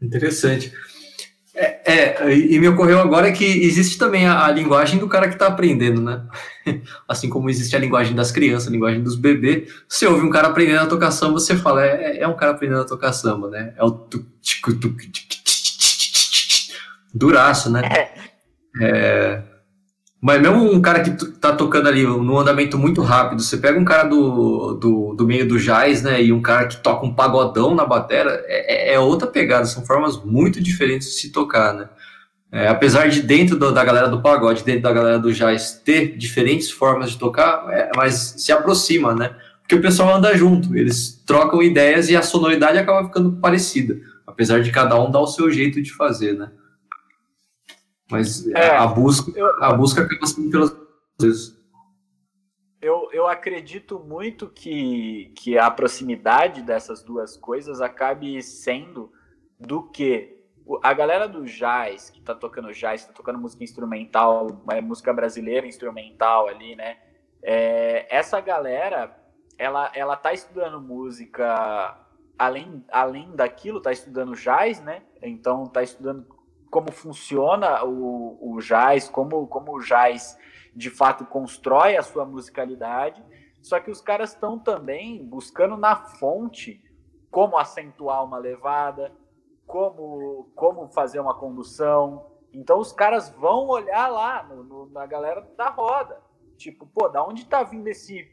Interessante. 0.00 0.72
É, 1.58 1.80
é, 1.86 2.36
e 2.36 2.58
me 2.60 2.68
ocorreu 2.68 3.00
agora 3.00 3.32
que 3.32 3.44
existe 3.44 3.96
também 3.96 4.26
a, 4.26 4.44
a 4.44 4.50
linguagem 4.50 4.98
do 4.98 5.08
cara 5.08 5.26
que 5.26 5.34
está 5.34 5.46
aprendendo, 5.46 6.02
né? 6.02 6.22
Assim 7.08 7.30
como 7.30 7.48
existe 7.48 7.74
a 7.74 7.78
linguagem 7.78 8.14
das 8.14 8.30
crianças, 8.30 8.68
a 8.68 8.70
linguagem 8.70 9.02
dos 9.02 9.16
bebês. 9.16 9.72
Você 9.88 10.06
ouve 10.06 10.24
um 10.24 10.30
cara 10.30 10.48
aprendendo 10.48 10.82
a 10.82 10.86
tocar 10.86 11.10
samba, 11.10 11.40
você 11.40 11.56
fala, 11.56 11.84
é, 11.84 12.20
é 12.20 12.28
um 12.28 12.36
cara 12.36 12.52
aprendendo 12.52 12.82
a 12.82 12.86
tocar 12.86 13.12
samba, 13.14 13.48
né? 13.48 13.72
É 13.76 13.82
o 13.82 14.06
duraço, 17.14 17.70
né? 17.70 17.80
É, 18.82 19.42
mas 20.26 20.42
mesmo 20.42 20.72
um 20.72 20.82
cara 20.82 21.04
que 21.04 21.12
tá 21.34 21.54
tocando 21.54 21.86
ali 21.86 22.02
num 22.02 22.36
andamento 22.36 22.76
muito 22.76 23.00
rápido, 23.00 23.40
você 23.40 23.56
pega 23.58 23.78
um 23.78 23.84
cara 23.84 24.02
do, 24.02 24.74
do, 24.74 25.14
do 25.14 25.24
meio 25.24 25.46
do 25.46 25.56
jazz, 25.56 26.02
né, 26.02 26.20
e 26.20 26.32
um 26.32 26.42
cara 26.42 26.66
que 26.66 26.78
toca 26.78 27.06
um 27.06 27.14
pagodão 27.14 27.76
na 27.76 27.84
batera, 27.84 28.42
é, 28.48 28.90
é, 28.90 28.94
é 28.94 28.98
outra 28.98 29.28
pegada, 29.28 29.66
são 29.66 29.86
formas 29.86 30.20
muito 30.24 30.60
diferentes 30.60 31.10
de 31.10 31.14
se 31.14 31.30
tocar, 31.30 31.72
né. 31.74 31.88
É, 32.50 32.66
apesar 32.66 33.08
de 33.08 33.22
dentro 33.22 33.56
do, 33.56 33.70
da 33.70 33.84
galera 33.84 34.08
do 34.08 34.20
pagode, 34.20 34.64
dentro 34.64 34.82
da 34.82 34.92
galera 34.92 35.18
do 35.20 35.32
jazz 35.32 35.80
ter 35.84 36.16
diferentes 36.16 36.72
formas 36.72 37.12
de 37.12 37.18
tocar, 37.18 37.64
é, 37.70 37.92
mas 37.94 38.34
se 38.36 38.50
aproxima, 38.50 39.14
né, 39.14 39.30
porque 39.62 39.76
o 39.76 39.80
pessoal 39.80 40.16
anda 40.16 40.36
junto, 40.36 40.76
eles 40.76 41.22
trocam 41.24 41.62
ideias 41.62 42.10
e 42.10 42.16
a 42.16 42.22
sonoridade 42.22 42.78
acaba 42.78 43.06
ficando 43.06 43.30
parecida, 43.30 43.96
apesar 44.26 44.60
de 44.60 44.72
cada 44.72 45.00
um 45.00 45.08
dar 45.08 45.20
o 45.20 45.28
seu 45.28 45.52
jeito 45.52 45.80
de 45.80 45.94
fazer, 45.94 46.32
né. 46.32 46.50
Mas 48.10 48.46
é, 48.48 48.76
a 48.76 48.86
busca, 48.86 49.32
eu, 49.36 49.64
a 49.64 49.72
busca 49.74 50.02
acaba 50.02 50.26
sendo 50.26 50.50
pelas 50.50 50.76
vezes. 51.20 51.56
Eu, 52.80 53.08
eu 53.12 53.26
acredito 53.26 53.98
muito 53.98 54.48
que, 54.48 55.32
que 55.36 55.58
a 55.58 55.70
proximidade 55.70 56.62
dessas 56.62 57.02
duas 57.02 57.36
coisas 57.36 57.80
acabe 57.80 58.40
sendo 58.42 59.10
do 59.58 59.82
que 59.82 60.36
a 60.82 60.92
galera 60.92 61.28
do 61.28 61.44
jazz, 61.44 62.10
que 62.10 62.20
tá 62.20 62.34
tocando 62.34 62.72
jazz, 62.72 63.06
tá 63.06 63.12
tocando 63.12 63.38
música 63.38 63.64
instrumental, 63.64 64.62
é, 64.70 64.80
música 64.80 65.12
brasileira 65.12 65.66
instrumental 65.66 66.48
ali, 66.48 66.76
né? 66.76 66.98
É, 67.42 68.06
essa 68.14 68.40
galera, 68.40 69.16
ela, 69.56 69.90
ela 69.94 70.16
tá 70.16 70.32
estudando 70.32 70.80
música 70.80 71.96
além, 72.38 72.84
além 72.90 73.34
daquilo, 73.34 73.80
tá 73.80 73.92
estudando 73.92 74.34
jazz, 74.34 74.80
né? 74.80 75.02
Então 75.22 75.64
tá 75.66 75.82
estudando 75.82 76.26
como 76.70 76.92
funciona 76.92 77.84
o, 77.84 78.54
o 78.54 78.58
jazz, 78.60 79.08
como, 79.08 79.46
como 79.46 79.76
o 79.76 79.80
jazz 79.80 80.38
de 80.74 80.90
fato 80.90 81.24
constrói 81.24 81.96
a 81.96 82.02
sua 82.02 82.24
musicalidade, 82.24 83.24
só 83.62 83.80
que 83.80 83.90
os 83.90 84.00
caras 84.00 84.32
estão 84.32 84.58
também 84.58 85.24
buscando 85.24 85.76
na 85.76 85.96
fonte 85.96 86.82
como 87.30 87.58
acentuar 87.58 88.24
uma 88.24 88.38
levada, 88.38 89.12
como, 89.66 90.50
como 90.54 90.88
fazer 90.88 91.18
uma 91.18 91.34
condução. 91.34 92.30
Então 92.52 92.78
os 92.78 92.92
caras 92.92 93.28
vão 93.30 93.68
olhar 93.68 94.08
lá 94.08 94.42
no, 94.44 94.62
no, 94.62 94.86
na 94.90 95.04
galera 95.06 95.40
da 95.56 95.68
roda. 95.68 96.22
Tipo, 96.56 96.86
pô, 96.86 97.08
da 97.08 97.24
onde 97.24 97.44
tá 97.44 97.62
vindo 97.62 97.88
esse, 97.88 98.26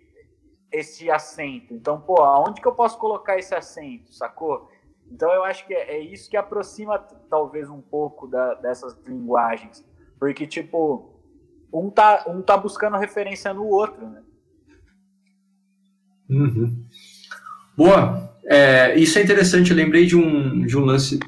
esse 0.71 1.09
acento? 1.09 1.73
Então, 1.73 1.99
pô, 1.99 2.23
aonde 2.23 2.61
que 2.61 2.67
eu 2.67 2.75
posso 2.75 2.97
colocar 2.97 3.37
esse 3.37 3.53
acento, 3.53 4.13
sacou? 4.13 4.69
Então 5.13 5.31
eu 5.31 5.43
acho 5.43 5.67
que 5.67 5.73
é, 5.73 5.97
é 5.97 5.99
isso 5.99 6.27
que 6.27 6.35
aproxima 6.35 6.97
talvez 7.29 7.69
um 7.69 7.79
pouco 7.79 8.25
da, 8.25 8.55
dessas 8.55 8.97
linguagens, 9.07 9.85
porque 10.19 10.47
tipo 10.47 11.21
um 11.71 11.91
tá 11.91 12.25
um 12.27 12.41
tá 12.41 12.57
buscando 12.57 12.97
referência 12.97 13.53
no 13.53 13.67
outro, 13.67 14.09
né? 14.09 14.21
Uhum. 16.27 16.83
Boa, 17.77 18.37
é, 18.45 18.97
isso 18.97 19.19
é 19.19 19.21
interessante. 19.21 19.69
Eu 19.69 19.77
lembrei 19.77 20.07
de 20.07 20.17
um 20.17 20.65
de 20.65 20.75
um 20.75 20.83
lance, 20.83 21.19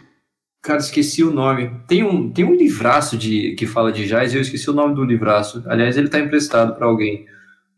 cara, 0.63 0.79
esqueci 0.79 1.23
o 1.23 1.31
nome. 1.31 1.79
Tem 1.87 2.03
um 2.03 2.31
tem 2.31 2.43
um 2.43 2.55
livraço 2.55 3.15
de 3.15 3.53
que 3.53 3.67
fala 3.67 3.91
de 3.91 4.07
jazz. 4.07 4.33
Eu 4.33 4.41
esqueci 4.41 4.67
o 4.67 4.73
nome 4.73 4.95
do 4.95 5.03
livraço. 5.03 5.63
Aliás, 5.67 5.95
ele 5.95 6.07
está 6.07 6.19
emprestado 6.19 6.75
para 6.75 6.87
alguém. 6.87 7.27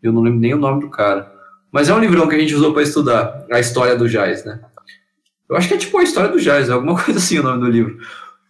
Eu 0.02 0.14
não 0.14 0.22
lembro 0.22 0.40
nem 0.40 0.54
o 0.54 0.58
nome 0.58 0.80
do 0.80 0.90
cara. 0.90 1.30
Mas 1.70 1.90
é 1.90 1.94
um 1.94 2.00
livrão 2.00 2.30
que 2.30 2.36
a 2.36 2.40
gente 2.40 2.56
usou 2.56 2.72
para 2.72 2.82
estudar 2.82 3.46
a 3.52 3.60
história 3.60 3.98
do 3.98 4.08
jazz, 4.08 4.46
né? 4.46 4.62
Eu 5.50 5.56
acho 5.56 5.68
que 5.68 5.74
é 5.74 5.78
tipo 5.78 5.98
a 5.98 6.04
história 6.04 6.30
do 6.30 6.40
jazz, 6.40 6.70
alguma 6.70 6.96
coisa 7.02 7.20
assim 7.20 7.40
o 7.40 7.44
nome 7.44 7.62
do 7.62 7.70
livro. 7.70 7.98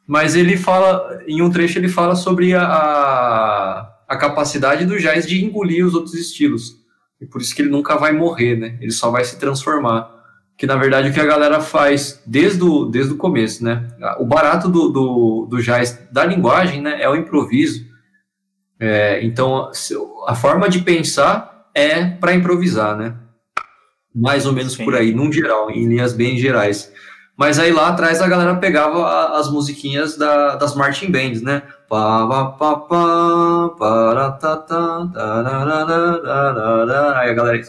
Mas 0.05 0.35
ele 0.35 0.55
fala, 0.55 1.21
em 1.27 1.41
um 1.41 1.49
trecho, 1.49 1.77
ele 1.77 1.89
fala 1.89 2.15
sobre 2.15 2.53
a, 2.53 3.89
a 4.07 4.17
capacidade 4.17 4.85
do 4.85 4.97
jazz 4.97 5.27
de 5.27 5.43
engolir 5.43 5.85
os 5.85 5.93
outros 5.93 6.13
estilos. 6.13 6.77
E 7.19 7.25
por 7.25 7.41
isso 7.41 7.53
que 7.55 7.61
ele 7.61 7.71
nunca 7.71 7.97
vai 7.97 8.13
morrer, 8.13 8.55
né? 8.55 8.77
Ele 8.79 8.91
só 8.91 9.11
vai 9.11 9.25
se 9.25 9.37
transformar. 9.37 10.15
Que 10.57 10.65
na 10.65 10.75
verdade 10.75 11.09
o 11.09 11.13
que 11.13 11.19
a 11.19 11.25
galera 11.25 11.59
faz 11.59 12.21
desde 12.25 12.63
o, 12.63 12.85
desde 12.85 13.13
o 13.13 13.17
começo, 13.17 13.63
né? 13.63 13.87
O 14.17 14.25
barato 14.25 14.69
do, 14.69 14.89
do, 14.89 15.47
do 15.49 15.61
jazz, 15.61 16.07
da 16.11 16.25
linguagem, 16.25 16.81
né? 16.81 17.01
É 17.01 17.09
o 17.09 17.15
improviso. 17.15 17.85
É, 18.79 19.23
então, 19.23 19.71
a 20.27 20.35
forma 20.35 20.69
de 20.69 20.79
pensar 20.79 21.69
é 21.75 22.05
para 22.05 22.33
improvisar, 22.33 22.95
né? 22.95 23.15
Mais 24.17 24.45
ou 24.47 24.53
menos 24.53 24.73
Sim. 24.73 24.83
por 24.83 24.95
aí, 24.95 25.13
num 25.13 25.31
geral, 25.31 25.69
em 25.69 25.87
linhas 25.87 26.13
bem 26.13 26.37
gerais. 26.37 26.91
Mas 27.37 27.59
aí 27.59 27.71
lá 27.71 27.89
atrás 27.89 28.19
a 28.19 28.27
galera 28.27 28.55
pegava 28.55 29.37
as 29.37 29.51
musiquinhas 29.51 30.17
da, 30.17 30.55
das 30.55 30.75
marching 30.75 31.11
bands, 31.11 31.43
né? 31.43 31.61
Aí 37.19 37.29
a 37.29 37.33
galera. 37.33 37.61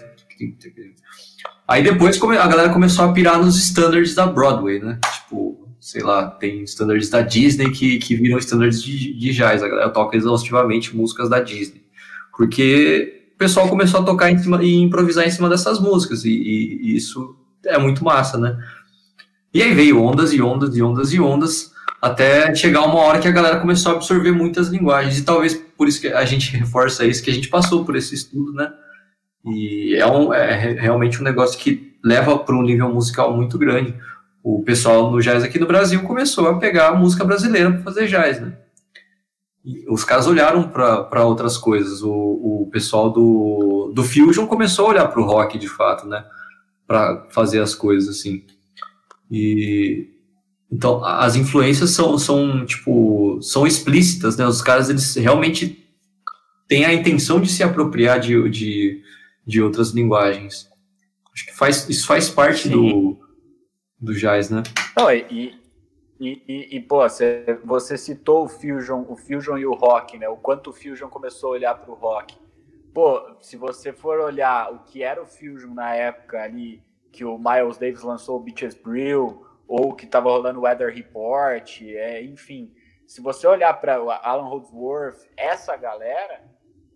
Aí 1.69 1.83
depois 1.83 2.23
a 2.23 2.49
galera 2.49 2.71
começou 2.71 3.05
a 3.05 3.13
pirar 3.13 3.39
nos 3.39 3.59
standards 3.59 4.15
da 4.15 4.27
Broadway, 4.27 4.79
né? 4.79 4.99
Tipo, 5.13 5.69
sei 5.79 6.03
lá, 6.03 6.31
tem 6.31 6.63
standards 6.63 7.11
da 7.11 7.21
Disney 7.21 7.71
que, 7.71 7.99
que 7.99 8.17
viram 8.17 8.39
standards 8.39 8.83
de, 8.83 9.13
de 9.13 9.33
jazz. 9.35 9.63
A 9.63 9.69
galera 9.69 9.91
toca 9.91 10.17
exaustivamente 10.17 10.97
músicas 10.97 11.29
da 11.29 11.41
Disney. 11.41 11.85
Porque 12.35 13.18
o 13.39 13.45
pessoal 13.47 13.69
começou 13.69 14.01
a 14.01 14.03
tocar 14.03 14.37
cima 14.37 14.61
e 14.65 14.75
improvisar 14.81 15.25
em 15.25 15.31
cima 15.31 15.49
dessas 15.49 15.79
músicas. 15.79 16.25
E, 16.25 16.29
e, 16.29 16.81
e 16.83 16.97
isso 16.97 17.37
é 17.65 17.79
muito 17.79 18.05
massa, 18.05 18.37
né? 18.37 18.59
E 19.55 19.63
aí 19.63 19.73
veio 19.73 20.03
ondas 20.03 20.33
e 20.33 20.43
ondas 20.43 20.77
e 20.77 20.83
ondas 20.83 21.13
e 21.13 21.21
ondas, 21.21 21.71
até 22.03 22.53
chegar 22.53 22.83
uma 22.83 22.99
hora 22.99 23.21
que 23.21 23.29
a 23.29 23.31
galera 23.31 23.61
começou 23.61 23.93
a 23.93 23.95
absorver 23.95 24.33
muitas 24.33 24.67
linguagens. 24.71 25.21
E 25.21 25.25
talvez 25.25 25.55
por 25.55 25.87
isso 25.87 26.01
que 26.01 26.09
a 26.09 26.25
gente 26.25 26.51
reforça 26.59 27.05
isso, 27.05 27.23
que 27.23 27.31
a 27.31 27.33
gente 27.33 27.49
passou 27.49 27.85
por 27.85 27.95
esse 27.95 28.13
estudo, 28.13 28.53
né? 28.53 28.73
E 29.47 29.95
é, 29.95 30.05
um, 30.05 30.35
é 30.35 30.57
realmente 30.73 31.21
um 31.21 31.25
negócio 31.25 31.61
que 31.61 31.97
leva 32.03 32.37
para 32.41 32.57
um 32.57 32.63
nível 32.63 32.93
musical 32.93 33.37
muito 33.37 33.57
grande. 33.57 33.95
O 34.43 34.65
pessoal 34.65 35.13
no 35.13 35.21
jazz 35.21 35.45
aqui 35.45 35.61
no 35.61 35.67
Brasil 35.67 36.03
começou 36.03 36.49
a 36.49 36.59
pegar 36.59 36.89
a 36.89 36.95
música 36.97 37.25
brasileira 37.25 37.71
para 37.71 37.83
fazer 37.83 38.09
jazz, 38.09 38.41
né? 38.41 38.53
Os 39.89 40.05
caras 40.05 40.27
olharam 40.27 40.69
para 40.69 41.25
outras 41.25 41.57
coisas. 41.57 42.03
O, 42.03 42.13
o 42.13 42.69
pessoal 42.71 43.11
do, 43.11 43.93
do 43.95 44.03
Fusion 44.03 44.47
começou 44.47 44.87
a 44.87 44.89
olhar 44.91 45.09
para 45.09 45.21
o 45.21 45.25
rock 45.25 45.59
de 45.59 45.69
fato, 45.69 46.07
né? 46.07 46.25
Para 46.87 47.27
fazer 47.31 47.61
as 47.61 47.75
coisas 47.75 48.09
assim. 48.09 48.45
E 49.31 50.09
então 50.71 51.05
as 51.05 51.37
influências 51.37 51.91
são, 51.91 52.19
são 52.19 52.65
tipo 52.65 53.41
são 53.43 53.67
explícitas, 53.67 54.37
né? 54.37 54.47
Os 54.47 54.63
caras 54.63 54.89
eles 54.89 55.15
realmente 55.17 55.87
têm 56.69 56.85
a 56.85 56.93
intenção 56.93 57.41
de 57.41 57.49
se 57.49 57.63
apropriar 57.63 58.21
de, 58.21 58.49
de, 58.51 59.03
de 59.47 59.63
outras 59.63 59.91
linguagens. 59.91 60.69
Acho 61.33 61.47
que 61.47 61.57
faz, 61.57 61.89
isso 61.89 62.07
faz 62.07 62.29
parte 62.29 62.69
do, 62.69 63.19
do 64.01 64.15
jazz, 64.15 64.51
né? 64.51 64.63
Não, 64.97 65.11
e, 65.11 65.55
e, 66.21 66.43
e, 66.49 66.77
e, 66.77 66.81
pô, 66.81 67.09
você, 67.09 67.59
você 67.65 67.97
citou 67.97 68.45
o 68.45 68.49
Fusion, 68.49 69.05
o 69.09 69.17
Fusion 69.17 69.57
e 69.57 69.65
o 69.65 69.75
rock, 69.75 70.19
né? 70.19 70.29
O 70.29 70.37
quanto 70.37 70.71
o 70.71 70.73
Fusion 70.73 71.09
começou 71.09 71.51
a 71.51 71.53
olhar 71.53 71.75
para 71.77 71.91
o 71.91 71.95
rock. 71.95 72.37
Pô, 72.93 73.37
se 73.41 73.57
você 73.57 73.93
for 73.93 74.19
olhar 74.19 74.73
o 74.73 74.81
que 74.81 75.03
era 75.03 75.23
o 75.23 75.27
Fusion 75.27 75.73
na 75.73 75.95
época 75.95 76.43
ali, 76.43 76.83
que 77.13 77.25
o 77.25 77.39
Miles 77.39 77.79
Davis 77.79 78.03
lançou 78.03 78.37
o 78.37 78.41
Beaches 78.41 78.75
Brew, 78.75 79.47
ou 79.69 79.95
que 79.95 80.07
estava 80.07 80.31
rolando 80.31 80.59
o 80.59 80.63
Weather 80.63 80.93
Report, 80.93 81.83
é, 81.83 82.23
enfim. 82.23 82.75
Se 83.07 83.21
você 83.21 83.47
olhar 83.47 83.73
para 83.75 84.03
o 84.03 84.11
Alan 84.11 84.49
Holdsworth, 84.49 85.29
essa 85.37 85.77
galera, 85.77 86.43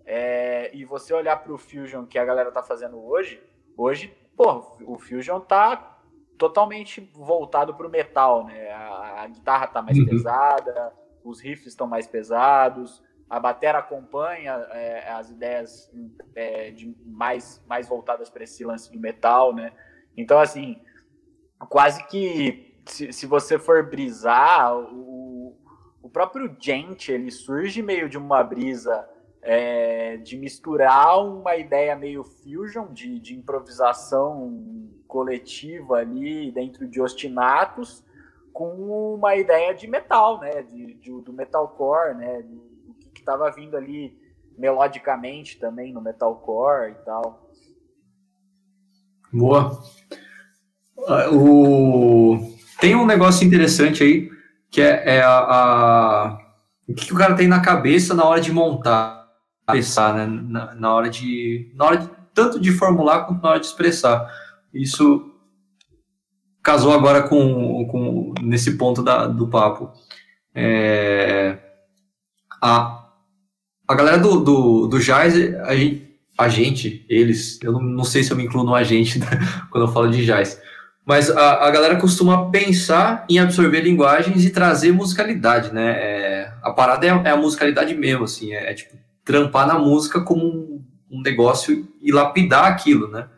é, 0.04 0.70
e 0.74 0.84
você 0.84 1.14
olhar 1.14 1.36
para 1.36 1.52
o 1.52 1.58
Fusion 1.58 2.06
que 2.06 2.18
a 2.18 2.24
galera 2.24 2.50
tá 2.50 2.62
fazendo 2.62 2.98
hoje, 3.02 3.40
hoje, 3.76 4.12
pô, 4.36 4.76
o 4.84 4.98
Fusion 4.98 5.38
tá 5.38 5.91
totalmente 6.42 7.08
voltado 7.14 7.72
para 7.72 7.86
o 7.86 7.90
metal, 7.90 8.44
né? 8.44 8.68
A, 8.72 9.22
a, 9.22 9.26
guitarra 9.28 9.68
tá 9.68 9.80
mais 9.80 9.96
uhum. 9.96 10.06
pesada, 10.06 10.92
os 11.22 11.40
riffs 11.40 11.68
estão 11.68 11.86
mais 11.86 12.04
pesados, 12.04 13.00
a 13.30 13.38
bateria 13.38 13.78
acompanha 13.78 14.54
é, 14.72 15.08
as 15.12 15.30
ideias 15.30 15.88
é, 16.34 16.72
de 16.72 16.96
mais, 17.06 17.64
mais 17.68 17.88
voltadas 17.88 18.28
para 18.28 18.42
esse 18.42 18.64
lance 18.64 18.90
do 18.90 18.98
metal, 18.98 19.54
né? 19.54 19.72
Então, 20.16 20.40
assim, 20.40 20.82
quase 21.68 22.04
que 22.08 22.76
se, 22.86 23.12
se 23.12 23.24
você 23.24 23.56
for 23.56 23.88
brisar, 23.88 24.76
o, 24.76 25.56
o 26.02 26.10
próprio 26.10 26.56
Gent, 26.58 27.08
ele 27.08 27.30
surge 27.30 27.80
meio 27.82 28.08
de 28.08 28.18
uma 28.18 28.42
brisa 28.42 29.08
é, 29.40 30.16
de 30.16 30.36
misturar 30.36 31.24
uma 31.24 31.54
ideia 31.54 31.94
meio 31.94 32.24
fusion, 32.24 32.92
de, 32.92 33.20
de 33.20 33.36
improvisação 33.36 34.92
coletiva 35.12 35.96
ali 35.96 36.50
dentro 36.50 36.88
de 36.88 36.98
ostinatos, 36.98 38.02
com 38.50 39.14
uma 39.14 39.36
ideia 39.36 39.74
de 39.74 39.86
metal, 39.86 40.40
né, 40.40 40.62
de, 40.62 40.94
de 40.94 41.20
do 41.20 41.34
metalcore, 41.34 42.16
né, 42.16 42.40
do 42.40 43.10
que 43.12 43.20
estava 43.20 43.50
vindo 43.50 43.76
ali 43.76 44.16
melodicamente 44.56 45.58
também 45.58 45.92
no 45.92 46.00
metalcore 46.00 46.92
e 46.92 47.04
tal. 47.04 47.50
Boa. 49.30 49.82
Ah, 51.06 51.28
o... 51.30 52.38
Tem 52.80 52.94
um 52.94 53.04
negócio 53.04 53.46
interessante 53.46 54.02
aí, 54.02 54.30
que 54.70 54.80
é, 54.80 55.16
é 55.16 55.22
a, 55.22 55.38
a, 55.38 56.38
o 56.88 56.94
que, 56.94 57.12
o 57.12 57.16
cara 57.16 57.34
tem 57.34 57.48
na 57.48 57.60
cabeça 57.60 58.14
na 58.14 58.24
hora 58.24 58.40
de 58.40 58.50
montar, 58.50 59.28
pensar, 59.66 60.14
né? 60.14 60.26
Na, 60.26 60.74
na, 60.74 60.94
hora 60.94 61.10
de, 61.10 61.70
na 61.74 61.84
hora 61.84 61.96
de, 61.98 62.10
tanto 62.34 62.58
de 62.58 62.72
formular 62.72 63.26
quanto 63.26 63.42
na 63.42 63.50
hora 63.50 63.60
de 63.60 63.66
expressar. 63.66 64.26
Isso 64.72 65.30
casou 66.62 66.92
agora 66.92 67.22
com, 67.22 67.86
com 67.88 68.34
nesse 68.40 68.76
ponto 68.76 69.02
da, 69.02 69.26
do 69.26 69.48
papo. 69.48 69.90
É, 70.54 71.58
a, 72.62 73.08
a 73.88 73.94
galera 73.94 74.18
do, 74.18 74.40
do, 74.40 74.86
do 74.86 74.98
jazz, 74.98 75.34
a 75.64 75.74
gente, 75.74 76.18
a 76.38 76.48
gente, 76.48 77.04
eles, 77.08 77.58
eu 77.62 77.72
não, 77.72 77.80
não 77.80 78.04
sei 78.04 78.22
se 78.22 78.32
eu 78.32 78.36
me 78.36 78.44
incluo 78.44 78.64
no 78.64 78.74
agente 78.74 79.20
quando 79.70 79.86
eu 79.86 79.92
falo 79.92 80.10
de 80.10 80.24
jazz, 80.24 80.60
mas 81.04 81.30
a, 81.30 81.66
a 81.66 81.70
galera 81.70 81.96
costuma 81.96 82.50
pensar 82.50 83.26
em 83.28 83.38
absorver 83.38 83.80
linguagens 83.80 84.44
e 84.44 84.50
trazer 84.50 84.92
musicalidade, 84.92 85.72
né? 85.74 85.90
É, 85.98 86.52
a 86.62 86.70
parada 86.70 87.06
é, 87.06 87.10
é, 87.10 87.30
a 87.30 87.36
musicalidade 87.36 87.94
mesmo, 87.94 88.24
assim, 88.24 88.52
é, 88.52 88.70
é 88.70 88.74
tipo 88.74 88.96
trampar 89.24 89.66
na 89.66 89.78
música 89.78 90.20
como 90.20 90.44
um, 90.44 90.84
um, 91.10 91.20
negócio 91.22 91.88
e 92.00 92.12
lapidar 92.12 92.64
aquilo, 92.64 93.08
né? 93.08 93.28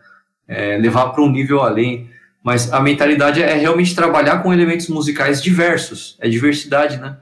É, 0.47 0.76
levar 0.78 1.09
para 1.09 1.22
um 1.22 1.30
nível 1.30 1.62
além. 1.62 2.11
Mas 2.42 2.72
a 2.72 2.80
mentalidade 2.80 3.42
é 3.42 3.55
realmente 3.55 3.95
trabalhar 3.95 4.42
com 4.42 4.53
elementos 4.53 4.88
musicais 4.88 5.42
diversos, 5.42 6.18
é 6.20 6.28
diversidade, 6.28 6.99
né? 6.99 7.16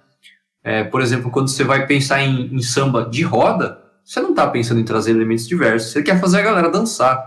É, 0.64 0.84
por 0.84 1.00
exemplo, 1.00 1.30
quando 1.30 1.48
você 1.48 1.62
vai 1.62 1.86
pensar 1.86 2.22
em, 2.22 2.54
em 2.54 2.60
samba 2.60 3.08
de 3.08 3.22
roda, 3.22 3.78
você 4.04 4.20
não 4.20 4.30
está 4.30 4.46
pensando 4.48 4.80
em 4.80 4.84
trazer 4.84 5.12
elementos 5.12 5.46
diversos, 5.46 5.92
você 5.92 6.02
quer 6.02 6.20
fazer 6.20 6.40
a 6.40 6.42
galera 6.42 6.68
dançar, 6.68 7.20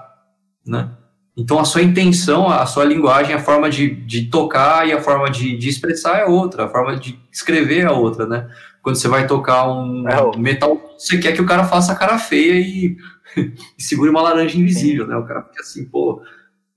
né? 0.66 0.90
Então 1.38 1.60
a 1.60 1.66
sua 1.66 1.82
intenção, 1.82 2.50
a 2.50 2.66
sua 2.66 2.86
linguagem, 2.86 3.36
a 3.36 3.40
forma 3.40 3.70
de, 3.70 3.90
de 3.90 4.28
tocar 4.28 4.88
e 4.88 4.94
a 4.94 5.02
forma 5.02 5.30
de, 5.30 5.58
de 5.58 5.68
expressar 5.68 6.20
é 6.20 6.26
outra, 6.26 6.66
a 6.66 6.70
forma 6.70 6.96
de 6.96 7.20
escrever 7.32 7.82
é 7.82 7.92
outra, 7.92 8.26
né? 8.26 8.50
Quando 8.82 8.96
você 8.96 9.08
vai 9.08 9.28
tocar 9.28 9.70
um 9.70 10.08
é. 10.08 10.38
metal, 10.38 10.80
você 10.98 11.18
quer 11.18 11.34
que 11.34 11.42
o 11.42 11.46
cara 11.46 11.66
faça 11.66 11.92
a 11.92 11.96
cara 11.96 12.18
feia 12.18 12.54
e, 12.54 12.96
e 13.78 13.84
segure 13.84 14.10
uma 14.10 14.22
laranja 14.22 14.58
invisível, 14.58 15.06
Sim. 15.06 15.12
né? 15.12 15.18
O 15.18 15.26
cara 15.26 15.44
fica 15.44 15.62
assim, 15.62 15.86
pô. 15.86 16.22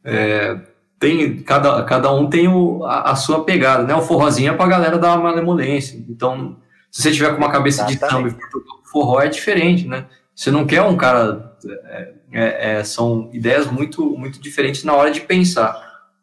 É, 0.05 0.59
tem, 0.99 1.39
cada, 1.41 1.83
cada 1.85 2.13
um 2.13 2.29
tem 2.29 2.49
o, 2.49 2.85
a, 2.85 3.13
a, 3.13 3.17
sua 3.17 3.45
pegada, 3.45 3.85
né? 3.85 3.95
O 3.95 4.03
forrozinho 4.03 4.53
é 4.53 4.57
pra 4.57 4.67
galera 4.67 4.99
dar 4.99 5.15
uma 5.15 5.31
malemolência. 5.31 6.03
Então, 6.09 6.57
se 6.91 7.03
você 7.03 7.13
tiver 7.13 7.31
com 7.31 7.39
uma 7.39 7.53
cabeça 7.53 7.85
de 7.85 7.97
samba 7.99 8.29
e 8.29 8.31
for 8.31 8.63
forró, 8.91 9.21
é 9.21 9.29
diferente, 9.29 9.87
né? 9.87 10.07
Você 10.35 10.51
não 10.51 10.67
quer 10.67 10.83
um 10.83 10.97
cara. 10.97 11.57
É, 11.91 12.13
é, 12.33 12.73
é, 12.73 12.85
são 12.85 13.31
ideias 13.33 13.71
muito, 13.71 14.17
muito 14.17 14.41
diferentes 14.41 14.85
na 14.85 14.95
hora 14.95 15.11
de 15.11 15.21
pensar. 15.21 15.77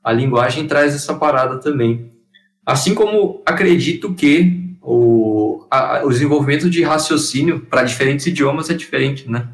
A 0.04 0.12
linguagem 0.12 0.68
traz 0.68 0.94
essa 0.94 1.16
parada 1.16 1.58
também. 1.58 2.12
Assim 2.66 2.94
como 2.94 3.42
acredito 3.46 4.14
que 4.14 4.78
o, 4.82 5.66
a, 5.70 6.02
o 6.04 6.10
desenvolvimento 6.10 6.70
de 6.70 6.84
raciocínio 6.84 7.62
para 7.62 7.84
diferentes 7.84 8.26
idiomas 8.26 8.70
é 8.70 8.74
diferente, 8.74 9.30
né? 9.30 9.48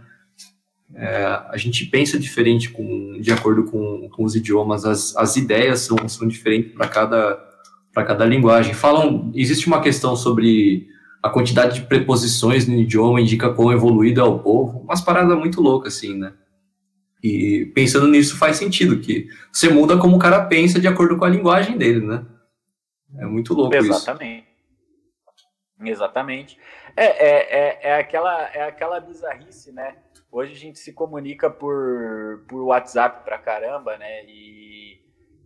É, 0.93 1.25
a 1.49 1.57
gente 1.57 1.85
pensa 1.85 2.19
diferente 2.19 2.69
com, 2.69 3.19
de 3.19 3.31
acordo 3.31 3.63
com, 3.65 4.09
com 4.09 4.23
os 4.23 4.35
idiomas, 4.35 4.85
as, 4.85 5.15
as 5.15 5.35
ideias 5.35 5.81
são, 5.81 5.97
são 6.07 6.27
diferentes 6.27 6.73
para 6.73 6.87
cada, 6.87 7.39
cada 7.93 8.25
linguagem. 8.25 8.73
Falam, 8.73 9.31
existe 9.33 9.67
uma 9.67 9.81
questão 9.81 10.15
sobre 10.15 10.89
a 11.23 11.29
quantidade 11.29 11.79
de 11.79 11.87
preposições 11.87 12.67
no 12.67 12.75
idioma 12.75 13.21
indica 13.21 13.53
quão 13.53 13.71
evoluído 13.71 14.19
é 14.19 14.23
o 14.23 14.39
povo, 14.39 14.79
umas 14.79 15.01
paradas 15.01 15.37
muito 15.37 15.61
loucas, 15.61 15.95
assim, 15.95 16.17
né? 16.17 16.33
E 17.23 17.71
pensando 17.75 18.07
nisso 18.07 18.37
faz 18.37 18.57
sentido, 18.57 18.99
que 18.99 19.27
você 19.51 19.69
muda 19.69 19.97
como 19.97 20.15
o 20.15 20.19
cara 20.19 20.45
pensa 20.45 20.79
de 20.79 20.87
acordo 20.87 21.17
com 21.17 21.25
a 21.25 21.29
linguagem 21.29 21.77
dele, 21.77 22.05
né? 22.05 22.25
É 23.19 23.25
muito 23.25 23.53
louco 23.53 23.75
Exatamente. 23.75 24.47
isso. 24.47 25.89
Exatamente. 25.89 26.57
É, 26.95 27.05
é, 27.05 27.29
é, 27.29 27.79
é, 27.89 27.99
aquela, 27.99 28.41
é 28.49 28.63
aquela 28.63 28.99
bizarrice, 28.99 29.71
né? 29.71 29.95
Hoje 30.31 30.53
a 30.53 30.57
gente 30.57 30.79
se 30.79 30.93
comunica 30.93 31.49
por, 31.49 32.45
por 32.47 32.61
WhatsApp 32.63 33.25
pra 33.25 33.37
caramba, 33.37 33.97
né? 33.97 34.25
E, 34.25 35.01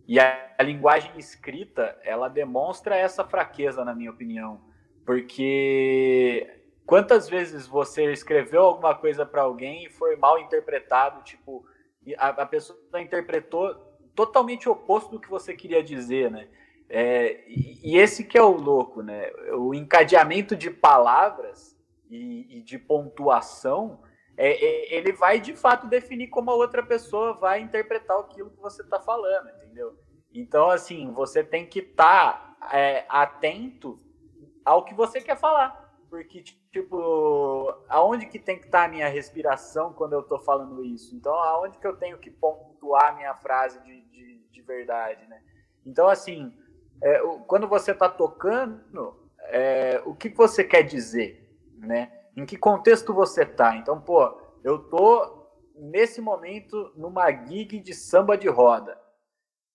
e 0.06 0.20
a, 0.20 0.54
a 0.56 0.62
linguagem 0.62 1.10
escrita, 1.18 1.98
ela 2.04 2.28
demonstra 2.28 2.96
essa 2.96 3.24
fraqueza, 3.24 3.84
na 3.84 3.94
minha 3.94 4.10
opinião 4.10 4.60
porque 5.06 6.50
quantas 6.84 7.28
vezes 7.28 7.66
você 7.66 8.12
escreveu 8.12 8.62
alguma 8.62 8.94
coisa 8.94 9.24
para 9.24 9.42
alguém 9.42 9.86
e 9.86 9.88
foi 9.88 10.16
mal 10.16 10.38
interpretado, 10.40 11.22
tipo, 11.22 11.64
a, 12.18 12.28
a 12.30 12.46
pessoa 12.46 12.76
interpretou 13.00 13.74
totalmente 14.14 14.68
oposto 14.68 15.12
do 15.12 15.20
que 15.20 15.30
você 15.30 15.54
queria 15.54 15.82
dizer, 15.82 16.30
né? 16.30 16.48
É, 16.88 17.44
e, 17.48 17.96
esse 17.96 18.24
que 18.24 18.36
é 18.36 18.42
o 18.42 18.56
louco, 18.56 19.02
né? 19.02 19.30
O 19.56 19.72
encadeamento 19.72 20.56
de 20.56 20.70
palavras 20.70 21.76
e, 22.10 22.58
e 22.58 22.60
de 22.60 22.78
pontuação, 22.78 24.00
é, 24.36 24.52
é, 24.52 24.94
ele 24.94 25.12
vai 25.12 25.40
de 25.40 25.56
fato 25.56 25.86
definir 25.86 26.28
como 26.28 26.50
a 26.50 26.54
outra 26.54 26.82
pessoa 26.82 27.32
vai 27.34 27.60
interpretar 27.60 28.18
aquilo 28.20 28.50
que 28.50 28.60
você 28.60 28.82
está 28.82 29.00
falando, 29.00 29.48
entendeu? 29.48 29.98
Então, 30.32 30.68
assim, 30.68 31.10
você 31.12 31.42
tem 31.42 31.66
que 31.66 31.78
estar 31.78 32.56
tá, 32.60 32.76
é, 32.76 33.06
atento 33.08 33.98
ao 34.64 34.84
que 34.84 34.94
você 34.94 35.20
quer 35.20 35.36
falar. 35.36 35.84
Porque, 36.10 36.42
tipo, 36.42 37.74
aonde 37.88 38.26
que 38.26 38.38
tem 38.38 38.58
que 38.58 38.66
estar 38.66 38.80
tá 38.80 38.84
a 38.84 38.88
minha 38.88 39.08
respiração 39.08 39.92
quando 39.92 40.12
eu 40.12 40.20
estou 40.20 40.38
falando 40.38 40.84
isso? 40.84 41.16
Então, 41.16 41.34
aonde 41.34 41.78
que 41.78 41.86
eu 41.86 41.96
tenho 41.96 42.18
que 42.18 42.30
pontuar 42.30 43.12
a 43.12 43.16
minha 43.16 43.34
frase 43.34 43.80
de, 43.82 44.02
de, 44.02 44.38
de 44.50 44.62
verdade, 44.62 45.26
né? 45.26 45.42
Então, 45.84 46.06
assim, 46.08 46.56
é, 47.02 47.20
quando 47.46 47.66
você 47.66 47.92
está 47.92 48.08
tocando, 48.08 49.16
é, 49.48 50.02
o 50.04 50.14
que 50.14 50.28
você 50.28 50.62
quer 50.62 50.82
dizer, 50.82 51.58
né? 51.78 52.12
Em 52.36 52.44
que 52.44 52.56
contexto 52.56 53.14
você 53.14 53.42
está? 53.44 53.76
Então, 53.76 54.00
pô, 54.00 54.38
eu 54.62 54.78
tô 54.78 55.48
nesse 55.74 56.20
momento 56.20 56.92
numa 56.94 57.30
gig 57.30 57.80
de 57.80 57.94
samba 57.94 58.36
de 58.36 58.48
roda. 58.48 59.00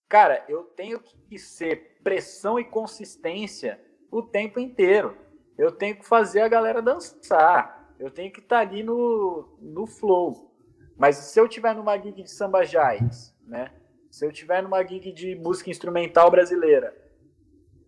Cara, 0.07 0.45
eu 0.47 0.63
tenho 0.63 0.99
que 0.99 1.39
ser 1.39 1.99
pressão 2.03 2.59
e 2.59 2.63
consistência 2.63 3.81
o 4.11 4.21
tempo 4.21 4.59
inteiro. 4.59 5.17
Eu 5.57 5.71
tenho 5.71 5.95
que 5.95 6.05
fazer 6.05 6.41
a 6.41 6.47
galera 6.47 6.81
dançar. 6.81 7.95
Eu 7.99 8.11
tenho 8.11 8.31
que 8.31 8.39
estar 8.39 8.57
tá 8.57 8.61
ali 8.61 8.83
no, 8.83 9.57
no 9.59 9.87
flow. 9.87 10.53
Mas 10.97 11.15
se 11.15 11.39
eu 11.39 11.47
tiver 11.47 11.73
numa 11.73 11.97
gig 11.97 12.21
de 12.21 12.29
samba 12.29 12.63
jazz, 12.63 13.35
né? 13.47 13.73
Se 14.11 14.25
eu 14.25 14.31
tiver 14.31 14.61
numa 14.61 14.83
gig 14.85 15.11
de 15.11 15.35
música 15.35 15.69
instrumental 15.69 16.29
brasileira, 16.29 17.01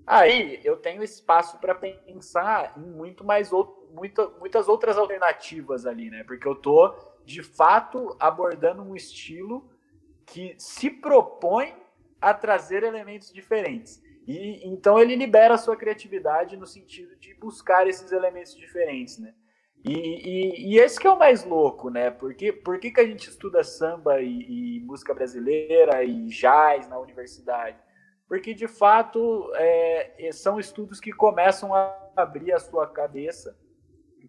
Aí 0.05 0.59
eu 0.63 0.75
tenho 0.77 1.03
espaço 1.03 1.57
para 1.59 1.73
pensar 1.73 2.73
em 2.77 2.81
muito 2.81 3.23
mais 3.23 3.53
muita, 3.93 4.27
muitas 4.39 4.67
outras 4.67 4.97
alternativas 4.97 5.85
ali, 5.85 6.09
né? 6.09 6.23
Porque 6.23 6.47
eu 6.47 6.55
tô 6.55 6.93
de 7.25 7.41
fato 7.41 8.15
abordando 8.19 8.81
um 8.81 8.95
estilo 8.95 9.69
que 10.25 10.55
se 10.57 10.89
propõe 10.89 11.73
a 12.19 12.33
trazer 12.33 12.83
elementos 12.83 13.31
diferentes. 13.31 14.01
E 14.27 14.67
então 14.67 14.99
ele 14.99 15.15
libera 15.15 15.55
a 15.55 15.57
sua 15.57 15.75
criatividade 15.75 16.57
no 16.57 16.65
sentido 16.65 17.15
de 17.17 17.33
buscar 17.35 17.87
esses 17.87 18.11
elementos 18.11 18.55
diferentes, 18.55 19.19
né? 19.19 19.33
E, 19.85 19.91
e, 19.93 20.73
e 20.73 20.79
esse 20.79 20.97
que 20.97 21.05
é 21.05 21.11
o 21.11 21.19
mais 21.19 21.43
louco, 21.43 21.89
né? 21.89 22.09
Porque 22.09 22.53
por 22.53 22.79
que, 22.79 22.91
que 22.91 23.01
a 23.01 23.05
gente 23.05 23.29
estuda 23.29 23.63
samba 23.63 24.21
e, 24.21 24.77
e 24.77 24.79
música 24.81 25.13
brasileira 25.13 26.03
e 26.03 26.25
jazz 26.27 26.87
na 26.87 26.97
universidade? 26.97 27.77
porque 28.33 28.51
de 28.51 28.67
fato 28.67 29.51
é, 29.53 30.29
são 30.31 30.59
estudos 30.59 30.99
que 30.99 31.11
começam 31.11 31.71
a 31.71 31.95
abrir 32.15 32.51
a 32.51 32.59
sua 32.59 32.87
cabeça 32.87 33.55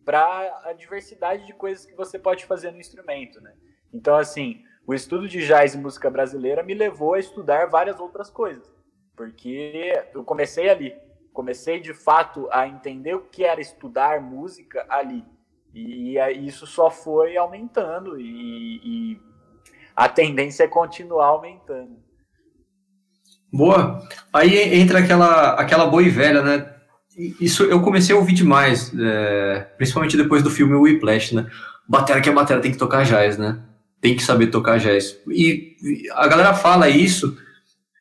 para 0.05 0.63
a 0.65 0.73
diversidade 0.73 1.47
de 1.47 1.53
coisas 1.55 1.87
que 1.87 1.95
você 1.95 2.19
pode 2.19 2.45
fazer 2.45 2.71
no 2.71 2.81
instrumento, 2.81 3.41
né? 3.41 3.53
Então, 3.93 4.17
assim, 4.17 4.63
o 4.87 4.93
estudo 4.93 5.29
de 5.29 5.47
jazz 5.47 5.75
e 5.75 5.79
música 5.79 6.11
brasileira 6.11 6.63
me 6.63 6.75
levou 6.75 7.15
a 7.15 7.19
estudar 7.19 7.67
várias 7.67 7.99
outras 7.99 8.29
coisas, 8.29 8.71
porque 9.17 9.93
eu 10.13 10.25
comecei 10.25 10.69
ali, 10.69 10.95
comecei 11.33 11.81
de 11.81 11.95
fato 11.95 12.49
a 12.53 12.67
entender 12.67 13.15
o 13.15 13.23
que 13.23 13.45
era 13.45 13.61
estudar 13.61 14.21
música 14.21 14.85
ali, 14.89 15.25
e, 15.73 16.19
e 16.19 16.47
isso 16.47 16.67
só 16.67 16.91
foi 16.91 17.37
aumentando 17.37 18.21
e, 18.21 18.81
e 19.15 19.21
a 19.97 20.09
tendência 20.09 20.65
é 20.65 20.69
continuar 20.69 21.27
aumentando. 21.27 22.03
Boa. 23.53 24.01
Aí 24.33 24.59
entra 24.75 24.99
aquela, 24.99 25.55
aquela 25.55 25.87
boa 25.87 26.03
e 26.03 26.11
velha, 26.11 26.43
né? 26.43 26.74
Isso 27.17 27.65
eu 27.65 27.81
comecei 27.81 28.15
a 28.15 28.19
ouvir 28.19 28.33
demais, 28.33 28.93
é, 28.99 29.67
principalmente 29.77 30.17
depois 30.17 30.43
do 30.43 30.51
filme 30.51 30.75
Whiplash, 30.75 31.35
né? 31.35 31.47
Batera 31.89 32.21
que 32.21 32.29
é 32.29 32.33
batera, 32.33 32.61
tem 32.61 32.73
que 32.73 32.79
tocar 32.79 33.05
jazz, 33.05 33.39
né? 33.39 33.59
Tem 34.01 34.17
que 34.17 34.23
saber 34.23 34.49
tocar 34.49 34.79
jazz. 34.79 35.17
E, 35.29 35.77
a 36.13 36.27
galera 36.27 36.55
fala 36.55 36.89
isso, 36.89 37.37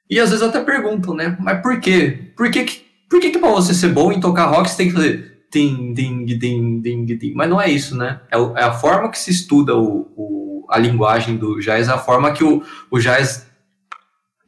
e 0.09 0.19
às 0.19 0.29
vezes 0.29 0.43
até 0.43 0.61
perguntam, 0.61 1.13
né? 1.13 1.37
Mas 1.39 1.61
por 1.61 1.79
quê? 1.79 2.31
Por 2.35 2.49
que, 2.49 2.65
por 3.09 3.19
que, 3.19 3.29
que 3.29 3.37
pra 3.37 3.49
você 3.49 3.73
ser 3.73 3.89
bom 3.89 4.11
em 4.11 4.19
tocar 4.19 4.47
rock 4.47 4.69
você 4.69 4.77
tem 4.77 4.87
que 4.87 4.93
fazer 4.93 5.45
ding, 5.51 5.93
ding, 5.93 6.25
ding, 6.25 6.81
ding, 6.81 7.05
ding? 7.05 7.33
Mas 7.35 7.49
não 7.49 7.61
é 7.61 7.69
isso, 7.69 7.95
né? 7.95 8.21
É, 8.31 8.37
é 8.37 8.63
a 8.63 8.73
forma 8.73 9.09
que 9.09 9.19
se 9.19 9.31
estuda 9.31 9.75
o, 9.75 10.11
o, 10.15 10.65
a 10.69 10.79
linguagem 10.79 11.37
do 11.37 11.59
jazz, 11.59 11.87
a 11.87 11.97
forma 11.97 12.31
que 12.31 12.43
o, 12.43 12.63
o 12.89 12.99
jazz 12.99 13.47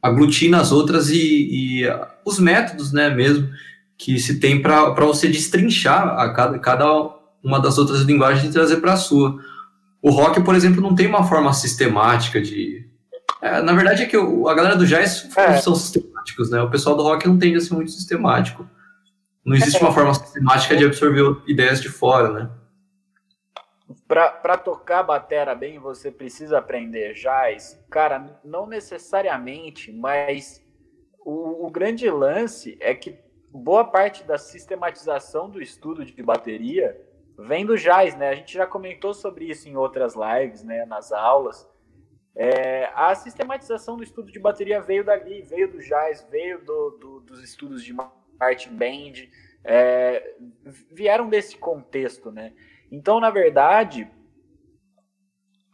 aglutina 0.02 0.60
as 0.60 0.72
outras 0.72 1.10
e, 1.10 1.82
e 1.82 1.82
os 2.24 2.38
métodos, 2.38 2.92
né, 2.92 3.10
mesmo, 3.10 3.48
que 3.98 4.18
se 4.18 4.38
tem 4.38 4.60
para 4.60 4.90
você 5.06 5.28
destrinchar 5.28 6.18
a 6.18 6.32
cada, 6.32 6.58
cada 6.58 7.16
uma 7.42 7.60
das 7.60 7.78
outras 7.78 8.02
linguagens 8.02 8.44
e 8.44 8.52
trazer 8.52 8.76
para 8.78 8.92
a 8.94 8.96
sua. 8.96 9.38
O 10.02 10.10
rock, 10.10 10.42
por 10.42 10.54
exemplo, 10.54 10.80
não 10.80 10.94
tem 10.94 11.06
uma 11.06 11.24
forma 11.24 11.52
sistemática 11.52 12.40
de. 12.40 12.88
É, 13.40 13.60
na 13.62 13.72
verdade, 13.72 14.02
é 14.02 14.06
que 14.06 14.16
a 14.16 14.54
galera 14.54 14.76
do 14.76 14.86
jazz 14.86 15.28
é. 15.36 15.56
são 15.58 15.74
sistemáticos, 15.74 16.50
né? 16.50 16.60
O 16.62 16.70
pessoal 16.70 16.96
do 16.96 17.02
rock 17.02 17.26
não 17.26 17.38
tende 17.38 17.56
a 17.56 17.60
ser 17.60 17.74
muito 17.74 17.90
sistemático. 17.90 18.68
Não 19.44 19.54
existe 19.54 19.80
uma 19.80 19.92
forma 19.92 20.12
sistemática 20.12 20.76
de 20.76 20.84
absorver 20.84 21.40
ideias 21.46 21.80
de 21.80 21.88
fora, 21.88 22.32
né? 22.32 22.50
Para 24.08 24.56
tocar 24.56 25.04
batera 25.04 25.54
bem, 25.54 25.78
você 25.78 26.10
precisa 26.10 26.58
aprender 26.58 27.14
jazz? 27.14 27.80
Cara, 27.88 28.40
não 28.44 28.66
necessariamente, 28.66 29.92
mas 29.92 30.64
o, 31.24 31.66
o, 31.66 31.70
grande 31.70 32.08
lance 32.10 32.76
é 32.80 32.94
que 32.94 33.16
boa 33.56 33.84
parte 33.84 34.24
da 34.24 34.38
sistematização 34.38 35.48
do 35.48 35.60
estudo 35.60 36.04
de 36.04 36.22
bateria 36.22 37.00
vem 37.38 37.66
do 37.66 37.76
jazz, 37.76 38.16
né? 38.16 38.28
A 38.28 38.34
gente 38.34 38.54
já 38.54 38.66
comentou 38.66 39.12
sobre 39.12 39.46
isso 39.46 39.68
em 39.68 39.76
outras 39.76 40.14
lives, 40.14 40.62
né, 40.62 40.84
nas 40.86 41.12
aulas. 41.12 41.68
É, 42.34 42.90
a 42.94 43.14
sistematização 43.14 43.96
do 43.96 44.02
estudo 44.02 44.30
de 44.30 44.38
bateria 44.38 44.80
veio 44.80 45.04
dali, 45.04 45.42
veio 45.42 45.70
do 45.70 45.78
jazz, 45.78 46.26
veio 46.30 46.64
do, 46.64 46.90
do, 46.90 47.20
dos 47.20 47.42
estudos 47.42 47.82
de 47.82 47.94
marching 48.38 48.76
band, 48.76 49.28
é, 49.64 50.34
vieram 50.90 51.28
desse 51.28 51.56
contexto, 51.56 52.30
né? 52.30 52.52
Então, 52.90 53.18
na 53.20 53.30
verdade, 53.30 54.10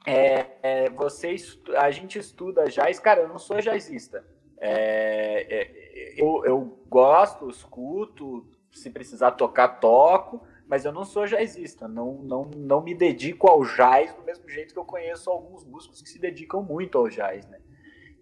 é, 0.07 0.47
é, 0.62 0.91
você 0.91 1.37
a 1.76 1.91
gente 1.91 2.18
estuda 2.18 2.68
jazz. 2.68 2.99
Cara, 2.99 3.22
eu 3.22 3.28
não 3.28 3.39
sou 3.39 3.61
jazzista. 3.61 4.24
É, 4.59 5.47
é, 5.51 5.82
eu, 6.16 6.44
eu 6.44 6.78
gosto, 6.88 7.48
escuto, 7.48 8.46
se 8.70 8.90
precisar 8.90 9.32
tocar, 9.32 9.80
toco, 9.80 10.42
mas 10.66 10.84
eu 10.84 10.92
não 10.92 11.05
sou 11.05 11.26
jazzista. 11.26 11.86
Não, 11.86 12.14
não, 12.14 12.44
não 12.57 12.82
me 12.82 12.94
dedico 12.94 13.48
ao 13.48 13.62
jazz 13.64 14.14
do 14.14 14.22
mesmo 14.22 14.48
jeito 14.48 14.72
que 14.72 14.80
eu 14.80 14.84
conheço 14.84 15.30
alguns 15.30 15.64
músicos 15.64 16.00
que 16.00 16.09
se 16.09 16.18
dedicam 16.18 16.62
muito 16.62 16.98
ao 16.98 17.09
jazz, 17.09 17.46
né? 17.48 17.59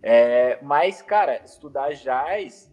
É, 0.02 0.58
mas, 0.62 1.02
cara, 1.02 1.42
estudar 1.44 1.92
jazz 1.92 2.70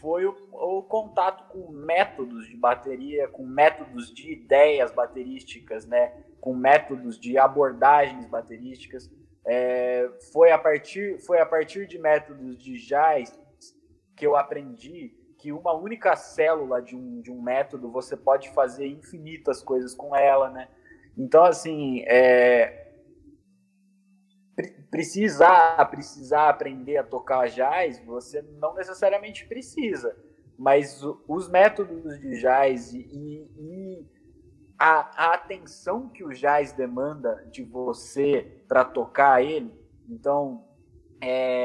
foi 0.00 0.26
o, 0.26 0.36
o, 0.52 0.82
contato 0.82 1.48
com 1.48 1.70
métodos 1.70 2.46
de 2.48 2.56
bateria, 2.56 3.28
com 3.28 3.46
métodos 3.46 4.12
de 4.12 4.32
ideias 4.32 4.92
baterísticas, 4.92 5.86
né? 5.86 6.12
com 6.40 6.54
métodos 6.54 7.18
de 7.18 7.38
abordagens 7.38 8.26
baterísticas. 8.26 9.10
É, 9.44 10.10
foi, 10.32 10.50
a 10.50 10.58
partir, 10.58 11.18
foi 11.20 11.40
a 11.40 11.46
partir 11.46 11.86
de 11.86 11.98
métodos 11.98 12.58
de 12.58 12.78
jazz 12.84 13.38
que 14.16 14.26
eu 14.26 14.34
aprendi 14.34 15.14
que 15.38 15.52
uma 15.52 15.72
única 15.74 16.16
célula 16.16 16.80
de 16.80 16.96
um, 16.96 17.20
de 17.20 17.30
um 17.30 17.40
método 17.40 17.90
você 17.90 18.16
pode 18.16 18.48
fazer 18.50 18.86
infinitas 18.86 19.62
coisas 19.62 19.94
com 19.94 20.16
ela, 20.16 20.50
né? 20.50 20.68
Então, 21.16 21.44
assim, 21.44 22.02
é, 22.06 22.86
precisar, 24.90 25.84
precisar 25.90 26.48
aprender 26.48 26.96
a 26.96 27.04
tocar 27.04 27.48
jazz, 27.48 28.02
você 28.04 28.42
não 28.58 28.74
necessariamente 28.74 29.46
precisa. 29.46 30.16
Mas 30.58 31.02
os 31.28 31.48
métodos 31.50 32.18
de 32.18 32.40
jazz 32.40 32.94
e, 32.94 32.98
e 33.58 34.06
a, 34.78 35.26
a, 35.26 35.34
atenção 35.34 36.08
que 36.08 36.24
o 36.24 36.32
jazz 36.32 36.72
demanda 36.72 37.46
de 37.50 37.62
você 37.62 38.62
para 38.66 38.84
tocar 38.84 39.42
ele, 39.42 39.70
então 40.08 40.64
é, 41.20 41.55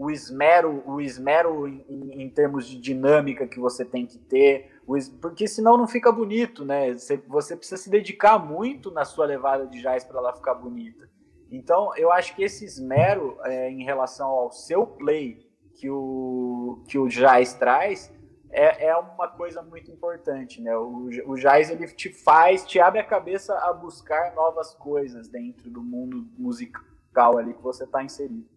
o 0.00 0.10
esmero, 0.10 0.82
o 0.86 0.98
esmero 0.98 1.68
em, 1.68 2.22
em, 2.22 2.30
termos 2.30 2.66
de 2.66 2.80
dinâmica 2.80 3.46
que 3.46 3.60
você 3.60 3.84
tem 3.84 4.06
que 4.06 4.16
ter, 4.16 4.72
porque 5.20 5.46
senão 5.46 5.76
não 5.76 5.86
fica 5.86 6.10
bonito, 6.10 6.64
né? 6.64 6.94
Você, 6.94 7.18
você 7.28 7.54
precisa 7.54 7.76
se 7.76 7.90
dedicar 7.90 8.38
muito 8.38 8.90
na 8.90 9.04
sua 9.04 9.26
levada 9.26 9.66
de 9.66 9.82
jazz 9.82 10.02
para 10.02 10.18
ela 10.18 10.32
ficar 10.32 10.54
bonita. 10.54 11.06
Então, 11.52 11.94
eu 11.98 12.10
acho 12.10 12.34
que 12.34 12.42
esse 12.42 12.64
esmero 12.64 13.36
é, 13.44 13.70
em 13.70 13.84
relação 13.84 14.30
ao 14.30 14.50
seu 14.50 14.86
play 14.86 15.46
que 15.74 15.90
o, 15.90 16.82
que 16.88 16.98
o 16.98 17.06
Jazz 17.06 17.52
traz 17.52 18.10
é, 18.50 18.86
é 18.86 18.96
uma 18.96 19.28
coisa 19.28 19.60
muito 19.62 19.90
importante, 19.90 20.62
né? 20.62 20.74
O, 20.78 21.10
o 21.26 21.34
Jazz, 21.34 21.68
ele 21.68 21.86
te 21.88 22.10
faz, 22.10 22.64
te 22.64 22.80
abre 22.80 23.00
a 23.00 23.04
cabeça 23.04 23.54
a 23.54 23.74
buscar 23.74 24.34
novas 24.34 24.72
coisas 24.72 25.28
dentro 25.28 25.68
do 25.68 25.82
mundo 25.82 26.26
musical 26.38 27.36
ali 27.36 27.52
que 27.52 27.62
você 27.62 27.84
está 27.84 28.02
inserido. 28.02 28.48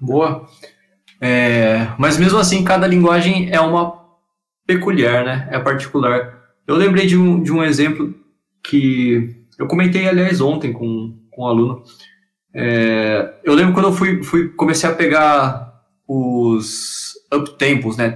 Boa. 0.00 0.46
É, 1.20 1.88
mas 1.98 2.18
mesmo 2.18 2.38
assim, 2.38 2.64
cada 2.64 2.86
linguagem 2.86 3.50
é 3.50 3.60
uma 3.60 4.04
peculiar, 4.66 5.24
né? 5.24 5.48
É 5.50 5.58
particular. 5.58 6.42
Eu 6.66 6.76
lembrei 6.76 7.06
de 7.06 7.16
um, 7.16 7.42
de 7.42 7.52
um 7.52 7.62
exemplo 7.62 8.14
que 8.62 9.46
eu 9.58 9.66
comentei, 9.66 10.08
aliás, 10.08 10.40
ontem 10.40 10.72
com, 10.72 11.18
com 11.30 11.42
um 11.42 11.46
aluno. 11.46 11.82
É, 12.54 13.34
eu 13.44 13.54
lembro 13.54 13.74
quando 13.74 13.88
eu 13.88 13.92
fui, 13.92 14.22
fui 14.22 14.48
comecei 14.48 14.88
a 14.88 14.94
pegar 14.94 15.74
os 16.06 17.14
uptempos, 17.32 17.96
né? 17.96 18.10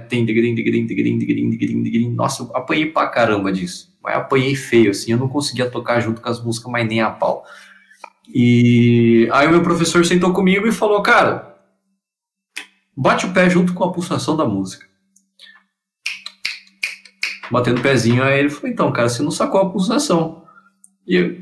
Nossa, 2.15 2.43
eu 2.43 2.55
apanhei 2.55 2.85
pra 2.85 3.07
caramba 3.07 3.51
disso. 3.51 3.89
Mas 4.01 4.15
apanhei 4.15 4.55
feio, 4.55 4.91
assim. 4.91 5.11
Eu 5.11 5.17
não 5.17 5.27
conseguia 5.27 5.69
tocar 5.69 5.99
junto 5.99 6.21
com 6.21 6.29
as 6.29 6.43
músicas, 6.43 6.71
mas 6.71 6.87
nem 6.87 7.01
a 7.01 7.09
pau. 7.09 7.43
E 8.33 9.27
aí 9.31 9.47
o 9.47 9.51
meu 9.51 9.63
professor 9.63 10.05
sentou 10.05 10.31
comigo 10.31 10.67
e 10.67 10.71
falou, 10.71 11.01
cara, 11.01 11.55
bate 12.99 13.25
o 13.25 13.31
pé 13.31 13.49
junto 13.49 13.73
com 13.73 13.85
a 13.85 13.91
pulsação 13.93 14.35
da 14.35 14.43
música. 14.43 14.85
Batendo 17.49 17.79
o 17.79 17.81
pezinho, 17.81 18.21
aí 18.21 18.37
ele 18.37 18.49
falou, 18.49 18.69
então, 18.69 18.91
cara, 18.91 19.07
você 19.07 19.23
não 19.23 19.31
sacou 19.31 19.61
a 19.61 19.69
pulsação. 19.69 20.43
E 21.07 21.15
eu, 21.15 21.37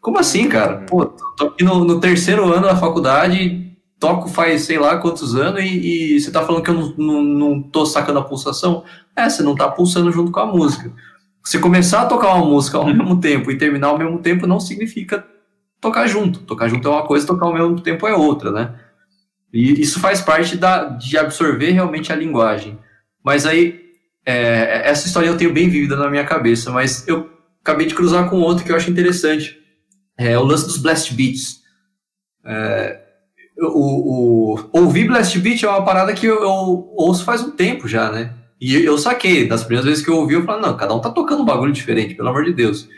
como 0.00 0.18
assim, 0.18 0.48
cara? 0.48 0.86
Pô, 0.86 1.04
tô 1.04 1.48
aqui 1.48 1.64
no, 1.64 1.84
no 1.84 2.00
terceiro 2.00 2.44
ano 2.52 2.66
da 2.66 2.76
faculdade, 2.76 3.76
toco 3.98 4.28
faz 4.28 4.62
sei 4.62 4.78
lá 4.78 4.96
quantos 4.98 5.34
anos 5.34 5.62
e, 5.62 6.14
e 6.14 6.20
você 6.20 6.30
tá 6.30 6.42
falando 6.42 6.62
que 6.62 6.70
eu 6.70 6.74
não, 6.74 6.94
não, 6.96 7.22
não 7.22 7.62
tô 7.62 7.84
sacando 7.84 8.20
a 8.20 8.24
pulsação? 8.24 8.84
É, 9.16 9.28
você 9.28 9.42
não 9.42 9.56
tá 9.56 9.68
pulsando 9.68 10.12
junto 10.12 10.30
com 10.30 10.40
a 10.40 10.46
música. 10.46 10.92
Você 11.44 11.58
começar 11.58 12.02
a 12.02 12.06
tocar 12.06 12.34
uma 12.34 12.46
música 12.46 12.78
ao 12.78 12.86
mesmo 12.94 13.20
tempo 13.20 13.50
e 13.50 13.58
terminar 13.58 13.88
ao 13.88 13.98
mesmo 13.98 14.18
tempo 14.20 14.46
não 14.46 14.60
significa 14.60 15.26
tocar 15.80 16.06
junto. 16.06 16.40
Tocar 16.40 16.68
junto 16.68 16.86
é 16.86 16.90
uma 16.90 17.04
coisa, 17.04 17.26
tocar 17.26 17.46
ao 17.46 17.52
mesmo 17.52 17.80
tempo 17.80 18.06
é 18.06 18.14
outra, 18.14 18.52
né? 18.52 18.91
E 19.52 19.80
isso 19.80 20.00
faz 20.00 20.20
parte 20.20 20.56
da, 20.56 20.84
de 20.84 21.18
absorver 21.18 21.70
realmente 21.70 22.12
a 22.12 22.16
linguagem. 22.16 22.78
Mas 23.24 23.44
aí, 23.44 23.80
é, 24.24 24.88
essa 24.88 25.06
história 25.06 25.28
eu 25.28 25.36
tenho 25.36 25.52
bem 25.52 25.68
vívida 25.68 25.96
na 25.96 26.08
minha 26.08 26.24
cabeça, 26.24 26.70
mas 26.70 27.06
eu 27.06 27.30
acabei 27.60 27.86
de 27.86 27.94
cruzar 27.94 28.28
com 28.30 28.40
outro 28.40 28.64
que 28.64 28.72
eu 28.72 28.76
acho 28.76 28.90
interessante. 28.90 29.58
É 30.16 30.38
o 30.38 30.44
lance 30.44 30.66
dos 30.66 30.78
blast 30.78 31.12
beats. 31.14 31.60
É, 32.44 33.02
o, 33.58 34.54
o, 34.54 34.70
ouvir 34.72 35.06
Blast 35.06 35.38
Beat 35.38 35.62
é 35.62 35.68
uma 35.68 35.84
parada 35.84 36.12
que 36.12 36.26
eu, 36.26 36.42
eu, 36.42 36.48
ouço 36.96 37.24
faz 37.24 37.42
um 37.42 37.50
tempo 37.50 37.86
já, 37.86 38.10
né? 38.10 38.34
E 38.60 38.74
eu 38.74 38.96
saquei, 38.96 39.46
das 39.46 39.62
primeiras 39.62 39.84
vezes 39.84 40.04
que 40.04 40.10
eu 40.10 40.16
ouvi, 40.16 40.34
eu 40.34 40.44
falei, 40.44 40.62
não, 40.62 40.76
cada 40.76 40.94
um 40.94 41.00
tá 41.00 41.10
tocando 41.10 41.42
um 41.42 41.44
bagulho 41.44 41.72
diferente, 41.72 42.14
pelo 42.14 42.28
amor 42.28 42.44
de 42.44 42.52
Deus. 42.52 42.88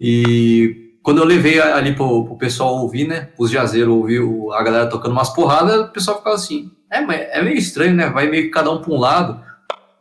E 0.00 0.83
quando 1.04 1.18
eu 1.18 1.26
levei 1.26 1.60
ali 1.60 1.94
pro, 1.94 2.24
pro 2.24 2.38
pessoal 2.38 2.76
ouvir, 2.76 3.06
né? 3.06 3.28
Os 3.38 3.50
jazeiros 3.50 3.92
ouvir 3.92 4.22
a 4.54 4.62
galera 4.62 4.86
tocando 4.86 5.12
umas 5.12 5.28
porradas, 5.28 5.82
o 5.82 5.92
pessoal 5.92 6.16
ficava 6.16 6.34
assim, 6.34 6.70
é, 6.90 7.38
é 7.38 7.42
meio 7.42 7.58
estranho, 7.58 7.94
né? 7.94 8.08
Vai 8.08 8.26
meio 8.26 8.44
que 8.44 8.48
cada 8.48 8.70
um 8.70 8.80
pra 8.80 8.90
um 8.90 8.98
lado. 8.98 9.38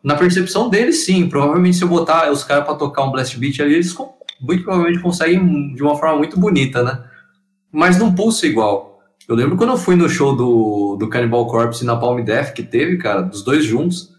Na 0.02 0.16
percepção 0.16 0.70
deles, 0.70 1.04
sim. 1.04 1.28
Provavelmente 1.28 1.76
se 1.76 1.84
eu 1.84 1.90
botar 1.90 2.32
os 2.32 2.46
caras 2.46 2.64
para 2.64 2.76
tocar 2.76 3.04
um 3.04 3.12
blast 3.12 3.38
beat 3.38 3.60
ali, 3.60 3.74
eles 3.74 3.94
muito 4.40 4.64
provavelmente 4.64 5.02
conseguem 5.02 5.76
de 5.76 5.84
uma 5.84 5.98
forma 5.98 6.18
muito 6.18 6.40
bonita, 6.40 6.82
né? 6.82 7.04
Mas 7.70 8.00
não 8.00 8.16
pulsa 8.16 8.48
igual. 8.48 9.02
Eu 9.28 9.36
lembro 9.36 9.58
quando 9.58 9.72
eu 9.72 9.78
fui 9.78 9.98
no 9.98 10.08
show 10.08 10.34
do, 10.34 10.96
do 10.98 11.10
Cannibal 11.10 11.46
Corpse 11.48 11.84
na 11.84 11.98
Palm 11.98 12.24
Death, 12.24 12.54
que 12.54 12.64
teve, 12.64 12.96
cara, 12.96 13.22
dos 13.22 13.44
dois 13.44 13.66
juntos, 13.66 14.14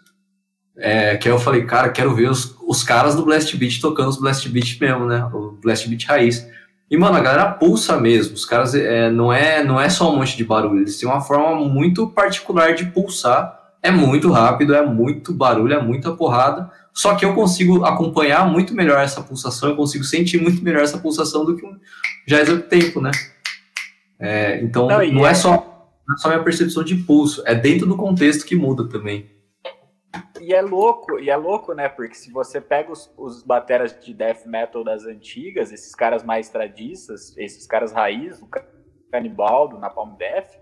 é, 0.76 1.16
que 1.16 1.28
aí 1.28 1.35
eu 1.35 1.39
falei, 1.39 1.64
cara, 1.64 1.89
quero 1.89 2.14
ver 2.14 2.30
os, 2.30 2.55
os 2.66 2.82
caras 2.82 3.14
do 3.14 3.24
Blast 3.24 3.57
Beat 3.57 3.80
tocando 3.80 4.11
os 4.11 4.20
Blast 4.20 4.47
Beat 4.51 4.78
mesmo, 4.78 5.07
né? 5.07 5.24
O 5.32 5.53
Blast 5.62 5.89
Beat 5.89 6.05
raiz. 6.05 6.47
E, 6.91 6.97
mano, 6.97 7.16
a 7.16 7.20
galera 7.20 7.51
pulsa 7.51 7.99
mesmo. 7.99 8.35
Os 8.35 8.45
caras 8.45 8.74
é, 8.74 9.11
não, 9.11 9.32
é, 9.32 9.64
não 9.64 9.80
é 9.80 9.89
só 9.89 10.12
um 10.12 10.16
monte 10.16 10.37
de 10.37 10.45
barulho, 10.45 10.80
eles 10.80 10.99
têm 10.99 11.09
uma 11.09 11.20
forma 11.20 11.57
muito 11.68 12.07
particular 12.09 12.74
de 12.74 12.87
pulsar. 12.87 13.61
É 13.82 13.91
muito 13.91 14.30
rápido, 14.30 14.74
é 14.74 14.85
muito 14.85 15.32
barulho, 15.32 15.74
é 15.74 15.82
muita 15.82 16.12
porrada. 16.12 16.70
Só 16.93 17.16
que 17.16 17.24
eu 17.24 17.35
consigo 17.35 17.85
acompanhar 17.85 18.49
muito 18.49 18.72
melhor 18.72 19.01
essa 19.01 19.20
pulsação, 19.20 19.70
eu 19.70 19.76
consigo 19.76 20.05
sentir 20.05 20.41
muito 20.41 20.62
melhor 20.62 20.82
essa 20.82 20.97
pulsação 20.97 21.45
do 21.45 21.57
que 21.57 21.66
um 21.66 21.76
jazz 22.26 22.49
tempo, 22.68 23.01
né? 23.01 23.11
É, 24.18 24.62
então, 24.62 24.87
não, 24.87 25.12
não 25.12 25.26
é, 25.26 25.32
é, 25.32 25.35
só, 25.35 25.51
não 26.07 26.14
é 26.14 26.18
só 26.18 26.28
minha 26.28 26.43
percepção 26.43 26.85
de 26.85 26.95
pulso, 26.95 27.43
é 27.45 27.55
dentro 27.55 27.87
do 27.87 27.97
contexto 27.97 28.47
que 28.47 28.55
muda 28.55 28.89
também. 28.89 29.26
E 30.45 30.53
é 30.53 30.61
louco, 30.61 31.18
e 31.18 31.30
é 31.30 31.36
louco, 31.36 31.72
né? 31.72 31.88
Porque 31.88 32.14
se 32.14 32.30
você 32.30 32.61
pega 32.61 32.92
os, 32.92 33.11
os 33.16 33.42
bateras 33.42 33.99
de 33.99 34.12
death 34.12 34.45
metal 34.45 34.84
das 34.84 35.07
antigas, 35.07 35.72
esses 35.72 35.95
caras 35.95 36.22
mais 36.22 36.51
tradistas, 36.51 37.34
esses 37.38 37.66
caras 37.66 37.92
raiz, 37.92 38.42
o 38.42 38.49
Canibal, 39.11 39.68
do 39.68 39.78
Napalm 39.78 40.14
Death, 40.16 40.61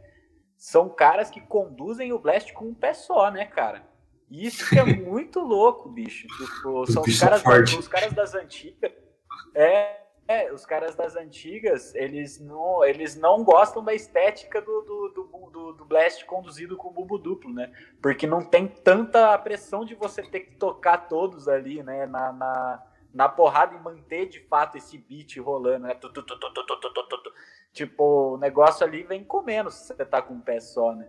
são 0.56 0.88
caras 0.88 1.30
que 1.30 1.40
conduzem 1.40 2.12
o 2.12 2.18
blast 2.20 2.52
com 2.52 2.66
um 2.66 2.74
pé 2.74 2.94
só, 2.94 3.28
né, 3.28 3.44
cara? 3.44 3.84
Isso 4.30 4.68
que 4.68 4.78
é 4.78 4.84
muito 4.94 5.40
louco, 5.40 5.88
bicho. 5.88 6.28
Tipo, 6.28 6.86
são 6.86 7.02
os 7.02 7.18
caras, 7.18 7.42
os 7.76 7.88
caras 7.88 8.12
das 8.12 8.36
antigas. 8.36 8.92
É, 9.52 10.01
é, 10.32 10.52
os 10.52 10.64
caras 10.64 10.94
das 10.94 11.14
antigas, 11.14 11.94
eles 11.94 12.40
não, 12.40 12.82
eles 12.82 13.14
não 13.14 13.44
gostam 13.44 13.84
da 13.84 13.92
estética 13.92 14.62
do, 14.62 14.80
do, 14.80 15.08
do, 15.08 15.50
do, 15.50 15.72
do 15.74 15.84
Blast 15.84 16.24
conduzido 16.24 16.76
com 16.76 16.92
bumbo 16.92 17.18
duplo, 17.18 17.52
né? 17.52 17.70
Porque 18.00 18.26
não 18.26 18.42
tem 18.42 18.66
tanta 18.66 19.36
pressão 19.38 19.84
de 19.84 19.94
você 19.94 20.22
ter 20.22 20.40
que 20.40 20.56
tocar 20.56 21.08
todos 21.08 21.48
ali, 21.48 21.82
né? 21.82 22.06
Na, 22.06 22.32
na, 22.32 22.82
na 23.12 23.28
porrada 23.28 23.74
e 23.74 23.80
manter 23.80 24.26
de 24.26 24.40
fato 24.40 24.78
esse 24.78 24.96
beat 24.96 25.36
rolando, 25.36 25.86
né? 25.86 25.96
Tipo, 27.72 28.34
o 28.34 28.38
negócio 28.38 28.86
ali 28.86 29.02
vem 29.02 29.22
comendo 29.22 29.70
se 29.70 29.88
você 29.88 30.04
tá 30.04 30.22
com 30.22 30.34
um 30.34 30.40
pé 30.40 30.60
só, 30.60 30.94
né? 30.94 31.06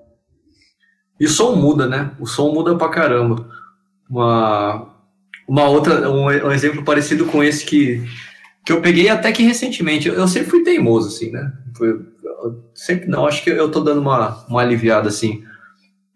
E 1.18 1.26
o 1.26 1.30
som 1.30 1.56
muda, 1.56 1.88
né? 1.88 2.16
O 2.20 2.26
som 2.26 2.52
muda 2.52 2.76
pra 2.78 2.90
caramba. 2.90 3.50
Uma, 4.10 4.94
uma 5.48 5.70
outra, 5.70 6.10
um, 6.10 6.26
um 6.26 6.52
exemplo 6.52 6.84
parecido 6.84 7.26
com 7.26 7.42
esse 7.42 7.66
que 7.66 8.04
que 8.66 8.72
eu 8.72 8.82
peguei 8.82 9.10
até 9.10 9.32
que 9.32 9.44
recentemente. 9.44 10.08
Eu, 10.08 10.28
sempre 10.28 10.50
fui 10.50 10.64
teimoso, 10.64 11.10
assim, 11.10 11.32
né? 11.32 11.52
Foi, 11.76 12.00
sempre 12.74 13.08
não, 13.08 13.26
acho 13.26 13.44
que 13.44 13.50
eu 13.50 13.70
tô 13.70 13.82
dando 13.82 14.02
uma, 14.02 14.46
uma 14.48 14.62
aliviada, 14.62 15.10
assim. 15.10 15.44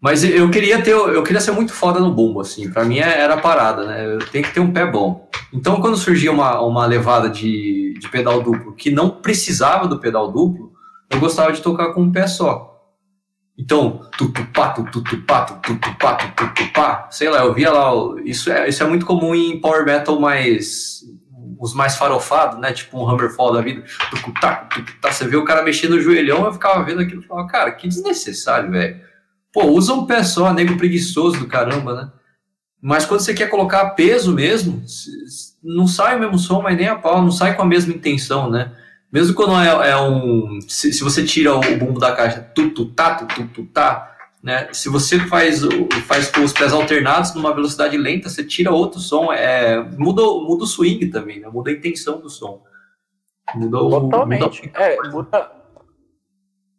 Mas 0.00 0.22
eu 0.22 0.48
queria 0.50 0.80
ter, 0.80 0.92
eu 0.92 1.22
queria 1.22 1.40
ser 1.40 1.50
muito 1.50 1.72
foda 1.72 1.98
no 1.98 2.14
bumbo, 2.14 2.40
assim. 2.40 2.70
Pra 2.70 2.84
mim 2.84 2.98
era 2.98 3.34
a 3.34 3.40
parada, 3.40 3.84
né? 3.84 4.14
Eu 4.14 4.18
tenho 4.18 4.44
que 4.44 4.54
ter 4.54 4.60
um 4.60 4.72
pé 4.72 4.86
bom. 4.86 5.28
Então, 5.52 5.80
quando 5.80 5.96
surgia 5.96 6.30
uma, 6.30 6.60
uma 6.60 6.86
levada 6.86 7.28
de, 7.28 7.94
de 7.98 8.08
pedal 8.08 8.42
duplo 8.42 8.74
que 8.74 8.90
não 8.90 9.10
precisava 9.10 9.88
do 9.88 9.98
pedal 9.98 10.30
duplo, 10.30 10.72
eu 11.10 11.18
gostava 11.18 11.52
de 11.52 11.60
tocar 11.60 11.92
com 11.92 12.02
um 12.02 12.12
pé 12.12 12.26
só. 12.26 12.68
Então, 13.58 14.02
tutupá, 14.16 14.68
tutupá, 14.70 15.44
tutupá, 15.44 16.14
tutupá, 16.14 17.08
sei 17.10 17.28
lá, 17.28 17.40
eu 17.40 17.52
via 17.52 17.72
lá, 17.72 17.90
isso 18.24 18.52
é, 18.52 18.68
isso 18.68 18.84
é 18.84 18.86
muito 18.86 19.04
comum 19.04 19.34
em 19.34 19.60
power 19.60 19.84
metal 19.84 20.20
mais 20.20 21.02
os 21.58 21.74
mais 21.74 21.96
farofados, 21.96 22.58
né? 22.58 22.72
Tipo 22.72 22.98
um 22.98 23.08
Hammerfall 23.08 23.52
da 23.52 23.60
vida. 23.60 23.82
Tucutá, 24.10 24.68
você 25.02 25.26
vê 25.26 25.36
o 25.36 25.44
cara 25.44 25.62
mexendo 25.62 25.92
o 25.92 26.00
joelhão, 26.00 26.44
eu 26.44 26.52
ficava 26.52 26.84
vendo 26.84 27.00
aquilo 27.00 27.22
e 27.22 27.26
falava, 27.26 27.48
cara, 27.48 27.72
que 27.72 27.88
desnecessário, 27.88 28.70
velho. 28.70 29.00
Pô, 29.52 29.64
usa 29.64 29.92
um 29.92 30.06
pé 30.06 30.22
só, 30.22 30.52
nego 30.52 30.76
preguiçoso 30.76 31.40
do 31.40 31.46
caramba, 31.46 31.94
né? 31.94 32.12
Mas 32.80 33.04
quando 33.04 33.20
você 33.20 33.34
quer 33.34 33.48
colocar 33.48 33.90
peso 33.90 34.32
mesmo, 34.32 34.84
não 35.62 35.88
sai 35.88 36.16
o 36.16 36.20
mesmo 36.20 36.38
som, 36.38 36.62
mas 36.62 36.76
nem 36.76 36.86
a 36.86 36.94
pau, 36.94 37.20
não 37.20 37.32
sai 37.32 37.56
com 37.56 37.62
a 37.62 37.66
mesma 37.66 37.92
intenção, 37.92 38.48
né? 38.48 38.72
Mesmo 39.10 39.34
quando 39.34 39.54
é, 39.58 39.90
é 39.90 39.96
um. 39.96 40.60
Se, 40.68 40.92
se, 40.92 41.02
você 41.02 41.24
tira 41.24 41.54
o 41.54 41.78
bumbo 41.78 41.98
da 41.98 42.14
caixa, 42.14 42.40
tututá, 42.54 43.14
tututá, 43.14 44.14
né? 44.42 44.72
Se 44.72 44.88
você 44.88 45.18
faz, 45.26 45.60
faz 46.06 46.30
com 46.30 46.42
os 46.42 46.52
pés 46.52 46.72
alternados 46.72 47.34
numa 47.34 47.54
velocidade 47.54 47.96
lenta, 47.96 48.28
você 48.28 48.44
tira 48.44 48.70
outro 48.70 49.00
som, 49.00 49.32
é, 49.32 49.82
muda, 49.98 50.22
muda 50.22 50.64
o 50.64 50.66
swing 50.66 51.10
também, 51.10 51.40
né? 51.40 51.48
muda 51.48 51.70
a 51.70 51.74
intenção 51.74 52.20
do 52.20 52.30
som. 52.30 52.62
Muda 53.54 53.78
o, 53.78 53.90
Totalmente. 53.90 54.66
Muda 54.66 54.80
é, 54.80 55.08
muda, 55.08 55.52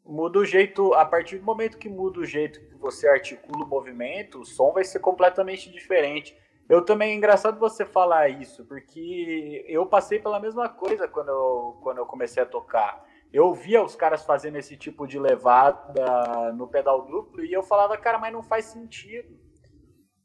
muda 0.06 0.40
o 0.40 0.46
jeito, 0.46 0.94
a 0.94 1.06
partir 1.06 1.38
do 1.38 1.46
momento 1.46 1.78
que 1.78 1.90
muda 1.90 2.20
o 2.20 2.26
jeito 2.26 2.60
que 2.60 2.76
você 2.76 3.08
articula 3.08 3.66
o 3.66 3.68
movimento, 3.68 4.40
o 4.40 4.46
som 4.46 4.72
vai 4.72 4.84
ser 4.84 5.00
completamente 5.00 5.70
diferente. 5.70 6.36
Eu 6.70 6.86
também 6.86 7.12
é 7.12 7.16
engraçado 7.16 7.60
você 7.60 7.84
falar 7.84 8.30
isso, 8.30 8.64
porque 8.66 9.66
eu 9.68 9.86
passei 9.88 10.20
pela 10.20 10.40
mesma 10.40 10.70
coisa 10.70 11.08
quando 11.08 11.30
eu, 11.30 11.80
quando 11.82 11.98
eu 11.98 12.06
comecei 12.06 12.42
a 12.42 12.46
tocar 12.46 13.04
eu 13.32 13.54
via 13.54 13.84
os 13.84 13.96
caras 13.96 14.24
fazendo 14.24 14.58
esse 14.58 14.76
tipo 14.76 15.06
de 15.06 15.20
levada 15.20 16.52
no 16.54 16.68
pedal 16.68 17.06
duplo 17.06 17.44
e 17.44 17.54
eu 17.54 17.62
falava, 17.62 17.98
cara, 17.98 18.18
mas 18.18 18.34
não 18.34 18.42
faz 18.42 18.66
sentido. 18.66 19.38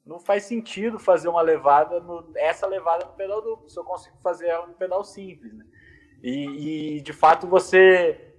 Não 0.04 0.18
faz 0.18 0.44
sentido 0.44 0.98
fazer 0.98 1.28
uma 1.28 1.40
levada, 1.40 1.98
no, 2.00 2.30
essa 2.36 2.66
levada 2.66 3.06
no 3.06 3.12
pedal 3.12 3.40
duplo, 3.40 3.68
se 3.68 3.78
eu 3.78 3.84
consigo 3.84 4.16
fazer 4.22 4.48
ela 4.48 4.66
no 4.66 4.74
pedal 4.74 5.02
simples. 5.02 5.52
Né? 5.52 5.64
E, 6.22 6.96
e 6.96 7.00
de 7.00 7.12
fato 7.12 7.46
você. 7.46 8.32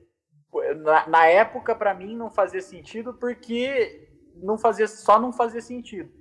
Na, 0.77 1.07
na 1.07 1.25
época, 1.25 1.75
para 1.75 1.93
mim, 1.93 2.15
não 2.15 2.29
fazia 2.29 2.61
sentido 2.61 3.13
porque 3.15 4.09
não 4.35 4.57
fazia, 4.57 4.87
só 4.87 5.19
não 5.19 5.33
fazia 5.33 5.61
sentido. 5.61 6.11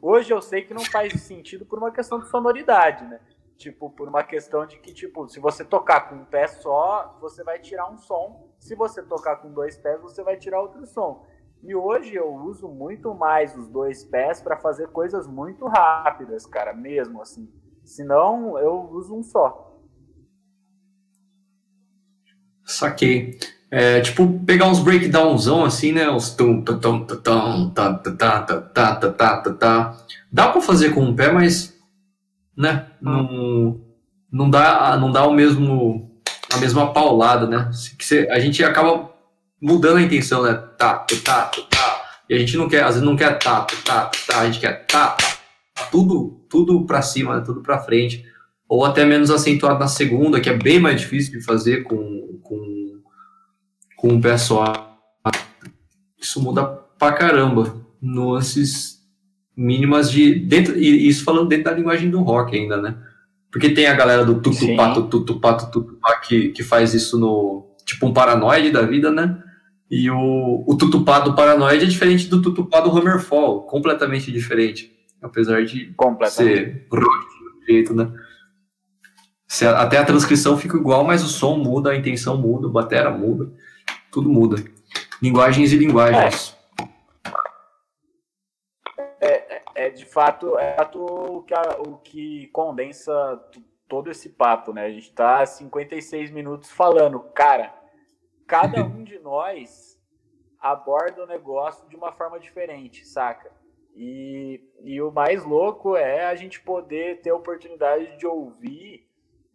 Hoje 0.00 0.32
eu 0.32 0.40
sei 0.40 0.62
que 0.62 0.72
não 0.72 0.84
faz 0.84 1.12
sentido 1.22 1.66
por 1.66 1.78
uma 1.78 1.90
questão 1.90 2.20
de 2.20 2.28
sonoridade, 2.28 3.04
né? 3.04 3.20
Tipo, 3.58 3.90
por 3.90 4.08
uma 4.08 4.22
questão 4.22 4.64
de 4.64 4.78
que, 4.78 4.94
tipo, 4.94 5.28
se 5.28 5.40
você 5.40 5.64
tocar 5.64 6.08
com 6.08 6.14
um 6.14 6.24
pé 6.24 6.46
só, 6.46 7.18
você 7.20 7.42
vai 7.42 7.58
tirar 7.58 7.90
um 7.90 7.98
som. 7.98 8.54
Se 8.56 8.76
você 8.76 9.02
tocar 9.02 9.36
com 9.36 9.52
dois 9.52 9.76
pés, 9.76 10.00
você 10.00 10.22
vai 10.22 10.36
tirar 10.36 10.60
outro 10.60 10.86
som. 10.86 11.26
E 11.64 11.74
hoje 11.74 12.14
eu 12.14 12.32
uso 12.32 12.68
muito 12.68 13.12
mais 13.12 13.56
os 13.56 13.68
dois 13.68 14.04
pés 14.04 14.40
para 14.40 14.56
fazer 14.56 14.86
coisas 14.92 15.26
muito 15.26 15.66
rápidas, 15.66 16.46
cara, 16.46 16.72
mesmo 16.72 17.20
assim. 17.20 17.52
Senão 17.84 18.56
eu 18.58 18.88
uso 18.92 19.16
um 19.16 19.24
só. 19.24 19.76
Saquei. 22.64 23.40
É, 23.72 24.00
tipo, 24.00 24.38
pegar 24.46 24.68
uns 24.68 24.78
breakdownzão 24.78 25.64
assim, 25.64 25.90
né? 25.90 26.08
Os 26.08 26.30
tum, 26.30 26.62
tum, 26.62 26.78
tum, 26.78 27.04
tum, 27.04 27.16
tum, 27.16 27.70
tá, 27.70 27.94
tá, 27.94 28.12
tá, 28.12 28.42
tá, 28.42 28.96
tá, 28.96 29.12
tá, 29.12 29.52
tá, 29.52 29.96
Dá 30.30 30.52
pra 30.52 30.60
fazer 30.60 30.94
com 30.94 31.00
um 31.00 31.16
pé, 31.16 31.32
mas, 31.32 31.76
né? 32.56 32.87
Não, 33.00 33.80
não 34.30 34.50
dá, 34.50 34.96
não 34.96 35.10
dá 35.10 35.26
o 35.26 35.32
mesmo, 35.32 36.10
a 36.52 36.58
mesma 36.58 36.92
paulada, 36.92 37.46
né? 37.46 37.70
A 38.30 38.38
gente 38.38 38.62
acaba 38.64 39.10
mudando 39.60 39.98
a 39.98 40.02
intenção, 40.02 40.42
né? 40.42 40.54
Tá, 40.78 41.04
tá, 41.24 41.50
tá. 41.70 42.02
E 42.28 42.34
a 42.34 42.38
gente 42.38 42.56
não 42.56 42.68
quer, 42.68 42.82
às 42.82 42.94
vezes 42.94 43.02
não 43.02 43.16
quer 43.16 43.38
tá, 43.38 43.66
tá, 43.84 44.10
tá. 44.26 44.40
A 44.40 44.46
gente 44.46 44.60
quer 44.60 44.86
tá, 44.86 45.08
tá. 45.12 45.84
Tudo, 45.90 46.44
tudo 46.48 46.84
pra 46.84 47.02
cima, 47.02 47.36
né? 47.36 47.42
tudo 47.44 47.62
pra 47.62 47.80
frente. 47.80 48.24
Ou 48.68 48.84
até 48.84 49.04
menos 49.04 49.30
acentuado 49.30 49.78
na 49.78 49.88
segunda, 49.88 50.40
que 50.40 50.50
é 50.50 50.54
bem 50.54 50.78
mais 50.78 51.00
difícil 51.00 51.38
de 51.38 51.44
fazer 51.44 51.84
com, 51.84 52.38
com 52.42 52.78
com 53.98 54.16
o 54.16 54.38
só. 54.38 54.96
Isso 56.18 56.40
muda 56.40 56.64
pra 56.98 57.12
caramba. 57.12 57.76
Nuances 58.00 58.97
mínimas 59.58 60.10
de. 60.10 60.34
Dentro, 60.34 60.78
e 60.78 61.08
isso 61.08 61.24
falando 61.24 61.48
dentro 61.48 61.64
da 61.64 61.72
linguagem 61.72 62.08
do 62.08 62.22
rock 62.22 62.56
ainda, 62.56 62.76
né? 62.80 62.96
Porque 63.50 63.70
tem 63.70 63.86
a 63.86 63.94
galera 63.94 64.24
do 64.24 64.40
tutupá, 64.40 64.94
tutupá, 64.94 65.54
tutupá 65.54 66.20
que, 66.20 66.48
que 66.50 66.62
faz 66.62 66.94
isso 66.94 67.18
no. 67.18 67.66
Tipo 67.84 68.06
um 68.06 68.12
paranoide 68.12 68.70
da 68.70 68.82
vida, 68.82 69.10
né? 69.10 69.42
E 69.90 70.10
o, 70.10 70.64
o 70.66 70.76
tutupá 70.76 71.18
do 71.18 71.34
paranoide 71.34 71.84
é 71.84 71.88
diferente 71.88 72.28
do 72.28 72.40
tutupá 72.40 72.80
do 72.80 72.90
Hammerfall, 72.90 73.62
completamente 73.62 74.30
diferente. 74.30 74.92
Apesar 75.20 75.64
de 75.64 75.94
ser 76.26 76.86
rock 76.90 77.26
jeito, 77.66 77.94
né? 77.94 78.10
Até 79.76 79.96
a 79.98 80.04
transcrição 80.04 80.56
fica 80.58 80.76
igual, 80.76 81.04
mas 81.04 81.24
o 81.24 81.28
som 81.28 81.56
muda, 81.56 81.90
a 81.90 81.96
intenção 81.96 82.36
muda, 82.36 82.68
a 82.68 82.70
batera 82.70 83.10
muda 83.10 83.50
tudo 84.10 84.28
muda. 84.28 84.62
Linguagens 85.22 85.72
e 85.72 85.76
linguagens. 85.76 86.54
É, 86.54 86.57
de 89.98 90.06
fato, 90.06 90.58
é 90.58 90.76
o 90.94 91.42
que, 91.42 91.54
o 91.80 91.96
que 91.98 92.46
condensa 92.48 93.12
todo 93.88 94.10
esse 94.10 94.28
papo, 94.28 94.72
né? 94.72 94.86
A 94.86 94.90
gente 94.90 95.12
tá 95.12 95.44
56 95.44 96.30
minutos 96.30 96.70
falando, 96.70 97.20
cara, 97.34 97.74
cada 98.46 98.84
um 98.84 99.02
de 99.02 99.18
nós 99.18 100.00
aborda 100.60 101.24
o 101.24 101.26
negócio 101.26 101.88
de 101.88 101.96
uma 101.96 102.12
forma 102.12 102.38
diferente, 102.38 103.06
saca? 103.06 103.50
E, 103.96 104.60
e 104.84 105.02
o 105.02 105.10
mais 105.10 105.44
louco 105.44 105.96
é 105.96 106.26
a 106.26 106.34
gente 106.36 106.60
poder 106.60 107.20
ter 107.20 107.30
a 107.30 107.34
oportunidade 107.34 108.16
de 108.16 108.26
ouvir 108.26 109.08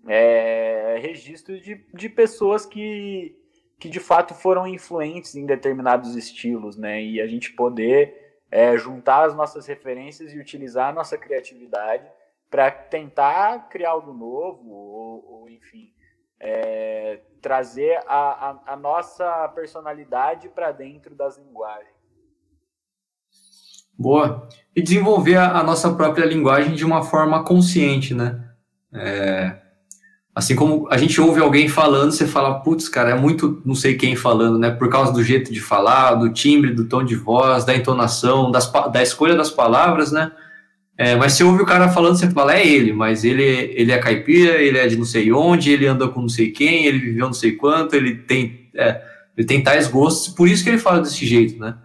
é, 0.05 0.97
registros 1.01 1.61
de, 1.61 1.85
de 1.93 2.09
pessoas 2.09 2.65
que, 2.65 3.37
que 3.79 3.87
de 3.87 4.01
fato 4.01 4.33
foram 4.33 4.67
influentes 4.67 5.35
em 5.35 5.45
determinados 5.45 6.15
estilos, 6.15 6.75
né? 6.75 7.01
E 7.01 7.21
a 7.21 7.27
gente 7.27 7.53
poder 7.53 8.22
é, 8.53 8.77
juntar 8.77 9.25
as 9.25 9.33
nossas 9.33 9.65
referências 9.65 10.31
e 10.31 10.37
utilizar 10.37 10.89
a 10.89 10.93
nossa 10.93 11.17
criatividade 11.17 12.07
para 12.51 12.69
tentar 12.69 13.67
criar 13.67 13.89
algo 13.89 14.13
novo, 14.13 14.69
ou, 14.69 15.25
ou 15.27 15.49
enfim, 15.49 15.91
é, 16.39 17.19
trazer 17.41 17.97
a, 18.05 18.51
a, 18.51 18.73
a, 18.73 18.75
nossa 18.75 19.47
personalidade 19.55 20.49
para 20.49 20.71
dentro 20.71 21.15
das 21.15 21.35
linguagens. 21.35 21.95
Boa. 23.97 24.47
E 24.75 24.83
desenvolver 24.83 25.37
a, 25.37 25.57
a, 25.57 25.63
nossa 25.63 25.91
própria 25.95 26.25
linguagem 26.25 26.75
de 26.75 26.85
uma 26.85 27.01
forma 27.01 27.43
consciente, 27.43 28.13
né? 28.13 28.53
É, 28.93 29.62
Assim 30.35 30.55
como 30.55 30.87
a 30.89 30.97
gente 30.97 31.21
ouve 31.21 31.39
alguém 31.39 31.67
falando, 31.67 32.11
você 32.11 32.25
fala, 32.25 32.59
putz, 32.61 32.89
cara, 32.89 33.11
é 33.11 33.15
muito 33.15 33.61
não 33.63 33.75
sei 33.75 33.95
quem 33.95 34.15
falando, 34.15 34.57
né? 34.57 34.71
Por 34.71 34.89
causa 34.89 35.13
do 35.13 35.23
jeito 35.23 35.53
de 35.53 35.61
falar, 35.61 36.15
do 36.15 36.33
timbre, 36.33 36.71
do 36.71 36.85
tom 36.85 37.03
de 37.03 37.15
voz, 37.15 37.65
da 37.65 37.75
entonação, 37.75 38.49
das, 38.49 38.71
da 38.91 39.03
escolha 39.03 39.35
das 39.35 39.51
palavras, 39.51 40.11
né? 40.11 40.31
É, 40.97 41.15
mas 41.15 41.33
você 41.33 41.43
ouve 41.43 41.61
o 41.61 41.65
cara 41.65 41.89
falando, 41.89 42.17
você 42.17 42.29
fala, 42.29 42.55
é 42.55 42.65
ele, 42.65 42.93
mas 42.93 43.23
ele, 43.23 43.43
ele 43.43 43.91
é 43.91 43.97
caipira, 43.97 44.61
ele 44.61 44.77
é 44.77 44.87
de 44.87 44.95
não 44.95 45.05
sei 45.05 45.31
onde, 45.31 45.71
ele 45.71 45.87
anda 45.87 46.07
com 46.07 46.21
não 46.21 46.29
sei 46.29 46.51
quem, 46.51 46.85
ele 46.85 46.99
viveu 46.99 47.25
não 47.27 47.33
sei 47.33 47.53
quanto, 47.53 47.95
ele 47.95 48.15
tem, 48.15 48.69
é, 48.75 49.01
ele 49.35 49.45
tem 49.45 49.61
tais 49.61 49.87
gostos, 49.87 50.33
por 50.33 50.47
isso 50.47 50.63
que 50.63 50.69
ele 50.69 50.77
fala 50.77 51.01
desse 51.01 51.25
jeito, 51.25 51.59
né? 51.59 51.75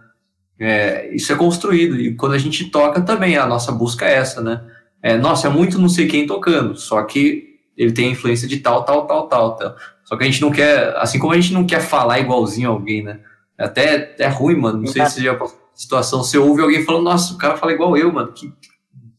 É, 0.59 1.09
isso 1.13 1.31
é 1.31 1.35
construído, 1.35 1.99
e 1.99 2.13
quando 2.15 2.33
a 2.33 2.37
gente 2.37 2.65
toca 2.65 3.01
também, 3.01 3.37
a 3.37 3.47
nossa 3.47 3.71
busca 3.71 4.05
é 4.05 4.13
essa, 4.15 4.41
né? 4.41 4.61
É, 5.01 5.17
nossa, 5.17 5.47
é 5.47 5.49
muito 5.49 5.79
não 5.79 5.89
sei 5.89 6.07
quem 6.07 6.27
tocando, 6.27 6.75
só 6.75 7.01
que 7.03 7.48
ele 7.79 7.93
tem 7.93 8.11
influência 8.11 8.45
de 8.45 8.59
tal, 8.59 8.83
tal, 8.83 9.07
tal, 9.07 9.29
tal, 9.29 9.55
tal. 9.55 9.75
Só 10.03 10.17
que 10.17 10.23
a 10.23 10.25
gente 10.25 10.41
não 10.41 10.51
quer, 10.51 10.93
assim 10.97 11.17
como 11.17 11.31
a 11.31 11.39
gente 11.39 11.53
não 11.53 11.65
quer 11.65 11.79
falar 11.79 12.19
igualzinho 12.19 12.69
a 12.69 12.73
alguém, 12.73 13.01
né? 13.01 13.21
Até 13.57 14.15
é 14.19 14.27
ruim, 14.27 14.57
mano. 14.57 14.79
Não 14.79 14.87
sei 14.87 15.05
se 15.05 15.23
já 15.23 15.39
situação, 15.73 16.21
você 16.21 16.37
ouve 16.37 16.61
alguém 16.61 16.83
falando, 16.83 17.05
nossa, 17.05 17.33
o 17.33 17.37
cara 17.37 17.55
fala 17.55 17.71
igual 17.71 17.95
eu, 17.95 18.11
mano. 18.11 18.33
Que 18.33 18.53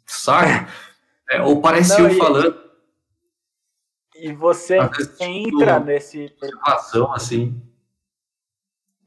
saco. 0.05 0.71
É, 1.31 1.41
ou 1.41 1.63
parece 1.63 1.99
não, 1.99 2.11
eu 2.11 2.15
e, 2.15 2.19
falando. 2.19 2.61
E 4.15 4.33
você 4.35 4.77
entra 5.19 5.75
tipo, 5.75 5.87
nesse. 5.87 6.29
Situação, 6.29 7.15
assim. 7.15 7.59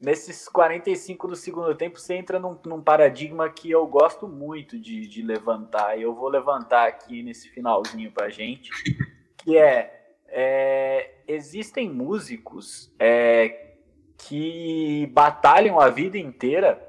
Nesses 0.00 0.48
45 0.48 1.28
do 1.28 1.36
segundo 1.36 1.72
tempo, 1.76 2.00
você 2.00 2.14
entra 2.14 2.40
num, 2.40 2.58
num 2.66 2.82
paradigma 2.82 3.48
que 3.48 3.70
eu 3.70 3.86
gosto 3.86 4.26
muito 4.26 4.80
de, 4.80 5.06
de 5.06 5.22
levantar. 5.22 5.96
E 5.96 6.02
eu 6.02 6.12
vou 6.12 6.28
levantar 6.28 6.88
aqui 6.88 7.22
nesse 7.22 7.48
finalzinho 7.50 8.10
pra 8.10 8.28
gente. 8.30 8.70
que 9.44 9.58
é, 9.58 10.16
é 10.28 11.14
existem 11.26 11.88
músicos 11.88 12.92
é, 12.98 13.74
que 14.16 15.06
batalham 15.12 15.80
a 15.80 15.88
vida 15.88 16.18
inteira 16.18 16.82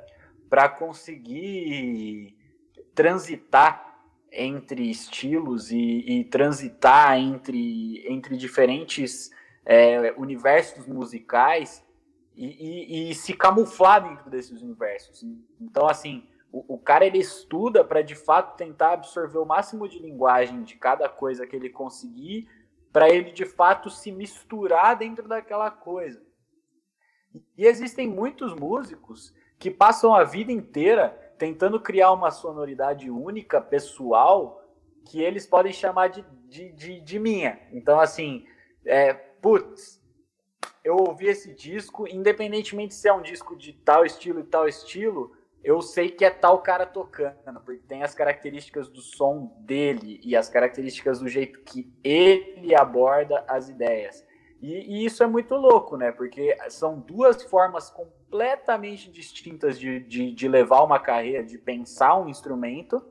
para 0.50 0.70
conseguir 0.70 2.36
transitar 2.94 3.84
entre 4.32 4.90
estilos 4.90 5.72
e, 5.72 6.04
e 6.08 6.24
transitar 6.26 7.18
entre, 7.18 8.06
entre 8.08 8.38
diferentes 8.38 9.32
é, 9.66 10.14
universos 10.18 10.86
musicais 10.88 11.84
e, 12.36 12.46
e, 12.46 13.12
e, 13.12 13.16
se 13.16 13.34
camuflar 13.34 14.08
dentro 14.08 14.30
desses 14.30 14.62
universos. 14.62 15.24
Então, 15.60 15.88
assim, 15.88 16.28
o, 16.68 16.78
cara 16.78 17.06
ele 17.06 17.18
estuda 17.18 17.84
para 17.84 18.02
de 18.02 18.16
fato 18.16 18.56
tentar 18.56 18.94
absorver 18.94 19.38
o 19.38 19.46
máximo 19.46 19.90
de 19.90 20.00
linguagem 20.00 20.64
de 20.64 20.76
cada 20.76 21.10
coisa 21.10 21.46
que 21.46 21.54
ele 21.54 21.70
conseguir, 21.70 22.48
para 22.94 23.10
ele 23.10 23.32
de 23.32 23.46
fato 23.46 23.90
se 23.90 24.10
misturar 24.10 24.96
dentro 24.96 25.28
daquela 25.28 25.70
coisa. 25.70 26.24
E 27.58 27.66
existem 27.66 28.08
muitos 28.08 28.54
músicos 28.54 29.34
que 29.60 29.70
passam 29.70 30.16
a 30.16 30.24
vida 30.24 30.50
inteira 30.50 31.10
tentando 31.38 31.78
criar 31.78 32.14
uma 32.14 32.32
sonoridade 32.32 33.10
única, 33.10 33.60
pessoal, 33.60 34.64
que 35.04 35.22
eles 35.22 35.46
podem 35.46 35.74
chamar 35.74 36.08
de, 36.08 36.26
de, 36.48 36.72
de, 36.72 37.02
de 37.02 37.20
minha. 37.20 37.60
Então, 37.74 38.00
assim, 38.00 38.48
é, 38.86 39.14
putz, 39.14 40.02
eu 40.86 40.96
ouvi 40.96 41.28
esse 41.28 41.54
disco, 41.54 42.08
independentemente 42.08 42.94
se 42.94 43.10
é 43.10 43.14
um 43.14 43.22
disco 43.22 43.58
de 43.58 43.74
tal 43.74 44.06
estilo 44.06 44.40
e 44.40 44.46
tal 44.46 44.68
estilo, 44.70 45.35
eu 45.66 45.82
sei 45.82 46.10
que 46.10 46.24
é 46.24 46.30
tal 46.30 46.60
cara 46.62 46.86
tocando, 46.86 47.60
porque 47.66 47.82
tem 47.88 48.04
as 48.04 48.14
características 48.14 48.88
do 48.88 49.02
som 49.02 49.52
dele 49.62 50.22
e 50.24 50.36
as 50.36 50.48
características 50.48 51.20
do 51.20 51.28
jeito 51.28 51.60
que 51.62 51.92
ele 52.04 52.76
aborda 52.76 53.44
as 53.48 53.68
ideias. 53.68 54.24
E, 54.62 55.02
e 55.02 55.06
isso 55.06 55.24
é 55.24 55.28
muito 55.28 55.56
louco, 55.56 55.98
né? 55.98 56.12
Porque 56.12 56.56
são 56.70 57.00
duas 57.00 57.42
formas 57.42 57.90
completamente 57.90 59.12
distintas 59.12 59.80
de, 59.80 60.00
de, 60.02 60.32
de 60.32 60.48
levar 60.48 60.84
uma 60.84 61.00
carreira, 61.00 61.44
de 61.44 61.58
pensar 61.58 62.16
um 62.16 62.30
instrumento, 62.30 63.04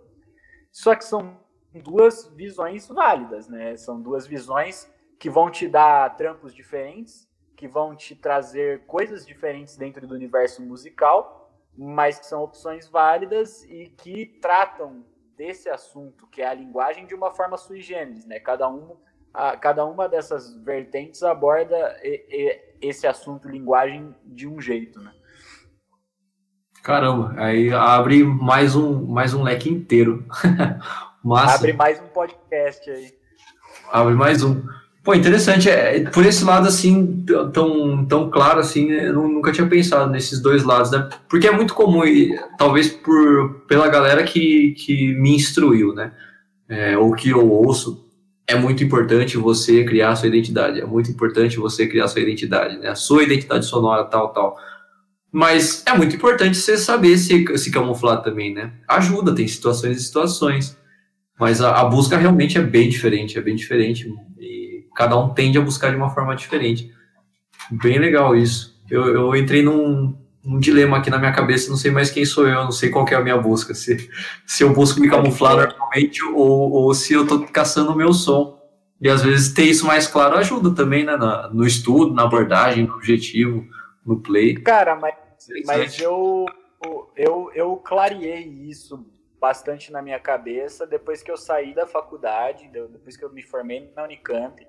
só 0.71 0.95
que 0.95 1.05
são 1.05 1.37
duas 1.73 2.29
visões 2.37 2.87
válidas, 2.87 3.49
né? 3.49 3.77
São 3.77 4.01
duas 4.01 4.29
visões 4.29 4.89
que 5.19 5.29
vão 5.29 5.51
te 5.51 5.67
dar 5.67 6.17
trampos 6.17 6.55
diferentes, 6.55 7.29
que 7.57 7.67
vão 7.67 7.97
te 7.97 8.15
trazer 8.15 8.87
coisas 8.87 9.27
diferentes 9.27 9.77
dentro 9.77 10.07
do 10.07 10.15
universo 10.15 10.63
musical 10.63 11.44
mas 11.77 12.19
que 12.19 12.27
são 12.27 12.43
opções 12.43 12.89
válidas 12.89 13.65
e 13.65 13.93
que 13.97 14.27
tratam 14.41 15.05
desse 15.37 15.69
assunto, 15.69 16.27
que 16.29 16.43
é 16.43 16.49
a 16.49 16.55
linguagem, 16.55 17.07
de 17.07 17.15
uma 17.15 17.33
forma 17.33 17.57
sui 17.57 17.81
generis, 17.81 18.25
né? 18.25 18.39
Cada, 18.39 18.69
um, 18.69 18.97
a, 19.33 19.57
cada 19.57 19.85
uma 19.85 20.09
dessas 20.09 20.55
vertentes 20.63 21.23
aborda 21.23 21.99
e, 22.03 22.25
e, 22.31 22.89
esse 22.89 23.07
assunto 23.07 23.49
linguagem 23.49 24.15
de 24.25 24.47
um 24.47 24.61
jeito, 24.61 25.01
né? 25.01 25.13
Caramba, 26.83 27.35
aí 27.39 27.73
abre 27.73 28.23
mais 28.23 28.77
um, 28.77 29.07
mais 29.07 29.33
um 29.33 29.43
leque 29.43 29.71
inteiro. 29.71 30.25
Massa. 31.25 31.57
Abre 31.57 31.73
mais 31.73 31.99
um 31.99 32.09
podcast 32.09 32.91
aí. 32.91 33.11
Abre 33.91 34.15
mais 34.15 34.43
um. 34.43 34.63
Pô, 35.05 35.15
interessante. 35.15 35.69
É, 35.69 36.01
por 36.09 36.25
esse 36.25 36.43
lado, 36.45 36.67
assim, 36.67 37.23
tão, 37.53 38.07
tão 38.07 38.31
claro, 38.31 38.59
assim, 38.59 38.91
eu 38.91 39.13
nunca 39.13 39.53
tinha 39.53 39.67
pensado 39.67 40.11
nesses 40.11 40.41
dois 40.41 40.65
lados, 40.65 40.91
né? 40.91 41.11
Porque 41.29 41.47
é 41.47 41.53
muito 41.53 41.75
comum, 41.75 42.03
e, 42.07 42.35
talvez 42.57 42.89
por, 42.89 43.67
pela 43.69 43.87
galera 43.89 44.25
que, 44.25 44.75
que 44.79 45.15
me 45.15 45.37
instruiu, 45.37 45.95
né? 45.95 46.11
É, 46.67 46.97
ou 46.97 47.13
que 47.13 47.29
eu 47.29 47.47
ouço, 47.47 48.03
é 48.47 48.57
muito 48.57 48.83
importante 48.83 49.37
você 49.37 49.85
criar 49.85 50.17
sua 50.17 50.29
identidade. 50.29 50.81
É 50.81 50.87
muito 50.87 51.11
importante 51.11 51.59
você 51.59 51.87
criar 51.87 52.09
sua 52.09 52.23
identidade, 52.23 52.79
né? 52.79 52.89
A 52.89 52.95
sua 52.95 53.23
identidade 53.25 53.67
sonora, 53.67 54.05
tal, 54.05 54.33
tal. 54.33 54.57
Mas 55.31 55.83
é 55.87 55.95
muito 55.95 56.17
importante 56.17 56.57
você 56.57 56.79
saber 56.79 57.19
se, 57.19 57.59
se 57.59 57.71
camuflar 57.71 58.23
também, 58.23 58.55
né? 58.55 58.73
Ajuda, 58.89 59.35
tem 59.35 59.47
situações 59.47 59.99
e 59.99 60.03
situações. 60.03 60.79
Mas 61.39 61.61
a, 61.61 61.81
a 61.81 61.85
busca 61.85 62.17
realmente 62.17 62.57
é 62.57 62.63
bem 62.63 62.89
diferente, 62.89 63.37
é 63.37 63.43
bem 63.43 63.55
diferente. 63.55 64.09
Cada 64.95 65.19
um 65.19 65.33
tende 65.33 65.59
a 65.59 65.61
buscar 65.61 65.91
de 65.91 65.97
uma 65.97 66.11
forma 66.11 66.35
diferente. 66.37 66.93
Bem 67.71 67.99
legal 67.99 68.37
isso. 68.37 68.81
Eu, 68.91 69.07
eu 69.07 69.37
entrei 69.37 69.63
num, 69.63 70.17
num 70.45 70.59
dilema 70.59 70.99
aqui 70.99 71.11
na 71.11 71.19
minha 71.19 71.33
cabeça, 71.33 71.71
não 71.71 71.77
sei 71.77 71.91
mais 71.91 72.11
quem 72.11 72.25
sou 72.25 72.47
eu, 72.47 72.65
não 72.65 72.73
sei 72.73 72.91
qual 72.91 73.09
é 73.09 73.15
a 73.15 73.21
minha 73.21 73.39
busca. 73.39 73.75
Se, 73.75 74.09
se 74.47 74.63
eu 74.63 74.73
busco 74.73 75.01
me 75.01 75.09
camuflar 75.09 75.57
normalmente 75.57 76.23
ou, 76.25 76.71
ou 76.71 76.95
se 76.95 77.15
eu 77.15 77.27
tô 77.27 77.41
caçando 77.47 77.93
o 77.93 77.97
meu 77.97 78.13
som. 78.13 78.63
E 79.01 79.09
às 79.09 79.23
vezes 79.23 79.53
ter 79.53 79.65
isso 79.65 79.87
mais 79.87 80.07
claro 80.07 80.37
ajuda 80.37 80.75
também, 80.75 81.05
né? 81.05 81.17
Na, 81.17 81.49
no 81.49 81.67
estudo, 81.67 82.15
na 82.15 82.23
abordagem, 82.23 82.87
no 82.87 82.95
objetivo, 82.95 83.67
no 84.05 84.21
play. 84.21 84.55
Cara, 84.55 84.95
mas, 84.97 85.15
mas 85.67 85.99
eu, 85.99 86.47
eu, 87.17 87.51
eu 87.55 87.77
clareei 87.77 88.45
isso 88.45 89.05
bastante 89.41 89.93
na 89.93 90.01
minha 90.01 90.19
cabeça 90.19 90.87
depois 90.87 91.23
que 91.23 91.31
eu 91.31 91.37
saí 91.37 91.75
da 91.75 91.87
faculdade, 91.87 92.67
depois 92.69 93.15
que 93.17 93.25
eu 93.25 93.33
me 93.33 93.43
formei 93.43 93.93
na 93.95 94.05
Unicamp. 94.05 94.67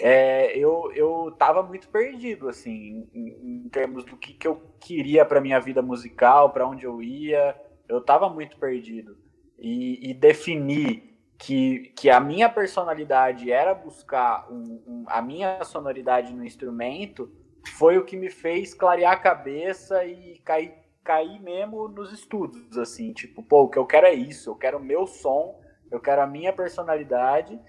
É, 0.00 0.56
eu, 0.56 0.90
eu 0.94 1.34
tava 1.38 1.62
muito 1.62 1.88
perdido, 1.88 2.48
assim, 2.48 3.08
em, 3.12 3.64
em 3.64 3.68
termos 3.68 4.04
do 4.04 4.16
que, 4.16 4.32
que 4.34 4.48
eu 4.48 4.60
queria 4.80 5.24
para 5.24 5.40
minha 5.40 5.60
vida 5.60 5.82
musical, 5.82 6.50
para 6.50 6.66
onde 6.66 6.84
eu 6.84 7.02
ia. 7.02 7.56
Eu 7.88 8.00
tava 8.00 8.28
muito 8.28 8.56
perdido. 8.58 9.16
E, 9.58 10.10
e 10.10 10.14
definir 10.14 11.16
que, 11.38 11.92
que 11.96 12.10
a 12.10 12.18
minha 12.18 12.48
personalidade 12.48 13.50
era 13.50 13.74
buscar 13.74 14.50
um, 14.50 14.82
um, 14.86 15.04
a 15.06 15.20
minha 15.20 15.62
sonoridade 15.64 16.32
no 16.32 16.44
instrumento 16.44 17.30
foi 17.76 17.96
o 17.96 18.04
que 18.04 18.16
me 18.16 18.30
fez 18.30 18.74
clarear 18.74 19.12
a 19.12 19.16
cabeça 19.16 20.04
e 20.04 20.38
cair 20.44 20.82
cair 21.04 21.40
mesmo 21.40 21.88
nos 21.88 22.12
estudos, 22.12 22.78
assim, 22.78 23.12
tipo, 23.12 23.42
pô, 23.42 23.62
o 23.62 23.68
que 23.68 23.78
eu 23.78 23.86
quero 23.86 24.06
é 24.06 24.14
isso, 24.14 24.50
eu 24.50 24.54
quero 24.54 24.78
o 24.78 24.84
meu 24.84 25.06
som, 25.06 25.60
eu 25.90 26.00
quero 26.00 26.22
a 26.22 26.26
minha 26.26 26.52
personalidade 26.52 27.60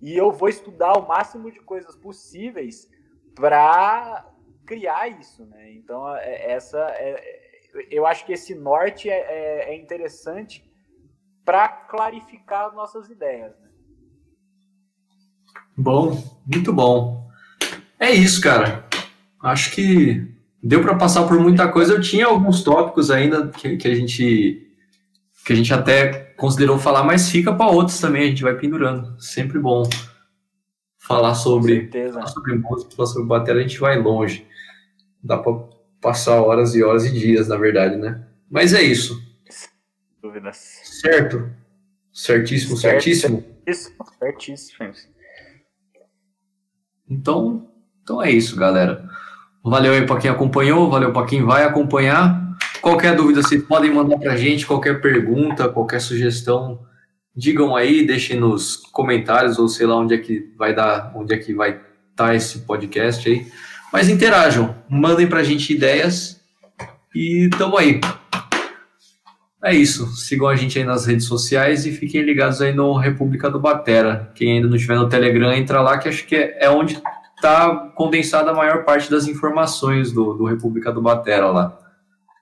e 0.00 0.16
eu 0.16 0.32
vou 0.32 0.48
estudar 0.48 0.98
o 0.98 1.06
máximo 1.06 1.50
de 1.50 1.60
coisas 1.60 1.94
possíveis 1.96 2.88
para 3.34 4.26
criar 4.64 5.08
isso, 5.08 5.44
né? 5.46 5.72
Então, 5.72 6.16
é, 6.16 6.52
essa, 6.52 6.78
é, 6.78 7.20
eu 7.90 8.06
acho 8.06 8.24
que 8.24 8.32
esse 8.32 8.54
norte 8.54 9.08
é, 9.10 9.18
é, 9.18 9.74
é 9.74 9.76
interessante 9.76 10.64
para 11.44 11.68
clarificar 11.68 12.66
as 12.66 12.74
nossas 12.74 13.10
ideias. 13.10 13.52
Né? 13.58 13.68
Bom, 15.76 16.22
muito 16.46 16.72
bom. 16.72 17.28
É 17.98 18.10
isso, 18.10 18.40
cara. 18.40 18.86
Acho 19.42 19.72
que 19.72 20.32
deu 20.62 20.82
para 20.82 20.96
passar 20.96 21.26
por 21.26 21.38
muita 21.38 21.70
coisa. 21.70 21.94
Eu 21.94 22.00
tinha 22.00 22.26
alguns 22.26 22.62
tópicos 22.62 23.10
ainda 23.10 23.48
que, 23.48 23.76
que 23.76 23.88
a 23.88 23.94
gente 23.94 24.66
que 25.44 25.54
a 25.54 25.56
gente 25.56 25.72
até 25.72 26.29
considerou 26.40 26.78
falar, 26.78 27.04
mas 27.04 27.28
fica 27.28 27.54
para 27.54 27.70
outros 27.70 28.00
também. 28.00 28.22
A 28.22 28.26
gente 28.26 28.42
vai 28.42 28.56
pendurando. 28.56 29.20
Sempre 29.20 29.58
bom 29.58 29.82
falar 30.98 31.34
sobre 31.34 31.90
falar 31.90 32.26
sobre 32.28 32.54
música, 32.54 32.96
falar 32.96 33.06
sobre 33.08 33.28
bateria. 33.28 33.60
A 33.60 33.68
gente 33.68 33.78
vai 33.78 33.98
longe. 33.98 34.46
Dá 35.22 35.36
para 35.36 35.52
passar 36.00 36.40
horas 36.40 36.74
e 36.74 36.82
horas 36.82 37.04
e 37.04 37.12
dias, 37.12 37.46
na 37.46 37.56
verdade, 37.56 37.96
né? 37.96 38.26
Mas 38.50 38.72
é 38.72 38.80
isso. 38.80 39.22
Dúvidas. 40.22 40.56
Certo. 41.02 41.50
Certíssimo, 42.10 42.76
certo, 42.76 43.02
certíssimo. 43.02 43.44
Certíssimo, 44.18 44.76
certíssimo. 44.78 45.14
Então, 47.08 47.68
então 48.02 48.22
é 48.22 48.30
isso, 48.30 48.56
galera. 48.56 49.08
Valeu 49.62 49.92
aí 49.92 50.06
para 50.06 50.18
quem 50.18 50.30
acompanhou, 50.30 50.90
valeu 50.90 51.12
para 51.12 51.26
quem 51.26 51.44
vai 51.44 51.64
acompanhar. 51.64 52.39
Qualquer 52.80 53.14
dúvida 53.14 53.42
vocês 53.42 53.62
podem 53.62 53.92
mandar 53.92 54.18
para 54.18 54.32
a 54.32 54.36
gente, 54.36 54.66
qualquer 54.66 55.00
pergunta, 55.00 55.68
qualquer 55.68 56.00
sugestão, 56.00 56.80
digam 57.36 57.76
aí, 57.76 58.06
deixem 58.06 58.38
nos 58.40 58.76
comentários 58.76 59.58
ou 59.58 59.68
sei 59.68 59.86
lá 59.86 59.96
onde 59.96 60.14
é 60.14 60.18
que 60.18 60.50
vai 60.56 60.74
dar, 60.74 61.12
onde 61.14 61.34
é 61.34 61.38
que 61.38 61.52
vai 61.52 61.70
estar 61.70 62.28
tá 62.28 62.34
esse 62.34 62.60
podcast 62.60 63.28
aí. 63.28 63.46
Mas 63.92 64.08
interajam, 64.08 64.74
mandem 64.88 65.26
para 65.26 65.40
a 65.40 65.44
gente 65.44 65.72
ideias 65.72 66.40
e 67.14 67.50
tamo 67.58 67.76
aí. 67.76 68.00
É 69.62 69.74
isso. 69.74 70.06
Sigam 70.16 70.48
a 70.48 70.56
gente 70.56 70.78
aí 70.78 70.84
nas 70.84 71.04
redes 71.04 71.26
sociais 71.26 71.84
e 71.84 71.92
fiquem 71.92 72.22
ligados 72.22 72.62
aí 72.62 72.72
no 72.72 72.96
República 72.96 73.50
do 73.50 73.60
Batera. 73.60 74.32
Quem 74.34 74.52
ainda 74.52 74.68
não 74.68 74.76
estiver 74.76 74.96
no 74.96 75.08
Telegram, 75.08 75.52
entra 75.52 75.82
lá 75.82 75.98
que 75.98 76.08
acho 76.08 76.26
que 76.26 76.34
é, 76.34 76.64
é 76.64 76.70
onde 76.70 77.00
está 77.36 77.90
condensada 77.94 78.50
a 78.50 78.54
maior 78.54 78.84
parte 78.84 79.10
das 79.10 79.26
informações 79.26 80.12
do, 80.12 80.32
do 80.32 80.44
República 80.44 80.90
do 80.90 81.02
Batera 81.02 81.50
lá. 81.50 81.78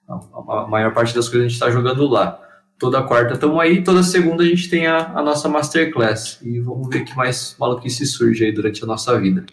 A, 0.08 0.66
maior 0.66 0.94
parte 0.94 1.14
das 1.14 1.28
coisas 1.28 1.46
a 1.46 1.48
gente 1.48 1.54
está 1.54 1.70
jogando 1.70 2.06
lá. 2.06 2.42
Toda 2.78 3.02
quarta 3.02 3.34
estamos 3.34 3.60
aí, 3.60 3.82
toda 3.82 4.02
segunda 4.02 4.42
a 4.42 4.46
gente 4.46 4.70
tem 4.70 4.86
a, 4.86 5.08
a, 5.08 5.22
nossa 5.22 5.48
Masterclass. 5.48 6.40
E 6.42 6.60
vamos 6.60 6.88
ver 6.88 7.04
que 7.04 7.14
mais 7.14 7.54
maluquice 7.58 8.06
surge 8.06 8.44
aí 8.44 8.52
durante 8.52 8.82
a 8.82 8.86
nossa 8.86 9.18
vida. 9.20 9.44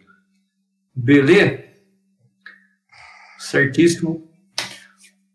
Beleza? 0.96 1.64
Certíssimo. 3.38 4.30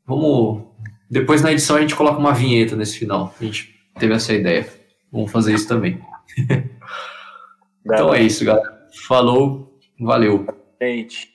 Vamos. 0.07 0.65
Depois 1.11 1.43
na 1.43 1.53
edição 1.53 1.77
a 1.77 1.81
gente 1.81 1.95
coloca 1.95 2.19
uma 2.19 2.33
vinheta 2.33 2.75
nesse 2.75 2.99
final. 2.99 3.35
A 3.39 3.45
gente 3.45 3.75
teve 3.99 4.15
essa 4.15 4.33
ideia. 4.33 4.67
Vamos 5.13 5.31
fazer 5.31 5.53
isso 5.53 5.69
também. 5.69 6.01
então 7.85 8.15
é 8.15 8.23
isso, 8.23 8.45
galera. 8.45 8.89
Falou. 9.07 9.79
Valeu. 9.99 10.47
Gente, 10.81 11.29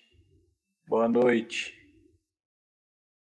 boa 0.87 1.07
noite. 1.07 1.74